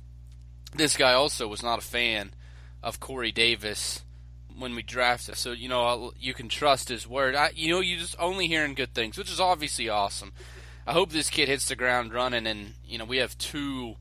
this 0.76 0.96
guy 0.96 1.14
also 1.14 1.48
was 1.48 1.64
not 1.64 1.80
a 1.80 1.82
fan 1.82 2.36
of 2.84 3.00
Corey 3.00 3.32
Davis 3.32 4.04
when 4.56 4.76
we 4.76 4.84
drafted. 4.84 5.38
So 5.38 5.54
you 5.54 5.68
know 5.68 6.14
you 6.20 6.36
can 6.36 6.50
trust 6.50 6.88
his 6.88 7.08
word. 7.08 7.34
I, 7.34 7.50
you 7.56 7.72
know 7.72 7.80
you 7.80 7.98
just 7.98 8.16
only 8.20 8.48
hearing 8.48 8.76
good 8.76 8.94
things, 8.94 9.18
which 9.18 9.32
is 9.32 9.40
obviously 9.40 9.90
awesome. 9.90 10.34
I 10.86 10.94
hope 10.94 11.10
this 11.10 11.32
kid 11.32 11.48
hits 11.48 11.68
the 11.68 11.76
ground 11.76 12.14
running, 12.14 12.46
and 12.46 12.76
you 12.86 13.00
know 13.00 13.06
we 13.06 13.18
have 13.18 13.36
two 13.40 13.96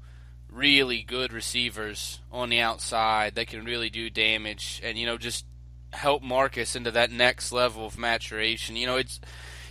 really 0.50 1.02
good 1.02 1.32
receivers 1.32 2.20
on 2.30 2.50
the 2.50 2.60
outside 2.60 3.36
that 3.36 3.46
can 3.46 3.64
really 3.64 3.88
do 3.88 4.10
damage, 4.10 4.82
and 4.84 4.98
you 4.98 5.06
know 5.06 5.16
just 5.16 5.46
help 5.94 6.22
Marcus 6.22 6.76
into 6.76 6.90
that 6.90 7.10
next 7.10 7.52
level 7.52 7.86
of 7.86 7.96
maturation. 7.96 8.76
You 8.76 8.86
know 8.86 8.96
it's 8.96 9.18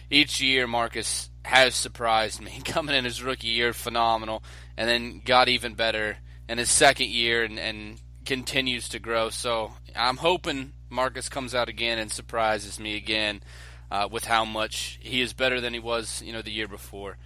each 0.10 0.42
year 0.42 0.68
Marcus 0.68 1.30
has 1.44 1.76
surprised 1.76 2.42
me 2.42 2.62
coming 2.66 2.96
in 2.96 3.06
his 3.06 3.24
rookie 3.24 3.48
year 3.48 3.74
phenomenal, 3.74 4.44
and 4.78 4.90
then 4.90 5.22
got 5.24 5.50
even 5.50 5.74
better 5.74 6.18
in 6.48 6.58
his 6.58 6.70
second 6.70 7.10
year 7.10 7.44
and, 7.44 7.60
and 7.60 8.00
continues 8.26 8.90
to 8.90 9.00
grow. 9.00 9.30
So 9.30 9.74
I'm 9.96 10.18
hoping 10.18 10.74
Marcus 10.90 11.30
comes 11.30 11.54
out 11.54 11.70
again 11.70 12.00
and 12.00 12.12
surprises 12.12 12.80
me 12.80 12.96
again 12.96 13.42
uh, 13.92 14.08
with 14.12 14.26
how 14.26 14.46
much 14.46 15.00
he 15.02 15.22
is 15.22 15.34
better 15.34 15.62
than 15.62 15.74
he 15.74 15.80
was, 15.80 16.22
you 16.22 16.34
know, 16.34 16.42
the 16.42 16.52
year 16.52 16.68
before. 16.68 17.18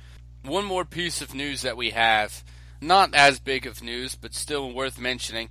One 0.43 0.65
more 0.65 0.85
piece 0.85 1.21
of 1.21 1.33
news 1.33 1.61
that 1.61 1.77
we 1.77 1.91
have, 1.91 2.43
not 2.81 3.13
as 3.13 3.39
big 3.39 3.65
of 3.65 3.81
news, 3.81 4.15
but 4.15 4.33
still 4.33 4.73
worth 4.73 4.99
mentioning. 4.99 5.49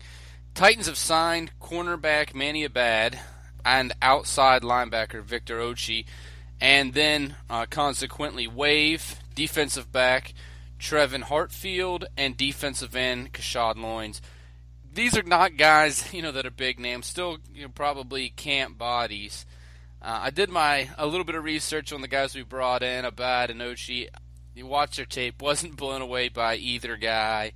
Titans 0.54 0.86
have 0.86 0.98
signed 0.98 1.52
cornerback 1.60 2.34
Manny 2.34 2.64
Abad 2.64 3.18
and 3.64 3.94
outside 4.02 4.62
linebacker 4.62 5.22
Victor 5.22 5.58
Ochi, 5.58 6.04
and 6.62 6.94
then 6.94 7.34
uh, 7.50 7.66
consequently 7.66 8.46
Wave, 8.46 9.18
defensive 9.34 9.90
back 9.90 10.32
Trevin 10.78 11.24
Hartfield, 11.24 12.04
and 12.16 12.36
defensive 12.36 12.94
end 12.94 13.32
Kashad 13.32 13.76
Loins. 13.76 14.22
These 14.94 15.18
are 15.18 15.24
not 15.24 15.56
guys, 15.56 16.14
you 16.14 16.22
know, 16.22 16.30
that 16.30 16.46
are 16.46 16.50
big 16.50 16.78
names. 16.78 17.06
Still, 17.06 17.38
you 17.52 17.62
know, 17.62 17.68
probably 17.68 18.30
camp 18.30 18.78
bodies. 18.78 19.44
Uh, 20.00 20.20
I 20.22 20.30
did 20.30 20.50
my 20.50 20.88
a 20.96 21.06
little 21.06 21.24
bit 21.24 21.34
of 21.34 21.42
research 21.42 21.92
on 21.92 22.00
the 22.00 22.08
guys 22.08 22.34
we 22.34 22.42
brought 22.42 22.84
in, 22.84 23.04
Abad 23.04 23.50
and 23.50 23.60
Ochi. 23.60 24.06
You 24.54 24.66
watched 24.66 24.96
their 24.96 25.04
tape, 25.04 25.42
wasn't 25.42 25.76
blown 25.76 26.00
away 26.00 26.28
by 26.28 26.54
either 26.56 26.96
guy. 26.96 27.52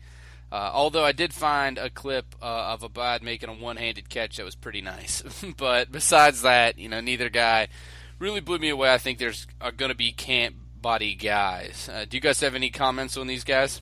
Uh, 0.50 0.70
although 0.72 1.04
I 1.04 1.12
did 1.12 1.32
find 1.32 1.78
a 1.78 1.90
clip 1.90 2.34
uh, 2.42 2.44
of 2.44 2.82
Abad 2.82 3.22
making 3.22 3.48
a 3.48 3.54
one-handed 3.54 4.08
catch 4.08 4.36
that 4.36 4.44
was 4.44 4.54
pretty 4.56 4.80
nice. 4.80 5.22
but 5.56 5.92
besides 5.92 6.42
that, 6.42 6.78
you 6.78 6.88
know, 6.88 7.00
neither 7.00 7.28
guy 7.28 7.68
really 8.18 8.40
blew 8.40 8.58
me 8.58 8.70
away. 8.70 8.92
I 8.92 8.98
think 8.98 9.18
there's 9.18 9.46
going 9.76 9.90
to 9.90 9.96
be 9.96 10.12
camp 10.12 10.56
body 10.80 11.14
guys. 11.14 11.88
Uh, 11.92 12.04
do 12.08 12.16
you 12.16 12.20
guys 12.20 12.40
have 12.40 12.54
any 12.54 12.70
comments 12.70 13.16
on 13.16 13.26
these 13.26 13.44
guys? 13.44 13.80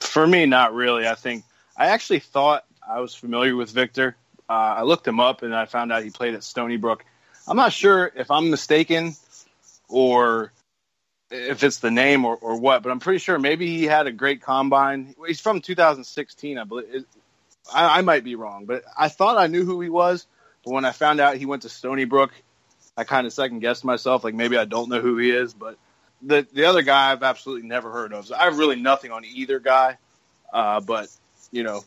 For 0.00 0.26
me, 0.26 0.46
not 0.46 0.74
really. 0.74 1.06
I 1.06 1.14
think 1.14 1.44
I 1.76 1.86
actually 1.86 2.20
thought 2.20 2.64
I 2.86 3.00
was 3.00 3.14
familiar 3.14 3.56
with 3.56 3.70
Victor. 3.70 4.16
Uh, 4.48 4.52
I 4.78 4.82
looked 4.82 5.06
him 5.06 5.20
up 5.20 5.42
and 5.42 5.54
I 5.54 5.66
found 5.66 5.92
out 5.92 6.04
he 6.04 6.10
played 6.10 6.34
at 6.34 6.44
Stony 6.44 6.76
Brook. 6.76 7.04
I'm 7.48 7.56
not 7.56 7.72
sure 7.72 8.10
if 8.14 8.30
I'm 8.30 8.50
mistaken 8.50 9.14
or 9.88 10.52
if 11.30 11.64
it's 11.64 11.78
the 11.78 11.90
name 11.90 12.24
or, 12.24 12.36
or 12.36 12.58
what, 12.58 12.82
but 12.82 12.90
I'm 12.90 13.00
pretty 13.00 13.18
sure 13.18 13.38
maybe 13.38 13.66
he 13.66 13.84
had 13.84 14.06
a 14.06 14.12
great 14.12 14.42
combine. 14.42 15.14
He's 15.26 15.40
from 15.40 15.60
2016, 15.60 16.58
I 16.58 16.64
believe. 16.64 17.04
I, 17.72 17.98
I 17.98 18.00
might 18.02 18.24
be 18.24 18.36
wrong, 18.36 18.66
but 18.66 18.84
I 18.96 19.08
thought 19.08 19.36
I 19.36 19.48
knew 19.48 19.64
who 19.64 19.80
he 19.80 19.88
was. 19.88 20.26
But 20.64 20.72
when 20.72 20.84
I 20.84 20.92
found 20.92 21.20
out 21.20 21.36
he 21.36 21.46
went 21.46 21.62
to 21.62 21.68
Stony 21.68 22.04
Brook, 22.04 22.32
I 22.96 23.04
kind 23.04 23.26
of 23.26 23.32
second 23.32 23.60
guessed 23.60 23.84
myself. 23.84 24.24
Like 24.24 24.34
maybe 24.34 24.56
I 24.56 24.64
don't 24.64 24.88
know 24.88 25.00
who 25.00 25.18
he 25.18 25.30
is, 25.30 25.52
but 25.52 25.76
the 26.22 26.46
the 26.52 26.64
other 26.64 26.82
guy 26.82 27.12
I've 27.12 27.22
absolutely 27.22 27.68
never 27.68 27.90
heard 27.90 28.12
of. 28.12 28.26
So 28.26 28.34
I 28.34 28.44
have 28.44 28.58
really 28.58 28.76
nothing 28.76 29.12
on 29.12 29.24
either 29.24 29.58
guy. 29.58 29.98
Uh, 30.52 30.80
but 30.80 31.08
you 31.50 31.62
know, 31.62 31.84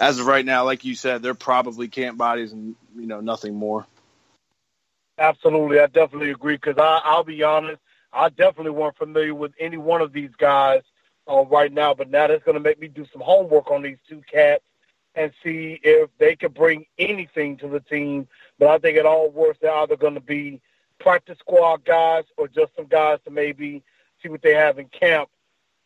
as 0.00 0.18
of 0.18 0.26
right 0.26 0.44
now, 0.44 0.64
like 0.64 0.84
you 0.84 0.94
said, 0.94 1.22
they're 1.22 1.34
probably 1.34 1.88
camp 1.88 2.18
bodies 2.18 2.52
and 2.52 2.74
you 2.96 3.06
know 3.06 3.20
nothing 3.20 3.54
more. 3.54 3.86
Absolutely, 5.18 5.78
I 5.78 5.86
definitely 5.86 6.30
agree. 6.30 6.56
Because 6.56 6.76
I'll 6.78 7.24
be 7.24 7.42
honest, 7.42 7.80
I 8.12 8.28
definitely 8.28 8.72
weren't 8.72 8.96
familiar 8.96 9.34
with 9.34 9.52
any 9.60 9.76
one 9.76 10.00
of 10.00 10.12
these 10.12 10.34
guys 10.36 10.82
uh, 11.28 11.44
right 11.44 11.72
now. 11.72 11.94
But 11.94 12.10
now 12.10 12.26
that's 12.26 12.44
going 12.44 12.56
to 12.56 12.60
make 12.60 12.80
me 12.80 12.88
do 12.88 13.06
some 13.12 13.22
homework 13.22 13.70
on 13.70 13.82
these 13.82 13.98
two 14.08 14.22
cats 14.30 14.64
and 15.14 15.32
see 15.44 15.78
if 15.82 16.10
they 16.18 16.34
could 16.34 16.54
bring 16.54 16.86
anything 16.98 17.58
to 17.58 17.68
the 17.68 17.80
team. 17.80 18.26
But 18.58 18.68
I 18.68 18.78
think 18.78 18.96
it 18.96 19.06
all 19.06 19.30
works. 19.30 19.58
They're 19.60 19.74
either 19.74 19.96
going 19.96 20.14
to 20.14 20.20
be 20.20 20.60
practice 20.98 21.38
squad 21.38 21.84
guys 21.84 22.24
or 22.36 22.48
just 22.48 22.74
some 22.76 22.86
guys 22.86 23.18
to 23.24 23.30
maybe 23.30 23.82
see 24.22 24.28
what 24.28 24.42
they 24.42 24.54
have 24.54 24.78
in 24.78 24.86
camp 24.88 25.28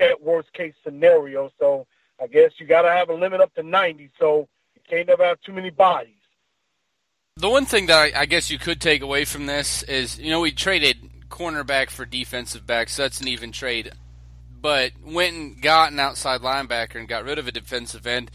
at 0.01 0.23
worst 0.23 0.53
case 0.53 0.75
scenario. 0.85 1.51
So 1.59 1.87
I 2.21 2.27
guess 2.27 2.53
you 2.59 2.67
got 2.67 2.83
to 2.83 2.91
have 2.91 3.09
a 3.09 3.15
limit 3.15 3.41
up 3.41 3.55
to 3.55 3.63
90. 3.63 4.11
So 4.19 4.49
you 4.75 4.83
can't 4.89 5.09
ever 5.09 5.25
have 5.25 5.41
too 5.41 5.53
many 5.53 5.71
bodies. 5.71 6.13
The 7.37 7.51
one 7.51 7.67
thing 7.67 7.87
that 7.87 7.99
I, 7.99 8.21
I 8.23 8.27
guess 8.27 8.51
you 8.51 8.59
could 8.59 8.81
take 8.81 9.03
away 9.03 9.27
from 9.27 9.45
this 9.45 9.83
is, 9.83 10.19
you 10.19 10.31
know, 10.31 10.41
we 10.41 10.53
traded 10.53 10.97
cornerback 11.29 11.91
for 11.91 12.07
defensive 12.07 12.67
back, 12.67 12.89
so 12.89 13.03
that's 13.03 13.21
an 13.21 13.29
even 13.29 13.53
trade. 13.53 13.93
But 14.59 14.93
went 15.05 15.37
and 15.37 15.61
got 15.61 15.93
an 15.93 16.01
outside 16.01 16.41
linebacker 16.41 16.97
and 16.97 17.07
got 17.07 17.25
rid 17.25 17.39
of 17.39 17.47
a 17.47 17.53
defensive 17.53 18.07
end. 18.07 18.31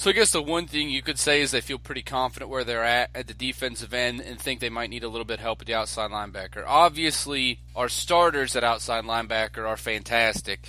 So 0.00 0.08
I 0.08 0.14
guess 0.14 0.32
the 0.32 0.40
one 0.40 0.66
thing 0.66 0.88
you 0.88 1.02
could 1.02 1.18
say 1.18 1.42
is 1.42 1.50
they 1.50 1.60
feel 1.60 1.76
pretty 1.76 2.00
confident 2.00 2.50
where 2.50 2.64
they're 2.64 2.82
at 2.82 3.10
at 3.14 3.26
the 3.26 3.34
defensive 3.34 3.92
end 3.92 4.22
and 4.22 4.40
think 4.40 4.58
they 4.58 4.70
might 4.70 4.88
need 4.88 5.04
a 5.04 5.08
little 5.08 5.26
bit 5.26 5.34
of 5.34 5.40
help 5.40 5.60
at 5.60 5.66
the 5.66 5.74
outside 5.74 6.10
linebacker. 6.10 6.64
Obviously, 6.66 7.58
our 7.76 7.90
starters 7.90 8.56
at 8.56 8.64
outside 8.64 9.04
linebacker 9.04 9.68
are 9.68 9.76
fantastic, 9.76 10.66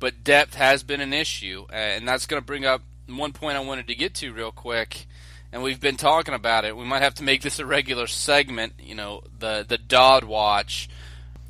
but 0.00 0.24
depth 0.24 0.56
has 0.56 0.82
been 0.82 1.00
an 1.00 1.12
issue, 1.12 1.64
and 1.72 2.08
that's 2.08 2.26
going 2.26 2.42
to 2.42 2.44
bring 2.44 2.64
up 2.64 2.82
one 3.06 3.32
point 3.32 3.56
I 3.56 3.60
wanted 3.60 3.86
to 3.86 3.94
get 3.94 4.14
to 4.14 4.32
real 4.32 4.50
quick. 4.50 5.06
And 5.52 5.62
we've 5.62 5.80
been 5.80 5.96
talking 5.96 6.34
about 6.34 6.64
it. 6.64 6.76
We 6.76 6.84
might 6.84 7.02
have 7.02 7.14
to 7.14 7.22
make 7.22 7.42
this 7.42 7.60
a 7.60 7.64
regular 7.64 8.08
segment. 8.08 8.72
You 8.82 8.96
know, 8.96 9.22
the 9.38 9.64
the 9.68 9.78
Dodd 9.78 10.24
watch, 10.24 10.88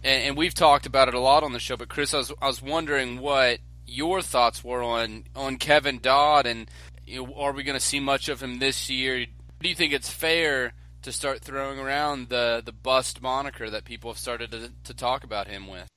and, 0.05 0.23
and 0.23 0.37
we've 0.37 0.53
talked 0.53 0.85
about 0.85 1.09
it 1.09 1.14
a 1.14 1.18
lot 1.18 1.45
on 1.45 1.55
the 1.55 1.61
show. 1.61 1.79
But 1.79 1.88
Chris, 1.88 2.12
I 2.12 2.18
was 2.18 2.33
I 2.42 2.47
was 2.49 2.61
wondering 2.61 3.21
what 3.21 3.61
your 3.87 4.21
thoughts 4.21 4.62
were 4.62 4.83
on 4.83 5.25
on 5.35 5.57
Kevin 5.57 5.99
Dodd 5.99 6.45
and 6.45 6.68
you 7.07 7.25
know, 7.27 7.35
are 7.35 7.53
we 7.53 7.62
going 7.62 7.79
to 7.79 7.85
see 7.85 8.01
much 8.01 8.29
of 8.29 8.43
him 8.43 8.59
this 8.59 8.88
year? 8.88 9.27
Do 9.61 9.69
you 9.69 9.75
think 9.75 9.93
it's 9.93 10.11
fair 10.11 10.73
to 11.03 11.12
start 11.12 11.41
throwing 11.41 11.79
around 11.79 12.29
the 12.29 12.62
the 12.65 12.73
bust 12.73 13.21
moniker 13.21 13.69
that 13.71 13.85
people 13.85 14.11
have 14.11 14.19
started 14.19 14.51
to, 14.53 14.73
to 14.85 14.95
talk 14.95 15.25
about 15.25 15.49
him 15.49 15.67
with? 15.67 15.88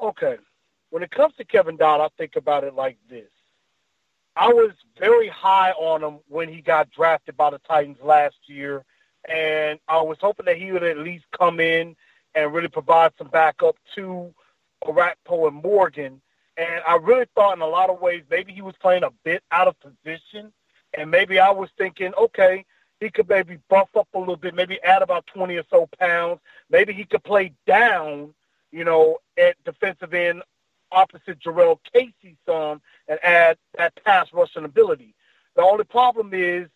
Okay, 0.00 0.36
when 0.90 1.02
it 1.02 1.10
comes 1.10 1.34
to 1.36 1.44
Kevin 1.44 1.76
Dodd, 1.76 2.00
I 2.00 2.08
think 2.18 2.36
about 2.36 2.64
it 2.64 2.74
like 2.74 2.98
this. 3.08 3.30
I 4.34 4.48
was 4.48 4.72
very 4.98 5.28
high 5.28 5.72
on 5.72 6.02
him 6.02 6.20
when 6.28 6.48
he 6.48 6.62
got 6.62 6.90
drafted 6.90 7.36
by 7.36 7.50
the 7.50 7.58
Titans 7.58 7.98
last 8.02 8.36
year, 8.46 8.84
and 9.28 9.78
I 9.88 10.00
was 10.00 10.16
hoping 10.20 10.46
that 10.46 10.56
he 10.56 10.72
would 10.72 10.82
at 10.82 10.98
least 10.98 11.26
come 11.38 11.60
in 11.60 11.94
and 12.34 12.52
really 12.52 12.68
provide 12.68 13.12
some 13.18 13.28
backup 13.28 13.76
to 13.94 14.32
Orakpo 14.84 15.48
and 15.48 15.62
Morgan 15.62 16.20
and 16.56 16.82
I 16.86 16.96
really 16.96 17.26
thought 17.34 17.56
in 17.56 17.62
a 17.62 17.66
lot 17.66 17.90
of 17.90 18.00
ways 18.00 18.22
maybe 18.30 18.52
he 18.52 18.62
was 18.62 18.74
playing 18.80 19.04
a 19.04 19.10
bit 19.24 19.42
out 19.50 19.68
of 19.68 19.76
position. 19.80 20.52
And 20.94 21.10
maybe 21.10 21.38
I 21.38 21.50
was 21.50 21.70
thinking, 21.78 22.12
okay, 22.14 22.66
he 23.00 23.10
could 23.10 23.28
maybe 23.28 23.58
buff 23.68 23.88
up 23.96 24.08
a 24.14 24.18
little 24.18 24.36
bit, 24.36 24.54
maybe 24.54 24.80
add 24.82 25.02
about 25.02 25.26
20 25.26 25.56
or 25.56 25.64
so 25.70 25.88
pounds. 25.98 26.40
Maybe 26.70 26.92
he 26.92 27.04
could 27.04 27.24
play 27.24 27.52
down, 27.66 28.34
you 28.70 28.84
know, 28.84 29.18
at 29.38 29.56
defensive 29.64 30.12
end 30.12 30.42
opposite 30.92 31.38
Jurrell 31.40 31.78
Casey 31.92 32.36
some 32.46 32.82
and 33.08 33.18
add 33.22 33.56
that 33.78 33.94
pass 34.04 34.28
rushing 34.32 34.64
ability. 34.64 35.14
The 35.56 35.62
only 35.62 35.84
problem 35.84 36.32
is 36.34 36.68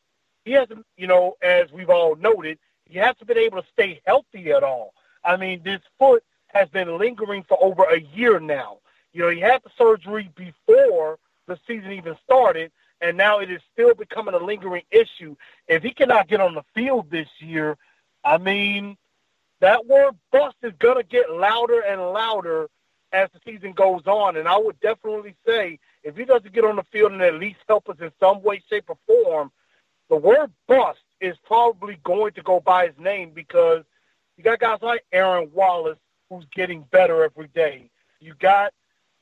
he 0.45 0.53
hasn't, 0.53 0.87
you 0.97 1.07
know, 1.07 1.37
as 1.43 1.71
we've 1.71 1.91
all 1.91 2.17
noted, 2.17 2.59
he 2.87 2.99
hasn't 2.99 3.27
been 3.27 3.39
able 3.39 3.61
to 3.61 3.69
stay 3.73 4.01
healthy 4.07 4.53
at 4.53 4.63
all. 4.63 4.95
I 5.25 5.37
mean, 5.37 5.61
this 5.63 5.81
foot 5.99 6.25
has 6.49 6.69
been 6.71 6.99
lingering 6.99 7.45
for 7.49 7.63
over 7.63 7.85
a 7.85 8.01
year 8.01 8.41
now. 8.41 8.79
You 9.17 9.23
know, 9.23 9.31
he 9.31 9.41
had 9.41 9.63
the 9.65 9.71
surgery 9.79 10.31
before 10.37 11.19
the 11.47 11.59
season 11.67 11.93
even 11.93 12.19
started, 12.23 12.71
and 13.01 13.17
now 13.17 13.39
it 13.39 13.51
is 13.51 13.63
still 13.73 13.95
becoming 13.95 14.35
a 14.35 14.39
lingering 14.39 14.83
issue. 14.91 15.37
If 15.69 15.83
he 15.83 15.93
cannot 15.93 16.29
get 16.29 16.43
on 16.43 16.55
the 16.55 16.65
field 16.75 17.11
this 17.11 17.29
year, 17.39 17.79
I 18.23 18.37
mean, 18.37 18.99
that 19.61 19.87
word 19.87 20.17
bust 20.31 20.57
is 20.63 20.75
going 20.79 20.99
to 20.99 21.03
get 21.03 21.31
louder 21.31 21.81
and 21.81 21.99
louder 22.13 22.69
as 23.11 23.31
the 23.33 23.41
season 23.43 23.73
goes 23.73 24.03
on. 24.07 24.37
And 24.37 24.47
I 24.47 24.59
would 24.59 24.79
definitely 24.81 25.35
say 25.47 25.79
if 26.03 26.15
he 26.15 26.27
doesn't 26.27 26.53
get 26.53 26.67
on 26.67 26.77
the 26.77 26.85
field 26.93 27.13
and 27.13 27.23
at 27.23 27.37
least 27.37 27.61
help 27.67 27.89
us 27.89 27.97
in 28.03 28.13
some 28.21 28.43
way, 28.43 28.63
shape, 28.69 28.91
or 28.91 28.99
form, 29.07 29.51
the 30.11 30.17
word 30.17 30.53
bust 30.69 31.01
is 31.23 31.39
probably 31.47 31.99
going 32.05 32.35
to 32.35 32.43
go 32.43 32.61
by 32.61 32.89
his 32.89 32.99
name 32.99 33.31
because 33.31 33.83
you 34.37 34.45
got 34.45 34.61
guys 34.61 34.81
like 34.83 35.07
Aaron 35.11 35.51
Wallace 35.55 35.97
who's 36.29 36.45
getting 36.55 36.83
better 36.91 37.25
every 37.25 37.49
day. 37.55 37.89
You 38.21 38.35
got 38.39 38.75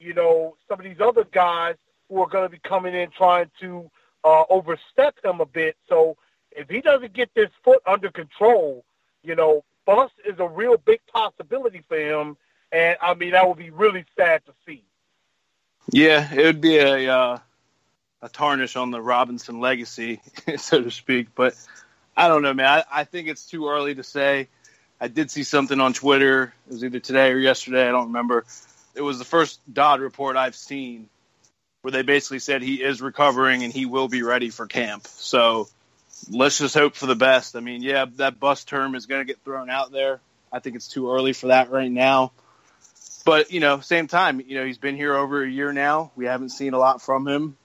you 0.05 0.13
know, 0.15 0.57
some 0.69 0.79
of 0.79 0.85
these 0.85 1.01
other 1.01 1.25
guys 1.25 1.77
who 2.09 2.21
are 2.21 2.29
going 2.29 2.45
to 2.45 2.51
be 2.51 2.59
coming 2.59 2.95
in 2.95 3.11
trying 3.11 3.51
to 3.61 3.91
uh, 4.23 4.45
overstep 4.51 5.17
him 5.25 5.41
a 5.41 5.47
bit. 5.47 5.77
So 5.89 6.17
if 6.53 6.69
he 6.69 6.81
doesn't 6.81 7.15
get 7.15 7.31
this 7.35 7.51
foot 7.65 7.83
under 7.87 8.11
control, 8.11 8.85
you 9.23 9.35
know, 9.35 9.65
bust 9.87 10.13
is 10.25 10.39
a 10.39 10.47
real 10.47 10.77
big 10.77 11.01
possibility 11.07 11.83
for 11.89 11.97
him. 11.97 12.37
And 12.71 12.97
I 13.01 13.15
mean, 13.15 13.31
that 13.31 13.49
would 13.49 13.59
be 13.59 13.71
really 13.71 14.05
sad 14.17 14.45
to 14.47 14.53
see. 14.67 14.85
Yeah, 15.91 16.33
it 16.33 16.45
would 16.45 16.61
be 16.61 16.77
a 16.79 17.15
uh, 17.15 17.39
a 18.23 18.29
tarnish 18.29 18.77
on 18.77 18.91
the 18.91 19.01
Robinson 19.01 19.61
legacy, 19.61 20.21
so 20.57 20.83
to 20.83 20.91
speak. 20.91 21.35
But 21.35 21.55
I 22.17 22.29
don't 22.29 22.43
know, 22.43 22.55
man. 22.55 22.67
I, 22.67 23.01
I 23.01 23.05
think 23.05 23.29
it's 23.29 23.47
too 23.47 23.69
early 23.69 23.95
to 23.95 24.03
say. 24.03 24.49
I 25.01 25.09
did 25.09 25.31
see 25.31 25.43
something 25.43 25.81
on 25.81 25.93
Twitter. 25.93 26.55
It 26.67 26.73
was 26.73 26.85
either 26.85 27.01
today 27.01 27.31
or 27.33 27.39
yesterday. 27.39 27.87
I 27.87 27.91
don't 27.91 28.07
remember. 28.07 28.47
It 28.95 29.03
was 29.03 29.19
the 29.19 29.25
first 29.25 29.61
Dodd 29.73 30.01
report 30.01 30.37
I've 30.37 30.55
seen 30.55 31.09
where 31.83 31.93
they 31.93 32.03
basically 32.03 32.39
said 32.39 32.63
he 32.63 32.83
is 32.83 33.03
recovering 33.03 33.63
and 33.63 33.73
he 33.73 33.85
will 33.85 34.09
be 34.09 34.23
ready 34.23 34.49
for 34.49 34.67
camp. 34.67 35.07
So 35.07 35.69
let's 36.31 36.59
just 36.59 36.75
hope 36.75 36.95
for 36.95 37.07
the 37.07 37.15
best. 37.15 37.57
I 37.57 37.61
mean, 37.61 37.83
yeah, 37.83 38.07
that 38.17 38.41
bus 38.41 38.65
term 38.65 38.95
is 38.95 39.07
going 39.07 39.21
to 39.21 39.27
get 39.27 39.43
thrown 39.45 39.69
out 39.69 39.93
there. 39.93 40.21
I 40.51 40.61
think 40.61 40.77
it's 40.77 40.89
too 40.89 41.11
early 41.11 41.33
for 41.33 41.49
that 41.49 41.71
right 41.71 41.91
now. 41.91 42.33
But, 43.27 43.51
you 43.51 43.61
know, 43.61 43.81
same 43.81 44.07
time, 44.07 44.41
you 44.41 44.55
know, 44.57 44.65
he's 44.65 44.79
been 44.79 44.97
here 44.97 45.15
over 45.15 45.43
a 45.43 45.51
year 45.51 45.73
now. 45.73 46.13
We 46.15 46.27
haven't 46.27 46.51
seen 46.51 46.75
a 46.75 46.79
lot 46.79 47.03
from 47.03 47.27
him. 47.27 47.57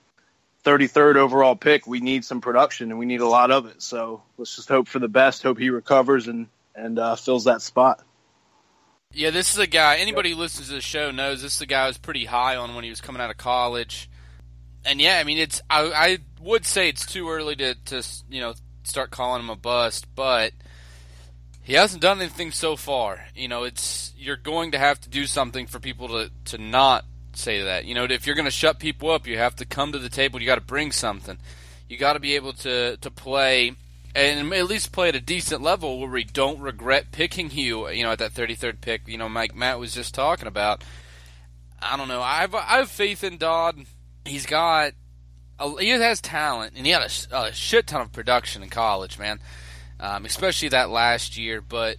33rd 0.64 1.16
overall 1.16 1.56
pick, 1.56 1.86
we 1.86 2.00
need 2.00 2.24
some 2.24 2.40
production 2.40 2.90
and 2.90 2.98
we 2.98 3.06
need 3.06 3.20
a 3.20 3.28
lot 3.28 3.50
of 3.50 3.66
it. 3.66 3.80
So 3.80 4.22
let's 4.36 4.56
just 4.56 4.68
hope 4.68 4.88
for 4.88 4.98
the 4.98 5.08
best. 5.08 5.42
Hope 5.42 5.58
he 5.58 5.70
recovers 5.70 6.28
and 6.28 6.48
and 6.74 6.98
uh, 6.98 7.16
fills 7.16 7.44
that 7.44 7.62
spot. 7.62 8.02
Yeah, 9.12 9.30
this 9.30 9.52
is 9.52 9.58
a 9.58 9.66
guy. 9.66 9.96
Anybody 9.96 10.30
who 10.30 10.36
listens 10.36 10.68
to 10.68 10.74
the 10.74 10.80
show 10.80 11.10
knows 11.10 11.42
this 11.42 11.56
is 11.56 11.60
a 11.60 11.66
guy 11.66 11.84
I 11.84 11.88
was 11.88 11.98
pretty 11.98 12.26
high 12.26 12.54
on 12.54 12.76
when 12.76 12.84
he 12.84 12.90
was 12.90 13.00
coming 13.00 13.20
out 13.20 13.30
of 13.30 13.36
college. 13.36 14.08
And 14.84 15.00
yeah, 15.00 15.18
I 15.18 15.24
mean, 15.24 15.36
it's 15.36 15.60
I, 15.68 15.90
I 15.90 16.18
would 16.40 16.64
say 16.64 16.88
it's 16.88 17.04
too 17.04 17.28
early 17.28 17.56
to 17.56 17.74
to 17.86 18.06
you 18.30 18.40
know 18.40 18.54
start 18.84 19.10
calling 19.10 19.42
him 19.42 19.50
a 19.50 19.56
bust, 19.56 20.06
but 20.14 20.52
he 21.60 21.72
hasn't 21.72 22.02
done 22.02 22.20
anything 22.20 22.52
so 22.52 22.76
far. 22.76 23.26
You 23.34 23.48
know, 23.48 23.64
it's 23.64 24.14
you're 24.16 24.36
going 24.36 24.70
to 24.72 24.78
have 24.78 25.00
to 25.00 25.08
do 25.08 25.26
something 25.26 25.66
for 25.66 25.80
people 25.80 26.06
to 26.08 26.30
to 26.46 26.58
not 26.58 27.04
say 27.32 27.62
that. 27.62 27.86
You 27.86 27.96
know, 27.96 28.04
if 28.04 28.26
you're 28.28 28.36
going 28.36 28.44
to 28.44 28.50
shut 28.52 28.78
people 28.78 29.10
up, 29.10 29.26
you 29.26 29.38
have 29.38 29.56
to 29.56 29.64
come 29.64 29.90
to 29.90 29.98
the 29.98 30.08
table. 30.08 30.40
You 30.40 30.46
got 30.46 30.54
to 30.54 30.60
bring 30.60 30.92
something. 30.92 31.36
You 31.88 31.98
got 31.98 32.12
to 32.12 32.20
be 32.20 32.36
able 32.36 32.52
to 32.52 32.96
to 32.96 33.10
play 33.10 33.74
and 34.14 34.52
at 34.52 34.66
least 34.66 34.92
play 34.92 35.08
at 35.08 35.14
a 35.14 35.20
decent 35.20 35.62
level 35.62 36.00
where 36.00 36.10
we 36.10 36.24
don't 36.24 36.60
regret 36.60 37.12
picking 37.12 37.50
you. 37.50 37.88
You 37.88 38.04
know, 38.04 38.12
at 38.12 38.18
that 38.18 38.34
33rd 38.34 38.80
pick. 38.80 39.06
You 39.06 39.18
know, 39.18 39.28
Mike 39.28 39.54
Matt 39.54 39.78
was 39.78 39.94
just 39.94 40.14
talking 40.14 40.48
about. 40.48 40.82
I 41.80 41.96
don't 41.96 42.08
know. 42.08 42.20
I've 42.20 42.54
I 42.54 42.78
have 42.78 42.90
faith 42.90 43.24
in 43.24 43.38
Dodd. 43.38 43.76
He's 44.24 44.46
got. 44.46 44.92
A, 45.58 45.70
he 45.78 45.90
has 45.90 46.20
talent, 46.20 46.74
and 46.76 46.86
he 46.86 46.92
had 46.92 47.02
a, 47.02 47.36
a 47.36 47.52
shit 47.52 47.86
ton 47.86 48.00
of 48.00 48.12
production 48.12 48.62
in 48.62 48.70
college, 48.70 49.18
man. 49.18 49.40
Um, 49.98 50.24
especially 50.24 50.70
that 50.70 50.90
last 50.90 51.36
year. 51.36 51.60
But 51.60 51.96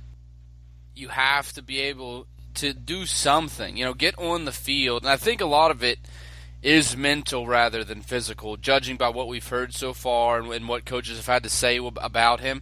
you 0.96 1.10
have 1.10 1.54
to 1.54 1.62
be 1.62 1.80
able 1.80 2.28
to 2.56 2.74
do 2.74 3.06
something. 3.06 3.78
You 3.78 3.86
know, 3.86 3.94
get 3.94 4.18
on 4.18 4.46
the 4.46 4.52
field. 4.52 5.04
And 5.04 5.10
I 5.10 5.16
think 5.16 5.42
a 5.42 5.46
lot 5.46 5.72
of 5.72 5.84
it 5.84 6.00
is 6.62 6.96
mental 6.96 7.48
rather 7.48 7.84
than 7.84 8.02
physical, 8.02 8.58
judging 8.58 8.98
by 8.98 9.10
what 9.10 9.28
we've 9.28 9.48
heard 9.48 9.74
so 9.74 9.94
far 9.94 10.40
and, 10.40 10.52
and 10.52 10.68
what 10.68 10.86
coaches 10.86 11.18
have 11.18 11.28
had 11.28 11.44
to 11.44 11.50
say 11.50 11.78
about 11.98 12.40
him. 12.40 12.62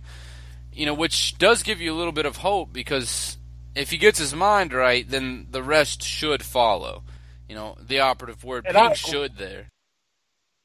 You 0.72 0.86
know, 0.86 0.93
which 0.93 1.38
does 1.38 1.64
give 1.64 1.82
you 1.82 1.93
a 1.93 1.97
little 1.97 2.14
bit 2.14 2.26
of 2.26 2.38
hope 2.38 2.72
because 2.72 3.38
if 3.76 3.91
he 3.91 3.97
gets 3.97 4.20
his 4.20 4.34
mind 4.34 4.74
right, 4.74 5.08
then 5.08 5.47
the 5.52 5.64
rest 5.64 6.04
should 6.04 6.43
follow. 6.43 7.04
You 7.47 7.56
know, 7.56 7.78
the 7.82 8.00
operative 8.00 8.43
word 8.43 8.64
being 8.64 8.76
I, 8.76 8.93
should 8.93 9.38
there. 9.38 9.70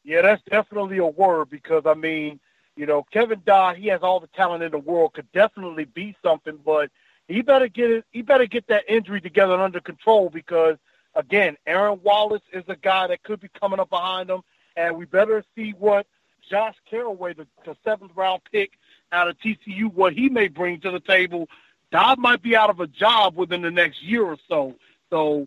Yeah, 0.04 0.22
that's 0.22 0.42
definitely 0.50 0.98
a 0.98 1.06
word 1.06 1.48
because 1.48 1.84
I 1.86 1.94
mean, 1.94 2.38
you 2.76 2.86
know, 2.86 3.04
Kevin 3.10 3.40
Dodd, 3.44 3.76
he 3.76 3.88
has 3.88 4.02
all 4.02 4.20
the 4.20 4.28
talent 4.28 4.62
in 4.62 4.70
the 4.70 4.78
world, 4.78 5.14
could 5.14 5.30
definitely 5.32 5.84
be 5.84 6.14
something, 6.22 6.58
but 6.64 6.90
he 7.26 7.40
better 7.40 7.68
get 7.68 7.90
it. 7.90 8.04
He 8.10 8.22
better 8.22 8.46
get 8.46 8.66
that 8.66 8.84
injury 8.88 9.20
together 9.20 9.54
and 9.54 9.62
under 9.62 9.80
control 9.80 10.28
because 10.28 10.76
again, 11.14 11.56
Aaron 11.66 12.00
Wallace 12.02 12.42
is 12.52 12.64
a 12.68 12.76
guy 12.76 13.06
that 13.08 13.22
could 13.22 13.40
be 13.40 13.48
coming 13.48 13.80
up 13.80 13.90
behind 13.90 14.30
him, 14.30 14.42
and 14.76 14.96
we 14.96 15.04
better 15.04 15.44
see 15.54 15.72
what 15.78 16.06
Josh 16.48 16.76
Carraway, 16.90 17.34
the, 17.34 17.46
the 17.64 17.76
seventh 17.84 18.12
round 18.14 18.42
pick 18.50 18.72
out 19.12 19.28
of 19.28 19.38
TCU, 19.38 19.92
what 19.92 20.12
he 20.12 20.28
may 20.28 20.48
bring 20.48 20.80
to 20.80 20.90
the 20.90 21.00
table. 21.00 21.48
Dodd 21.90 22.18
might 22.18 22.42
be 22.42 22.56
out 22.56 22.70
of 22.70 22.80
a 22.80 22.86
job 22.86 23.36
within 23.36 23.62
the 23.62 23.70
next 23.70 24.02
year 24.02 24.24
or 24.24 24.36
so, 24.48 24.74
so 25.10 25.46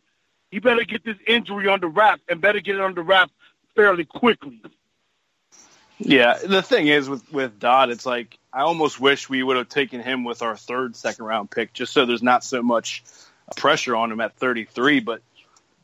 he 0.49 0.59
better 0.59 0.83
get 0.83 1.03
this 1.03 1.17
injury 1.27 1.67
under 1.67 1.87
wraps 1.87 2.21
and 2.29 2.39
better 2.39 2.59
get 2.59 2.75
it 2.75 2.81
under 2.81 3.01
wraps 3.01 3.33
fairly 3.75 4.05
quickly. 4.05 4.61
Yeah, 5.99 6.37
the 6.37 6.61
thing 6.61 6.87
is 6.87 7.09
with 7.09 7.31
with 7.33 7.59
Dodd, 7.59 7.89
it's 7.89 8.05
like 8.05 8.37
I 8.53 8.61
almost 8.61 8.99
wish 8.99 9.29
we 9.29 9.41
would 9.41 9.57
have 9.57 9.67
taken 9.67 10.01
him 10.01 10.23
with 10.23 10.41
our 10.41 10.55
third 10.55 10.95
second 10.95 11.25
round 11.25 11.49
pick, 11.49 11.73
just 11.73 11.91
so 11.91 12.05
there's 12.05 12.23
not 12.23 12.43
so 12.43 12.61
much 12.61 13.03
pressure 13.55 13.95
on 13.95 14.11
him 14.11 14.21
at 14.21 14.35
33. 14.35 14.99
But 14.99 15.21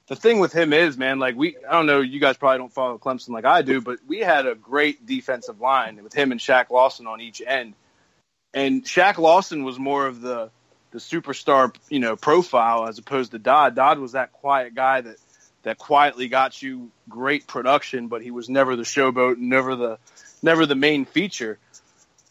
the 0.08 0.16
thing 0.16 0.40
with 0.40 0.54
him 0.54 0.74
is, 0.74 0.98
man, 0.98 1.20
like 1.20 1.36
we, 1.36 1.56
I 1.68 1.74
don't 1.74 1.86
know, 1.86 2.02
you 2.02 2.20
guys 2.20 2.38
probably 2.38 2.58
don't 2.58 2.74
follow 2.74 2.98
Clemson 2.98 3.30
like 3.30 3.46
I 3.46 3.62
do, 3.62 3.82
but 3.82 4.00
we 4.08 4.20
had 4.20 4.46
a 4.46 4.56
great 4.56 5.06
defensive 5.06 5.62
line 5.62 6.04
with 6.04 6.14
him 6.14 6.32
and 6.32 6.40
Shaq 6.40 6.70
Lawson 6.70 7.08
on 7.08 7.22
each 7.22 7.42
end, 7.46 7.74
and 8.54 8.84
Shaq 8.84 9.18
Lawson 9.18 9.64
was 9.64 9.80
more 9.80 10.06
of 10.06 10.22
the 10.22 10.52
the 10.92 11.00
superstar, 11.00 11.76
you 11.90 12.00
know, 12.00 12.16
profile 12.16 12.88
as 12.88 13.00
opposed 13.00 13.32
to 13.32 13.40
Dodd. 13.40 13.76
Dodd 13.76 13.98
was 13.98 14.12
that 14.12 14.32
quiet 14.32 14.76
guy 14.76 15.02
that 15.02 15.16
that 15.64 15.78
quietly 15.78 16.28
got 16.28 16.62
you 16.62 16.92
great 17.10 17.48
production, 17.48 18.10
but 18.10 18.22
he 18.22 18.32
was 18.32 18.50
never 18.50 18.76
the 18.76 18.84
showboat, 18.84 19.38
never 19.38 19.76
the 19.76 19.98
never 20.42 20.66
the 20.66 20.76
main 20.76 21.06
feature. 21.06 21.58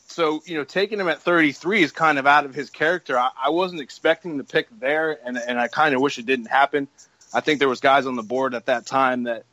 So 0.06 0.42
you 0.44 0.58
know, 0.58 0.64
taking 0.64 1.00
him 1.00 1.08
at 1.08 1.22
33 1.22 1.82
is 1.82 1.90
kind 1.90 2.18
of 2.18 2.26
out 2.26 2.44
of 2.44 2.54
his 2.54 2.70
character. 2.70 3.18
I, 3.18 3.30
I 3.46 3.50
wasn't 3.50 3.80
expecting 3.80 4.36
the 4.36 4.44
pick 4.44 4.68
there, 4.78 5.18
and 5.24 5.38
and 5.38 5.58
I 5.58 5.68
kind 5.68 5.94
of 5.94 6.00
wish 6.00 6.18
it 6.18 6.26
didn't 6.26 6.46
happen. 6.46 6.86
I 7.34 7.40
think 7.40 7.58
there 7.58 7.68
was 7.68 7.80
guys 7.80 8.06
on 8.06 8.16
the 8.16 8.22
board 8.22 8.54
at 8.54 8.66
that 8.66 8.86
time 8.86 9.24
that 9.24 9.44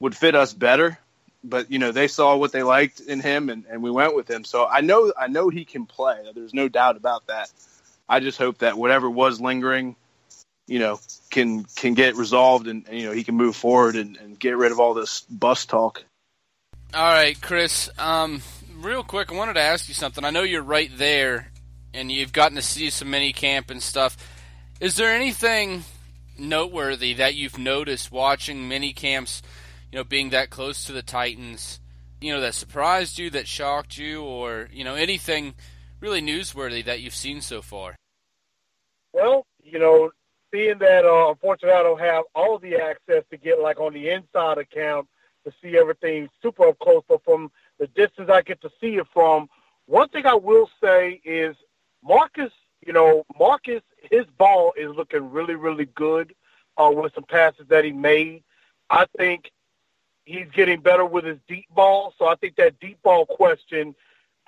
would 0.00 0.16
fit 0.16 0.34
us 0.34 0.52
better, 0.52 0.98
but 1.44 1.70
you 1.70 1.78
know 1.78 1.92
they 1.92 2.08
saw 2.08 2.36
what 2.36 2.52
they 2.52 2.62
liked 2.62 3.00
in 3.00 3.20
him, 3.20 3.48
and, 3.48 3.64
and 3.70 3.82
we 3.82 3.90
went 3.90 4.14
with 4.14 4.28
him. 4.28 4.44
So 4.44 4.66
I 4.66 4.80
know 4.80 5.12
I 5.18 5.28
know 5.28 5.48
he 5.48 5.64
can 5.64 5.86
play. 5.86 6.18
There's 6.34 6.54
no 6.54 6.68
doubt 6.68 6.96
about 6.96 7.26
that. 7.26 7.50
I 8.08 8.20
just 8.20 8.38
hope 8.38 8.58
that 8.58 8.76
whatever 8.76 9.08
was 9.08 9.40
lingering 9.40 9.96
you 10.70 10.78
know, 10.78 11.00
can 11.30 11.64
can 11.64 11.94
get 11.94 12.14
resolved 12.14 12.68
and, 12.68 12.86
you 12.92 13.04
know 13.04 13.12
he 13.12 13.24
can 13.24 13.34
move 13.34 13.56
forward 13.56 13.96
and, 13.96 14.16
and, 14.16 14.38
get 14.38 14.56
rid 14.56 14.70
of 14.70 14.78
all 14.78 14.94
this 14.94 15.22
bus 15.22 15.66
talk. 15.66 16.04
All 16.94 17.12
right, 17.12 17.38
Chris. 17.40 17.90
Um, 17.98 18.40
real 18.76 19.02
quick, 19.02 19.32
I 19.32 19.34
wanted 19.34 19.54
to 19.54 19.60
ask 19.60 19.88
you 19.88 19.94
something. 19.94 20.24
I 20.24 20.30
know 20.30 20.42
you're 20.42 20.62
right 20.62 20.90
there, 20.96 21.50
and 21.92 22.10
you've 22.10 22.32
gotten 22.32 22.54
to 22.54 22.62
see 22.62 22.88
some 22.90 23.10
mini 23.10 23.32
camp 23.32 23.70
and 23.70 23.82
stuff. 23.82 24.16
Is 24.80 24.94
there 24.94 25.12
anything 25.12 25.82
noteworthy 26.40 27.14
that 27.14 27.34
you've 27.34 27.58
noticed 27.58 28.10
watching 28.10 28.68
mini 28.68 28.92
camps? 28.92 29.42
You 29.92 29.98
know, 29.98 30.04
being 30.04 30.30
that 30.30 30.50
close 30.50 30.84
to 30.84 30.92
the 30.92 31.02
Titans, 31.02 31.80
you 32.20 32.32
know, 32.32 32.40
that 32.40 32.54
surprised 32.54 33.18
you, 33.18 33.30
that 33.30 33.48
shocked 33.48 33.96
you, 33.96 34.22
or 34.22 34.68
you 34.72 34.84
know, 34.84 34.94
anything 34.94 35.54
really 36.00 36.22
newsworthy 36.22 36.84
that 36.84 37.00
you've 37.00 37.14
seen 37.14 37.40
so 37.40 37.62
far? 37.62 37.96
Well, 39.12 39.46
you 39.62 39.78
know, 39.78 40.10
seeing 40.52 40.78
that 40.78 41.04
uh, 41.04 41.30
unfortunately 41.30 41.78
I 41.78 41.82
don't 41.82 42.00
have 42.00 42.24
all 42.34 42.58
the 42.58 42.76
access 42.76 43.24
to 43.30 43.36
get 43.36 43.60
like 43.60 43.80
on 43.80 43.92
the 43.92 44.10
inside 44.10 44.58
account 44.58 45.08
to 45.44 45.52
see 45.62 45.78
everything 45.78 46.28
super 46.42 46.68
up 46.68 46.78
close, 46.78 47.02
but 47.08 47.24
from 47.24 47.50
the 47.78 47.86
distance 47.88 48.30
I 48.30 48.42
get 48.42 48.60
to 48.62 48.70
see 48.80 48.96
it 48.96 49.06
from, 49.12 49.48
one 49.86 50.08
thing 50.08 50.26
I 50.26 50.34
will 50.34 50.68
say 50.82 51.20
is 51.24 51.56
Marcus, 52.02 52.52
you 52.86 52.92
know, 52.92 53.24
Marcus, 53.38 53.82
his 54.10 54.24
ball 54.38 54.72
is 54.76 54.94
looking 54.96 55.30
really, 55.30 55.54
really 55.54 55.86
good 55.86 56.34
uh, 56.76 56.90
with 56.92 57.14
some 57.14 57.24
passes 57.24 57.66
that 57.68 57.84
he 57.84 57.92
made. 57.92 58.42
I 58.88 59.06
think 59.18 59.50
he's 60.24 60.48
getting 60.52 60.80
better 60.80 61.04
with 61.04 61.24
his 61.24 61.38
deep 61.48 61.66
ball, 61.74 62.14
so 62.18 62.26
I 62.26 62.34
think 62.36 62.56
that 62.56 62.80
deep 62.80 63.02
ball 63.02 63.26
question, 63.26 63.94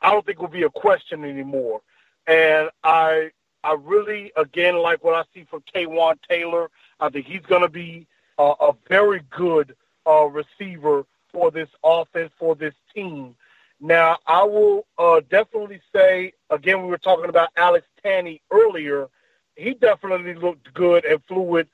I 0.01 0.11
don't 0.11 0.24
think 0.24 0.41
will 0.41 0.49
be 0.49 0.62
a 0.62 0.70
question 0.70 1.24
anymore. 1.24 1.80
And 2.26 2.70
I 2.83 3.30
I 3.64 3.76
really, 3.80 4.33
again, 4.37 4.76
like 4.76 5.05
what 5.05 5.14
I 5.14 5.22
see 5.33 5.45
from 5.49 5.62
Taywan 5.74 6.18
Taylor. 6.28 6.68
I 6.99 7.11
think 7.11 7.26
he's 7.26 7.43
going 7.43 7.62
to 7.62 7.68
be 7.68 8.07
uh, 8.39 8.55
a 8.61 8.72
very 8.89 9.22
good 9.30 9.76
uh, 10.07 10.24
receiver 10.24 11.07
for 11.33 11.51
this 11.51 11.68
offense, 11.85 12.33
for 12.39 12.55
this 12.57 12.74
team. 12.95 13.37
Now, 13.85 14.18
I 14.28 14.45
will 14.45 14.87
uh, 14.97 15.22
definitely 15.28 15.80
say, 15.93 16.35
again, 16.51 16.83
we 16.83 16.89
were 16.89 16.99
talking 16.99 17.28
about 17.28 17.49
Alex 17.57 17.85
Tanney 18.05 18.41
earlier. 18.53 19.09
He 19.57 19.74
definitely 19.74 20.35
looked 20.35 20.72
good 20.72 21.05
and 21.05 21.20
fluid, 21.26 21.68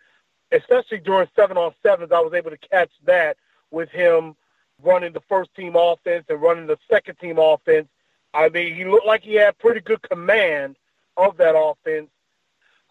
especially 0.50 1.00
during 1.00 1.28
seven 1.36 1.58
on 1.58 1.74
sevens. 1.82 2.10
I 2.10 2.20
was 2.20 2.32
able 2.32 2.50
to 2.50 2.56
catch 2.56 2.90
that 3.04 3.36
with 3.70 3.90
him 3.90 4.34
running 4.82 5.12
the 5.12 5.20
first 5.28 5.54
team 5.54 5.76
offense 5.76 6.24
and 6.30 6.40
running 6.40 6.66
the 6.66 6.78
second 6.90 7.18
team 7.18 7.38
offense. 7.38 7.88
I 8.32 8.48
mean, 8.48 8.74
he 8.74 8.86
looked 8.86 9.06
like 9.06 9.22
he 9.22 9.34
had 9.34 9.58
pretty 9.58 9.80
good 9.80 10.00
command 10.00 10.76
of 11.18 11.36
that 11.36 11.54
offense. 11.58 12.08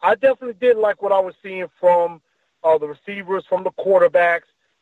I 0.03 0.13
definitely 0.13 0.57
did 0.59 0.77
like 0.77 1.01
what 1.01 1.11
I 1.11 1.19
was 1.19 1.33
seeing 1.41 1.67
from 1.79 2.21
uh, 2.63 2.77
the 2.77 2.87
receivers, 2.87 3.45
from 3.49 3.63
the 3.63 3.71
quarterbacks, 3.71 4.41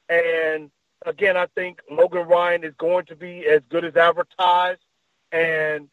and 0.09 0.69
again, 1.05 1.37
I 1.37 1.47
think 1.47 1.79
Logan 1.89 2.27
Ryan 2.27 2.63
is 2.63 2.73
going 2.77 3.05
to 3.05 3.15
be 3.15 3.45
as 3.45 3.61
good 3.69 3.85
as 3.85 3.95
advertised, 3.95 4.81
and 5.31 5.89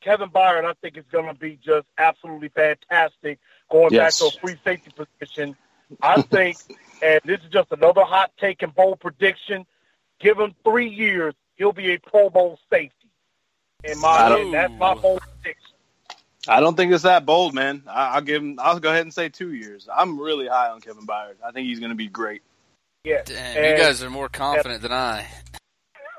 Kevin 0.00 0.28
Byard, 0.28 0.64
I 0.64 0.74
think 0.82 0.96
is 0.96 1.04
going 1.10 1.26
to 1.26 1.34
be 1.34 1.58
just 1.64 1.86
absolutely 1.98 2.48
fantastic 2.48 3.38
going 3.70 3.92
yes. 3.92 4.20
back 4.20 4.30
to 4.30 4.36
a 4.36 4.40
free 4.40 4.56
safety 4.64 4.92
position. 4.94 5.56
I 6.02 6.20
think, 6.22 6.58
and 7.02 7.20
this 7.24 7.40
is 7.40 7.50
just 7.50 7.72
another 7.72 8.04
hot 8.04 8.32
take 8.38 8.62
and 8.62 8.74
bold 8.74 9.00
prediction. 9.00 9.66
give 10.20 10.38
him 10.38 10.54
three 10.64 10.88
years, 10.88 11.34
he'll 11.56 11.72
be 11.72 11.92
a 11.92 11.98
Pro 11.98 12.30
Bowl 12.30 12.58
safety. 12.70 12.92
In 13.84 13.98
my 14.00 14.28
opinion, 14.28 14.52
that's 14.52 14.72
my 14.74 14.94
bold 14.94 15.20
prediction. 15.20 15.74
I 16.46 16.60
don't 16.60 16.76
think 16.76 16.92
it's 16.92 17.04
that 17.04 17.24
bold, 17.24 17.54
man. 17.54 17.82
I, 17.86 18.16
will 18.16 18.26
give 18.26 18.42
him. 18.42 18.58
I'll 18.60 18.78
go 18.78 18.90
ahead 18.90 19.02
and 19.02 19.14
say 19.14 19.30
two 19.30 19.52
years. 19.52 19.88
I'm 19.94 20.18
really 20.18 20.46
high 20.46 20.68
on 20.68 20.80
Kevin 20.80 21.06
Byard. 21.06 21.36
I 21.44 21.52
think 21.52 21.66
he's 21.66 21.80
going 21.80 21.90
to 21.90 21.96
be 21.96 22.08
great. 22.08 22.42
Yeah, 23.04 23.22
Damn, 23.24 23.56
and, 23.56 23.78
you 23.78 23.84
guys 23.84 24.02
are 24.02 24.08
more 24.08 24.30
confident 24.30 24.80
than 24.80 24.92
I. 24.92 25.26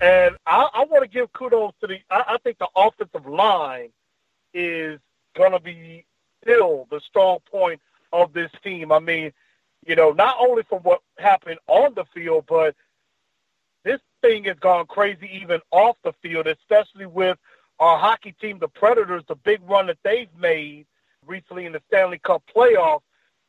and 0.00 0.36
I, 0.44 0.68
I 0.74 0.84
want 0.84 1.04
to 1.04 1.08
give 1.08 1.32
kudos 1.32 1.72
to 1.80 1.86
the. 1.86 1.98
I, 2.10 2.24
I 2.34 2.36
think 2.38 2.58
the 2.58 2.68
offensive 2.74 3.24
line 3.24 3.90
is 4.52 4.98
going 5.36 5.52
to 5.52 5.60
be 5.60 6.04
still 6.42 6.88
the 6.90 7.00
strong 7.00 7.38
point 7.50 7.80
of 8.12 8.32
this 8.32 8.50
team. 8.64 8.90
I 8.90 8.98
mean, 8.98 9.32
you 9.86 9.94
know, 9.94 10.10
not 10.10 10.36
only 10.40 10.64
from 10.64 10.80
what 10.80 11.02
happened 11.18 11.60
on 11.68 11.94
the 11.94 12.04
field, 12.12 12.46
but 12.48 12.74
this 13.84 14.00
thing 14.22 14.44
has 14.44 14.58
gone 14.58 14.86
crazy 14.86 15.30
even 15.40 15.60
off 15.70 15.96
the 16.02 16.14
field, 16.14 16.48
especially 16.48 17.06
with 17.06 17.38
our 17.78 17.96
hockey 17.96 18.34
team, 18.40 18.58
the 18.58 18.68
Predators, 18.68 19.22
the 19.28 19.36
big 19.36 19.60
run 19.68 19.86
that 19.86 19.98
they've 20.02 20.34
made 20.36 20.86
recently 21.24 21.66
in 21.66 21.72
the 21.72 21.82
Stanley 21.86 22.18
Cup 22.18 22.42
playoffs. 22.54 23.02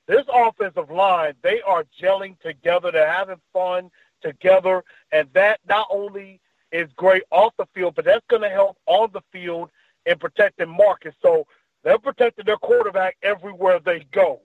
This 0.08 0.26
offensive 0.34 0.89
line, 0.89 1.34
they 1.41 1.62
are 1.62 1.86
gelling 2.01 2.39
together. 2.39 2.91
They're 2.91 3.12
having 3.12 3.41
fun 3.51 3.91
together. 4.22 4.84
And 5.12 5.28
that 5.34 5.60
not 5.68 5.88
only 5.91 6.39
is 6.72 6.89
great 6.95 7.24
off 7.30 7.53
the 7.58 7.68
field, 7.74 7.95
but 7.95 8.05
that's 8.05 8.26
going 8.30 8.41
to 8.41 8.49
help 8.49 8.78
on 8.86 9.10
the 9.14 9.22
field 9.32 9.70
in 10.05 10.18
protecting 10.18 10.70
Marcus. 10.70 11.14
So 11.22 11.45
they're 11.84 11.99
protecting 11.99 12.45
their 12.45 12.58
quarterback 12.58 13.18
everywhere 13.22 13.80
they 13.80 14.05
go. 14.12 14.41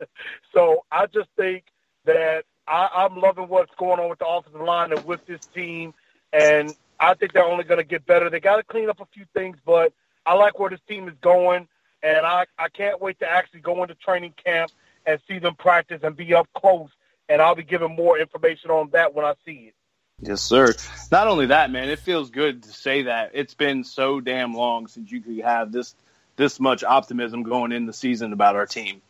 so 0.54 0.84
I 0.90 1.06
just 1.06 1.28
think 1.36 1.64
that 2.04 2.44
I, 2.66 2.88
I'm 2.94 3.18
loving 3.18 3.48
what's 3.48 3.74
going 3.76 4.00
on 4.00 4.08
with 4.08 4.18
the 4.18 4.26
offensive 4.26 4.60
line 4.60 4.92
and 4.92 5.04
with 5.04 5.24
this 5.26 5.40
team. 5.54 5.92
And 6.32 6.74
I 6.98 7.14
think 7.14 7.32
they're 7.32 7.44
only 7.44 7.64
going 7.64 7.78
to 7.78 7.84
get 7.84 8.06
better. 8.06 8.30
They 8.30 8.40
got 8.40 8.56
to 8.56 8.62
clean 8.62 8.88
up 8.88 9.00
a 9.00 9.06
few 9.12 9.26
things, 9.34 9.58
but 9.66 9.92
I 10.24 10.34
like 10.34 10.58
where 10.58 10.70
this 10.70 10.80
team 10.88 11.08
is 11.08 11.14
going. 11.20 11.68
And 12.02 12.24
I, 12.26 12.46
I 12.58 12.68
can't 12.68 13.00
wait 13.00 13.18
to 13.20 13.30
actually 13.30 13.60
go 13.60 13.82
into 13.82 13.94
training 13.96 14.34
camp 14.42 14.72
and 15.06 15.20
see 15.28 15.38
them 15.38 15.54
practice 15.54 16.00
and 16.02 16.16
be 16.16 16.34
up 16.34 16.48
close. 16.54 16.90
And 17.28 17.40
I'll 17.40 17.54
be 17.54 17.62
giving 17.62 17.94
more 17.94 18.18
information 18.18 18.70
on 18.70 18.90
that 18.90 19.14
when 19.14 19.24
I 19.24 19.34
see 19.44 19.68
it. 19.68 19.74
Yes, 20.20 20.40
sir. 20.40 20.72
Not 21.10 21.26
only 21.26 21.46
that, 21.46 21.70
man, 21.70 21.88
it 21.88 21.98
feels 21.98 22.30
good 22.30 22.62
to 22.62 22.68
say 22.68 23.02
that. 23.02 23.32
It's 23.34 23.54
been 23.54 23.82
so 23.82 24.20
damn 24.20 24.54
long 24.54 24.86
since 24.86 25.10
you 25.10 25.20
could 25.20 25.40
have 25.40 25.72
this 25.72 25.94
this 26.36 26.58
much 26.60 26.82
optimism 26.82 27.42
going 27.42 27.72
in 27.72 27.86
the 27.86 27.92
season 27.92 28.32
about 28.32 28.56
our 28.56 28.66
team. 28.66 29.02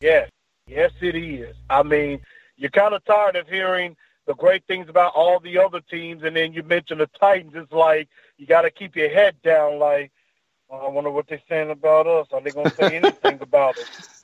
Yes, 0.00 0.30
yes, 0.66 0.90
it 1.00 1.14
is. 1.14 1.54
I 1.68 1.82
mean, 1.82 2.20
you're 2.56 2.70
kind 2.70 2.94
of 2.94 3.04
tired 3.04 3.36
of 3.36 3.48
hearing 3.48 3.96
the 4.26 4.34
great 4.34 4.64
things 4.66 4.88
about 4.88 5.12
all 5.14 5.40
the 5.40 5.58
other 5.58 5.80
teams, 5.80 6.22
and 6.22 6.34
then 6.34 6.52
you 6.52 6.62
mention 6.62 6.98
the 6.98 7.06
Titans. 7.18 7.52
It's 7.54 7.72
like 7.72 8.08
you 8.38 8.46
got 8.46 8.62
to 8.62 8.70
keep 8.70 8.96
your 8.96 9.10
head 9.10 9.36
down. 9.42 9.78
Like, 9.78 10.10
oh, 10.70 10.86
I 10.86 10.88
wonder 10.88 11.10
what 11.10 11.28
they're 11.28 11.42
saying 11.48 11.70
about 11.70 12.06
us. 12.06 12.28
Are 12.32 12.40
they 12.40 12.50
going 12.50 12.70
to 12.70 12.76
say 12.76 12.96
anything 12.96 13.40
about 13.42 13.78
us? 13.78 14.19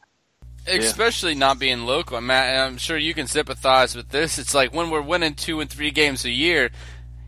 Especially 0.68 1.32
yeah. 1.32 1.38
not 1.38 1.58
being 1.58 1.86
local, 1.86 2.20
Matt. 2.20 2.66
I'm 2.66 2.78
sure 2.78 2.96
you 2.96 3.14
can 3.14 3.26
sympathize 3.26 3.94
with 3.94 4.10
this. 4.10 4.38
It's 4.38 4.54
like 4.54 4.74
when 4.74 4.90
we're 4.90 5.02
winning 5.02 5.34
two 5.34 5.60
and 5.60 5.70
three 5.70 5.90
games 5.90 6.24
a 6.24 6.30
year, 6.30 6.70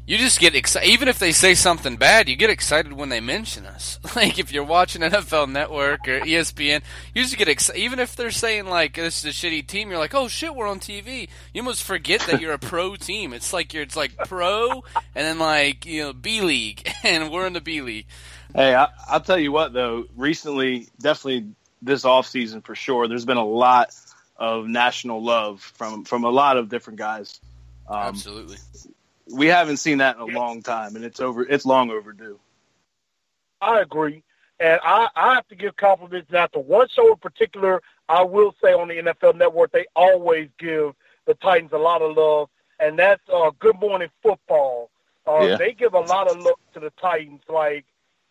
you 0.08 0.16
just 0.16 0.40
get 0.40 0.54
excited. 0.54 0.88
Even 0.88 1.06
if 1.06 1.18
they 1.18 1.32
say 1.32 1.54
something 1.54 1.96
bad, 1.96 2.30
you 2.30 2.36
get 2.36 2.48
excited 2.48 2.94
when 2.94 3.10
they 3.10 3.20
mention 3.20 3.66
us. 3.66 3.98
Like 4.16 4.38
if 4.38 4.50
you're 4.50 4.64
watching 4.64 5.02
NFL 5.02 5.52
Network 5.52 6.08
or 6.08 6.20
ESPN, 6.20 6.82
you 7.14 7.22
just 7.22 7.36
get 7.36 7.46
excited. 7.46 7.78
Even 7.78 7.98
if 7.98 8.16
they're 8.16 8.30
saying 8.30 8.66
like 8.66 8.94
this 8.94 9.22
is 9.22 9.26
a 9.26 9.46
shitty 9.46 9.66
team, 9.66 9.90
you're 9.90 9.98
like, 9.98 10.14
oh 10.14 10.26
shit, 10.26 10.54
we're 10.54 10.66
on 10.66 10.80
TV. 10.80 11.28
You 11.52 11.60
almost 11.60 11.84
forget 11.84 12.22
that 12.22 12.40
you're 12.40 12.54
a 12.54 12.58
pro 12.58 12.96
team. 12.96 13.34
It's 13.34 13.52
like 13.52 13.74
you're 13.74 13.82
it's 13.82 13.96
like 13.96 14.16
pro 14.16 14.82
and 15.14 15.26
then 15.26 15.38
like 15.38 15.84
you 15.84 16.02
know 16.02 16.12
B 16.14 16.40
league, 16.40 16.90
and 17.04 17.30
we're 17.30 17.46
in 17.46 17.52
the 17.52 17.60
B 17.60 17.82
league. 17.82 18.06
Hey, 18.54 18.74
I, 18.74 18.88
will 19.12 19.20
tell 19.20 19.38
you 19.38 19.52
what 19.52 19.74
though. 19.74 20.06
Recently, 20.16 20.88
definitely 20.98 21.52
this 21.82 22.04
off 22.04 22.26
season 22.26 22.60
for 22.60 22.74
sure. 22.74 23.08
There's 23.08 23.24
been 23.24 23.36
a 23.36 23.44
lot 23.44 23.94
of 24.36 24.66
national 24.66 25.22
love 25.22 25.60
from 25.60 26.04
from 26.04 26.24
a 26.24 26.30
lot 26.30 26.56
of 26.56 26.68
different 26.68 26.98
guys. 26.98 27.40
Um, 27.88 27.96
Absolutely 27.96 28.58
we 29.30 29.46
haven't 29.46 29.78
seen 29.78 29.98
that 29.98 30.16
in 30.16 30.22
a 30.22 30.26
long 30.26 30.62
time, 30.62 30.96
and 30.96 31.04
it's 31.04 31.20
over. 31.20 31.42
It's 31.42 31.66
long 31.66 31.90
overdue. 31.90 32.38
I 33.60 33.80
agree, 33.80 34.22
and 34.60 34.80
I, 34.82 35.08
I 35.14 35.34
have 35.34 35.48
to 35.48 35.54
give 35.54 35.76
compliments. 35.76 36.30
Now, 36.30 36.46
to 36.48 36.60
one 36.60 36.88
show 36.88 37.12
in 37.12 37.18
particular, 37.18 37.82
I 38.08 38.22
will 38.22 38.54
say 38.62 38.72
on 38.72 38.88
the 38.88 38.94
NFL 38.94 39.36
Network, 39.36 39.72
they 39.72 39.86
always 39.96 40.48
give 40.58 40.94
the 41.26 41.34
Titans 41.34 41.72
a 41.72 41.78
lot 41.78 42.02
of 42.02 42.16
love, 42.16 42.48
and 42.78 42.98
that's 42.98 43.22
uh, 43.32 43.50
Good 43.58 43.78
Morning 43.80 44.08
Football. 44.22 44.90
Uh, 45.26 45.40
yeah. 45.40 45.56
They 45.56 45.72
give 45.72 45.94
a 45.94 46.00
lot 46.00 46.30
of 46.30 46.38
love 46.38 46.58
to 46.74 46.80
the 46.80 46.92
Titans, 47.00 47.42
like 47.48 47.84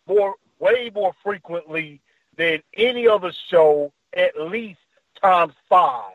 more, 0.06 0.34
way 0.58 0.90
more 0.92 1.14
frequently 1.22 2.00
than 2.38 2.62
any 2.74 3.06
other 3.06 3.32
show, 3.50 3.92
at 4.16 4.40
least 4.40 4.78
times 5.20 5.52
five, 5.68 6.14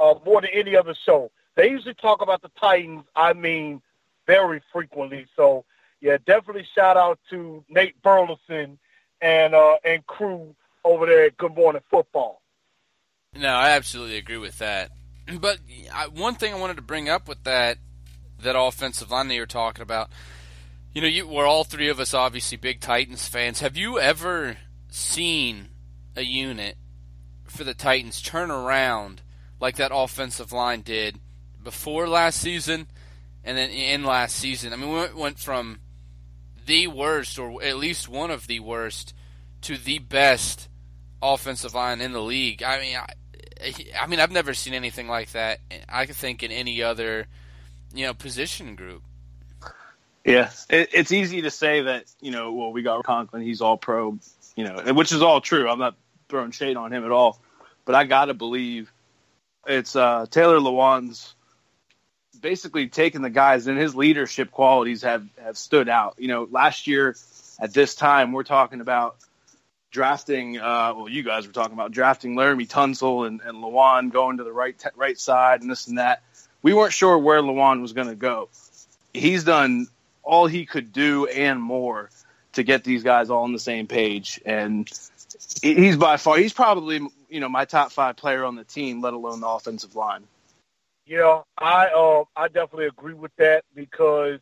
uh, 0.00 0.14
more 0.26 0.40
than 0.40 0.50
any 0.52 0.74
other 0.74 0.94
show. 0.94 1.30
They 1.54 1.70
usually 1.70 1.94
talk 1.94 2.22
about 2.22 2.42
the 2.42 2.50
Titans. 2.58 3.04
I 3.14 3.34
mean, 3.34 3.82
very 4.26 4.60
frequently. 4.72 5.26
So 5.36 5.64
yeah, 6.00 6.16
definitely 6.26 6.66
shout 6.74 6.96
out 6.96 7.20
to 7.30 7.64
Nate 7.68 8.00
Burleson 8.02 8.78
and 9.20 9.54
uh, 9.54 9.76
and 9.84 10.04
crew 10.06 10.56
over 10.84 11.06
there 11.06 11.26
at 11.26 11.36
Good 11.36 11.54
Morning 11.54 11.82
Football. 11.90 12.42
No, 13.34 13.50
I 13.50 13.70
absolutely 13.70 14.16
agree 14.16 14.38
with 14.38 14.58
that. 14.58 14.90
But 15.40 15.58
I, 15.94 16.08
one 16.08 16.34
thing 16.34 16.52
I 16.52 16.58
wanted 16.58 16.76
to 16.76 16.82
bring 16.82 17.08
up 17.08 17.28
with 17.28 17.44
that 17.44 17.78
that 18.40 18.58
offensive 18.58 19.12
line 19.12 19.28
that 19.28 19.34
you're 19.34 19.46
talking 19.46 19.82
about, 19.82 20.10
you 20.92 21.00
know, 21.00 21.06
you, 21.06 21.28
we're 21.28 21.46
all 21.46 21.62
three 21.62 21.88
of 21.88 22.00
us 22.00 22.12
obviously 22.12 22.56
big 22.56 22.80
Titans 22.80 23.28
fans. 23.28 23.60
Have 23.60 23.76
you 23.76 24.00
ever 24.00 24.56
seen 24.92 25.68
a 26.16 26.22
unit 26.22 26.76
for 27.46 27.64
the 27.64 27.74
Titans 27.74 28.20
turn 28.20 28.50
around 28.50 29.22
like 29.60 29.76
that 29.76 29.92
offensive 29.94 30.52
line 30.52 30.82
did 30.82 31.18
before 31.62 32.08
last 32.08 32.40
season 32.40 32.86
and 33.44 33.58
then 33.58 33.70
in 33.70 34.04
last 34.04 34.36
season, 34.36 34.72
I 34.72 34.76
mean, 34.76 34.92
we 34.92 35.20
went 35.20 35.38
from 35.38 35.80
the 36.66 36.86
worst, 36.86 37.38
or 37.38 37.62
at 37.62 37.76
least 37.76 38.08
one 38.08 38.30
of 38.30 38.46
the 38.46 38.60
worst, 38.60 39.14
to 39.62 39.76
the 39.76 39.98
best 39.98 40.68
offensive 41.20 41.74
line 41.74 42.00
in 42.00 42.12
the 42.12 42.22
league. 42.22 42.62
I 42.62 42.80
mean, 42.80 42.96
I, 42.96 43.74
I 44.00 44.06
mean, 44.06 44.20
I've 44.20 44.30
never 44.30 44.54
seen 44.54 44.74
anything 44.74 45.08
like 45.08 45.32
that. 45.32 45.58
I 45.88 46.06
could 46.06 46.16
think 46.16 46.42
in 46.42 46.52
any 46.52 46.82
other, 46.82 47.26
you 47.92 48.06
know, 48.06 48.14
position 48.14 48.76
group. 48.76 49.02
Yeah, 50.24 50.50
it, 50.70 50.90
it's 50.92 51.10
easy 51.10 51.42
to 51.42 51.50
say 51.50 51.82
that 51.82 52.04
you 52.20 52.30
know, 52.30 52.52
well, 52.52 52.72
we 52.72 52.82
got 52.82 53.02
Conklin, 53.02 53.42
he's 53.42 53.60
all 53.60 53.76
pro, 53.76 54.18
you 54.56 54.64
know, 54.64 54.92
which 54.94 55.12
is 55.12 55.22
all 55.22 55.40
true. 55.40 55.68
I'm 55.68 55.78
not 55.78 55.94
throwing 56.28 56.50
shade 56.50 56.76
on 56.76 56.92
him 56.92 57.04
at 57.04 57.10
all, 57.10 57.40
but 57.84 57.94
I 57.94 58.04
gotta 58.04 58.34
believe 58.34 58.92
it's 59.66 59.94
uh, 59.96 60.26
Taylor 60.30 60.58
Lewan's 60.58 61.34
basically 62.40 62.88
taking 62.88 63.22
the 63.22 63.30
guys 63.30 63.66
and 63.66 63.78
his 63.78 63.94
leadership 63.94 64.50
qualities 64.50 65.02
have 65.02 65.26
have 65.42 65.56
stood 65.56 65.88
out. 65.88 66.16
You 66.18 66.28
know, 66.28 66.48
last 66.50 66.86
year 66.86 67.16
at 67.60 67.72
this 67.72 67.94
time 67.94 68.32
we're 68.32 68.42
talking 68.42 68.80
about 68.80 69.16
drafting. 69.90 70.58
Uh, 70.58 70.92
well, 70.96 71.08
you 71.08 71.22
guys 71.22 71.46
were 71.46 71.52
talking 71.52 71.74
about 71.74 71.92
drafting 71.92 72.34
Laremy 72.34 72.68
Tunsil 72.68 73.26
and, 73.26 73.40
and 73.42 73.58
Lewan 73.62 74.12
going 74.12 74.38
to 74.38 74.44
the 74.44 74.52
right 74.52 74.80
right 74.96 75.18
side 75.18 75.62
and 75.62 75.70
this 75.70 75.86
and 75.86 75.98
that. 75.98 76.22
We 76.62 76.74
weren't 76.74 76.92
sure 76.92 77.18
where 77.18 77.40
Lewan 77.40 77.80
was 77.80 77.92
going 77.92 78.08
to 78.08 78.14
go. 78.14 78.48
He's 79.12 79.44
done 79.44 79.88
all 80.22 80.46
he 80.46 80.66
could 80.66 80.92
do 80.92 81.26
and 81.26 81.60
more 81.60 82.10
to 82.52 82.62
get 82.62 82.84
these 82.84 83.02
guys 83.02 83.30
all 83.30 83.44
on 83.44 83.52
the 83.52 83.58
same 83.58 83.86
page, 83.86 84.40
and 84.44 84.90
he's 85.62 85.96
by 85.96 86.16
far 86.16 86.36
he's 86.36 86.52
probably 86.52 87.00
you 87.28 87.40
know 87.40 87.48
my 87.48 87.64
top 87.64 87.92
five 87.92 88.16
player 88.16 88.44
on 88.44 88.56
the 88.56 88.64
team, 88.64 89.00
let 89.00 89.14
alone 89.14 89.40
the 89.40 89.48
offensive 89.48 89.96
line. 89.96 90.24
Yeah, 91.06 91.42
I 91.58 91.86
uh, 91.88 92.24
I 92.36 92.48
definitely 92.48 92.86
agree 92.86 93.14
with 93.14 93.34
that 93.36 93.64
because 93.74 94.40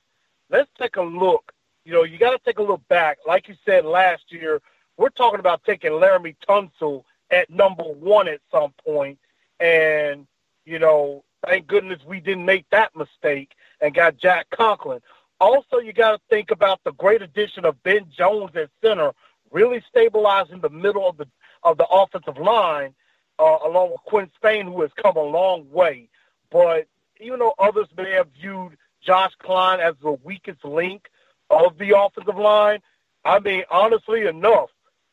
let's 0.50 0.70
take 0.78 0.96
a 0.96 1.02
look. 1.02 1.52
You 1.84 1.92
know, 1.92 2.04
you 2.04 2.18
got 2.18 2.30
to 2.30 2.38
take 2.44 2.58
a 2.58 2.62
look 2.62 2.86
back. 2.88 3.18
Like 3.26 3.48
you 3.48 3.54
said 3.64 3.84
last 3.84 4.30
year, 4.30 4.60
we're 4.96 5.08
talking 5.08 5.40
about 5.40 5.64
taking 5.64 5.92
Laremy 5.92 6.36
Tunsil 6.46 7.04
at 7.30 7.48
number 7.48 7.84
one 7.84 8.28
at 8.28 8.40
some 8.50 8.74
point, 8.84 9.18
and 9.58 10.26
you 10.66 10.78
know, 10.78 11.24
thank 11.46 11.66
goodness 11.66 12.00
we 12.06 12.20
didn't 12.20 12.44
make 12.44 12.68
that 12.70 12.94
mistake 12.94 13.52
and 13.80 13.94
got 13.94 14.16
Jack 14.16 14.50
Conklin. 14.50 15.00
Also, 15.40 15.78
you 15.78 15.92
got 15.92 16.12
to 16.12 16.20
think 16.28 16.50
about 16.50 16.80
the 16.84 16.92
great 16.92 17.22
addition 17.22 17.64
of 17.64 17.82
Ben 17.82 18.06
Jones 18.16 18.54
at 18.54 18.68
center, 18.82 19.12
really 19.50 19.82
stabilizing 19.88 20.60
the 20.60 20.68
middle 20.68 21.08
of 21.08 21.16
the 21.16 21.26
of 21.62 21.76
the 21.78 21.86
offensive 21.86 22.38
line, 22.38 22.94
uh, 23.38 23.58
along 23.64 23.90
with 23.90 24.00
Quinn 24.04 24.30
Spain, 24.36 24.66
who 24.66 24.80
has 24.82 24.90
come 25.02 25.16
a 25.16 25.22
long 25.22 25.70
way. 25.70 26.08
But 26.50 26.86
even 27.20 27.38
though 27.38 27.54
others 27.58 27.86
may 27.96 28.10
have 28.12 28.28
viewed 28.40 28.76
Josh 29.02 29.32
Kline 29.38 29.80
as 29.80 29.94
the 30.02 30.12
weakest 30.12 30.64
link 30.64 31.10
of 31.50 31.78
the 31.78 31.98
offensive 31.98 32.38
line, 32.38 32.80
I 33.24 33.38
mean, 33.40 33.64
honestly 33.70 34.26
enough, 34.26 34.70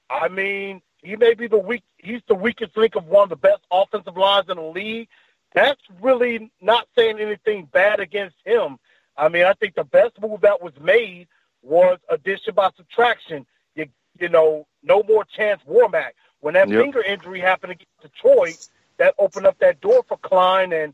I 0.10 0.30
mean, 0.30 0.82
he 1.02 1.16
may 1.16 1.34
be 1.34 1.48
the 1.48 1.58
weak. 1.58 1.84
He's 1.98 2.22
the 2.28 2.36
weakest 2.36 2.78
link 2.78 2.96
of 2.96 3.08
one 3.08 3.24
of 3.24 3.30
the 3.30 3.36
best 3.36 3.62
offensive 3.72 4.18
lines 4.18 4.48
in 4.50 4.58
the 4.58 4.64
league. 4.64 5.10
that's 5.54 5.82
really 6.02 6.52
not 6.62 6.88
saying 6.98 7.20
anything 7.20 7.66
bad 7.66 8.00
against 8.00 8.36
him. 8.46 8.78
I 9.18 9.30
mean, 9.30 9.46
I 9.46 9.54
think 9.54 9.76
the 9.76 9.84
best 9.84 10.22
move 10.22 10.42
that 10.42 10.62
was 10.62 10.74
made 10.80 11.28
was 11.62 11.98
addition 12.10 12.54
by 12.54 12.70
subtraction. 12.78 13.46
You, 13.76 13.88
you 14.20 14.30
know, 14.30 14.68
no 14.84 15.04
more 15.04 15.26
Chance 15.26 15.62
Warmack. 15.68 16.12
When 16.40 16.54
that 16.54 16.70
yep. 16.70 16.82
finger 16.82 17.02
injury 17.02 17.40
happened 17.40 17.74
against 17.74 18.02
Detroit, 18.02 18.70
that 18.98 19.16
opened 19.18 19.48
up 19.48 19.58
that 19.60 19.82
door 19.82 20.04
for 20.08 20.18
Kline, 20.18 20.72
and 20.72 20.94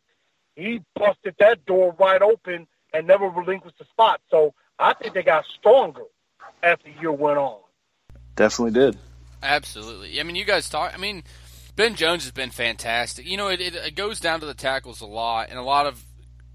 he 0.55 0.81
busted 0.95 1.35
that 1.39 1.65
door 1.65 1.95
right 1.99 2.21
open 2.21 2.67
and 2.93 3.07
never 3.07 3.27
relinquished 3.27 3.77
the 3.77 3.85
spot. 3.85 4.21
So 4.29 4.53
I 4.79 4.93
think 4.93 5.13
they 5.13 5.23
got 5.23 5.45
stronger 5.45 6.03
as 6.61 6.77
the 6.83 6.91
year 7.01 7.11
went 7.11 7.37
on. 7.37 7.59
Definitely 8.35 8.79
did. 8.79 8.97
Absolutely. 9.41 10.19
I 10.19 10.23
mean, 10.23 10.35
you 10.35 10.45
guys 10.45 10.69
talk. 10.69 10.93
I 10.93 10.97
mean, 10.97 11.23
Ben 11.75 11.95
Jones 11.95 12.23
has 12.23 12.31
been 12.31 12.49
fantastic. 12.49 13.25
You 13.25 13.35
know, 13.35 13.49
it, 13.49 13.59
it, 13.59 13.75
it 13.75 13.95
goes 13.95 14.19
down 14.19 14.39
to 14.39 14.45
the 14.45 14.53
tackles 14.53 15.01
a 15.01 15.05
lot, 15.05 15.49
and 15.49 15.59
a 15.59 15.63
lot 15.63 15.85
of 15.85 16.03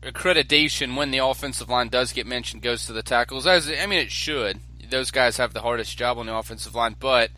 accreditation 0.03 0.97
when 0.97 1.11
the 1.11 1.19
offensive 1.19 1.69
line 1.69 1.89
does 1.89 2.13
get 2.13 2.27
mentioned 2.27 2.63
goes 2.63 2.87
to 2.87 2.93
the 2.93 3.03
tackles. 3.03 3.47
As 3.47 3.69
I 3.69 3.87
mean, 3.87 3.99
it 3.99 4.11
should. 4.11 4.61
Those 4.91 5.11
guys 5.11 5.37
have 5.37 5.53
the 5.53 5.61
hardest 5.61 5.99
job 5.99 6.19
on 6.19 6.27
the 6.27 6.35
offensive 6.35 6.75
line, 6.75 6.97
but 6.99 7.31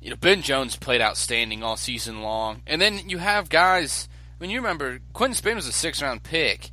you 0.00 0.10
know, 0.10 0.16
Ben 0.16 0.42
Jones 0.42 0.76
played 0.76 1.00
outstanding 1.00 1.62
all 1.62 1.76
season 1.76 2.22
long, 2.22 2.62
and 2.66 2.80
then 2.80 3.08
you 3.08 3.18
have 3.18 3.48
guys. 3.48 4.08
I 4.38 4.42
mean, 4.42 4.50
you 4.50 4.58
remember 4.58 4.98
Quinton 5.12 5.34
Spain 5.34 5.56
was 5.56 5.66
a 5.66 5.72
six 5.72 6.02
round 6.02 6.22
pick, 6.22 6.70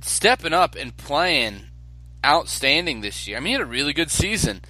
stepping 0.00 0.52
up 0.52 0.76
and 0.76 0.96
playing 0.96 1.64
outstanding 2.24 3.00
this 3.00 3.26
year. 3.26 3.36
I 3.36 3.40
mean, 3.40 3.48
he 3.48 3.52
had 3.52 3.62
a 3.62 3.66
really 3.66 3.92
good 3.92 4.10
season 4.10 4.62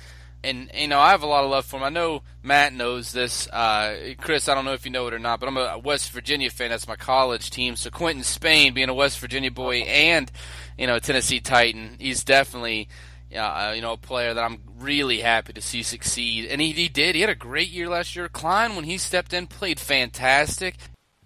and 0.45 0.71
you 0.75 0.89
know 0.89 1.01
I 1.01 1.11
have 1.11 1.23
a 1.23 1.27
lot 1.27 1.45
of 1.45 1.51
love 1.51 1.65
for 1.65 1.77
him. 1.77 1.83
I 1.83 1.89
know 1.89 2.23
Matt 2.43 2.73
knows 2.73 3.13
this. 3.13 3.49
Uh, 3.49 4.15
Chris, 4.19 4.49
I 4.49 4.55
don't 4.55 4.65
know 4.65 4.75
if 4.75 4.85
you 4.85 4.93
know 4.93 5.07
it 5.07 5.15
or 5.15 5.19
not, 5.19 5.41
but 5.41 5.49
I'm 5.49 5.57
a 5.57 5.79
West 5.79 6.11
Virginia 6.11 6.51
fan. 6.51 6.71
That's 6.71 6.87
my 6.87 6.97
college 6.97 7.51
team. 7.51 7.77
So 7.77 7.91
Quinton 7.91 8.23
Spain, 8.23 8.75
being 8.75 8.89
a 8.89 8.95
West 8.95 9.19
Virginia 9.19 9.51
boy 9.51 9.79
and 9.79 10.31
you 10.79 10.87
know 10.87 10.97
a 10.97 11.01
Tennessee 11.01 11.41
Titan, 11.41 11.97
he's 11.99 12.23
definitely 12.23 12.89
uh, 13.35 13.73
you 13.75 13.83
know 13.83 13.93
a 13.93 13.97
player 13.97 14.35
that 14.35 14.45
I'm 14.45 14.61
really 14.79 15.21
happy 15.21 15.53
to 15.55 15.61
see 15.61 15.83
succeed. 15.83 16.47
And 16.47 16.61
he, 16.61 16.73
he 16.73 16.89
did. 16.89 17.15
He 17.15 17.23
had 17.23 17.31
a 17.31 17.35
great 17.35 17.71
year 17.71 17.89
last 17.89 18.15
year. 18.15 18.29
Kline, 18.29 18.77
when 18.77 18.85
he 18.85 18.99
stepped 18.99 19.33
in, 19.33 19.47
played 19.47 19.81
fantastic. 19.81 20.77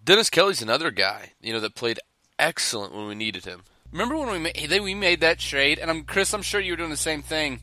Dennis 0.03 0.31
Kelly's 0.31 0.63
another 0.63 0.91
guy, 0.91 1.33
you 1.41 1.53
know, 1.53 1.61
that 1.61 1.75
played 1.75 2.01
excellent 2.39 2.95
when 2.95 3.09
we 3.09 3.15
needed 3.15 3.45
him. 3.45 3.63
Remember 3.93 4.17
when 4.17 4.31
we 4.31 4.39
made, 4.39 4.81
we 4.83 4.95
made 4.95 5.21
that 5.21 5.39
trade? 5.39 5.79
And 5.79 5.91
I'm 5.91 6.05
Chris. 6.05 6.33
I'm 6.33 6.43
sure 6.43 6.61
you 6.61 6.73
were 6.73 6.77
doing 6.77 6.91
the 6.91 6.97
same 6.97 7.23
thing 7.23 7.61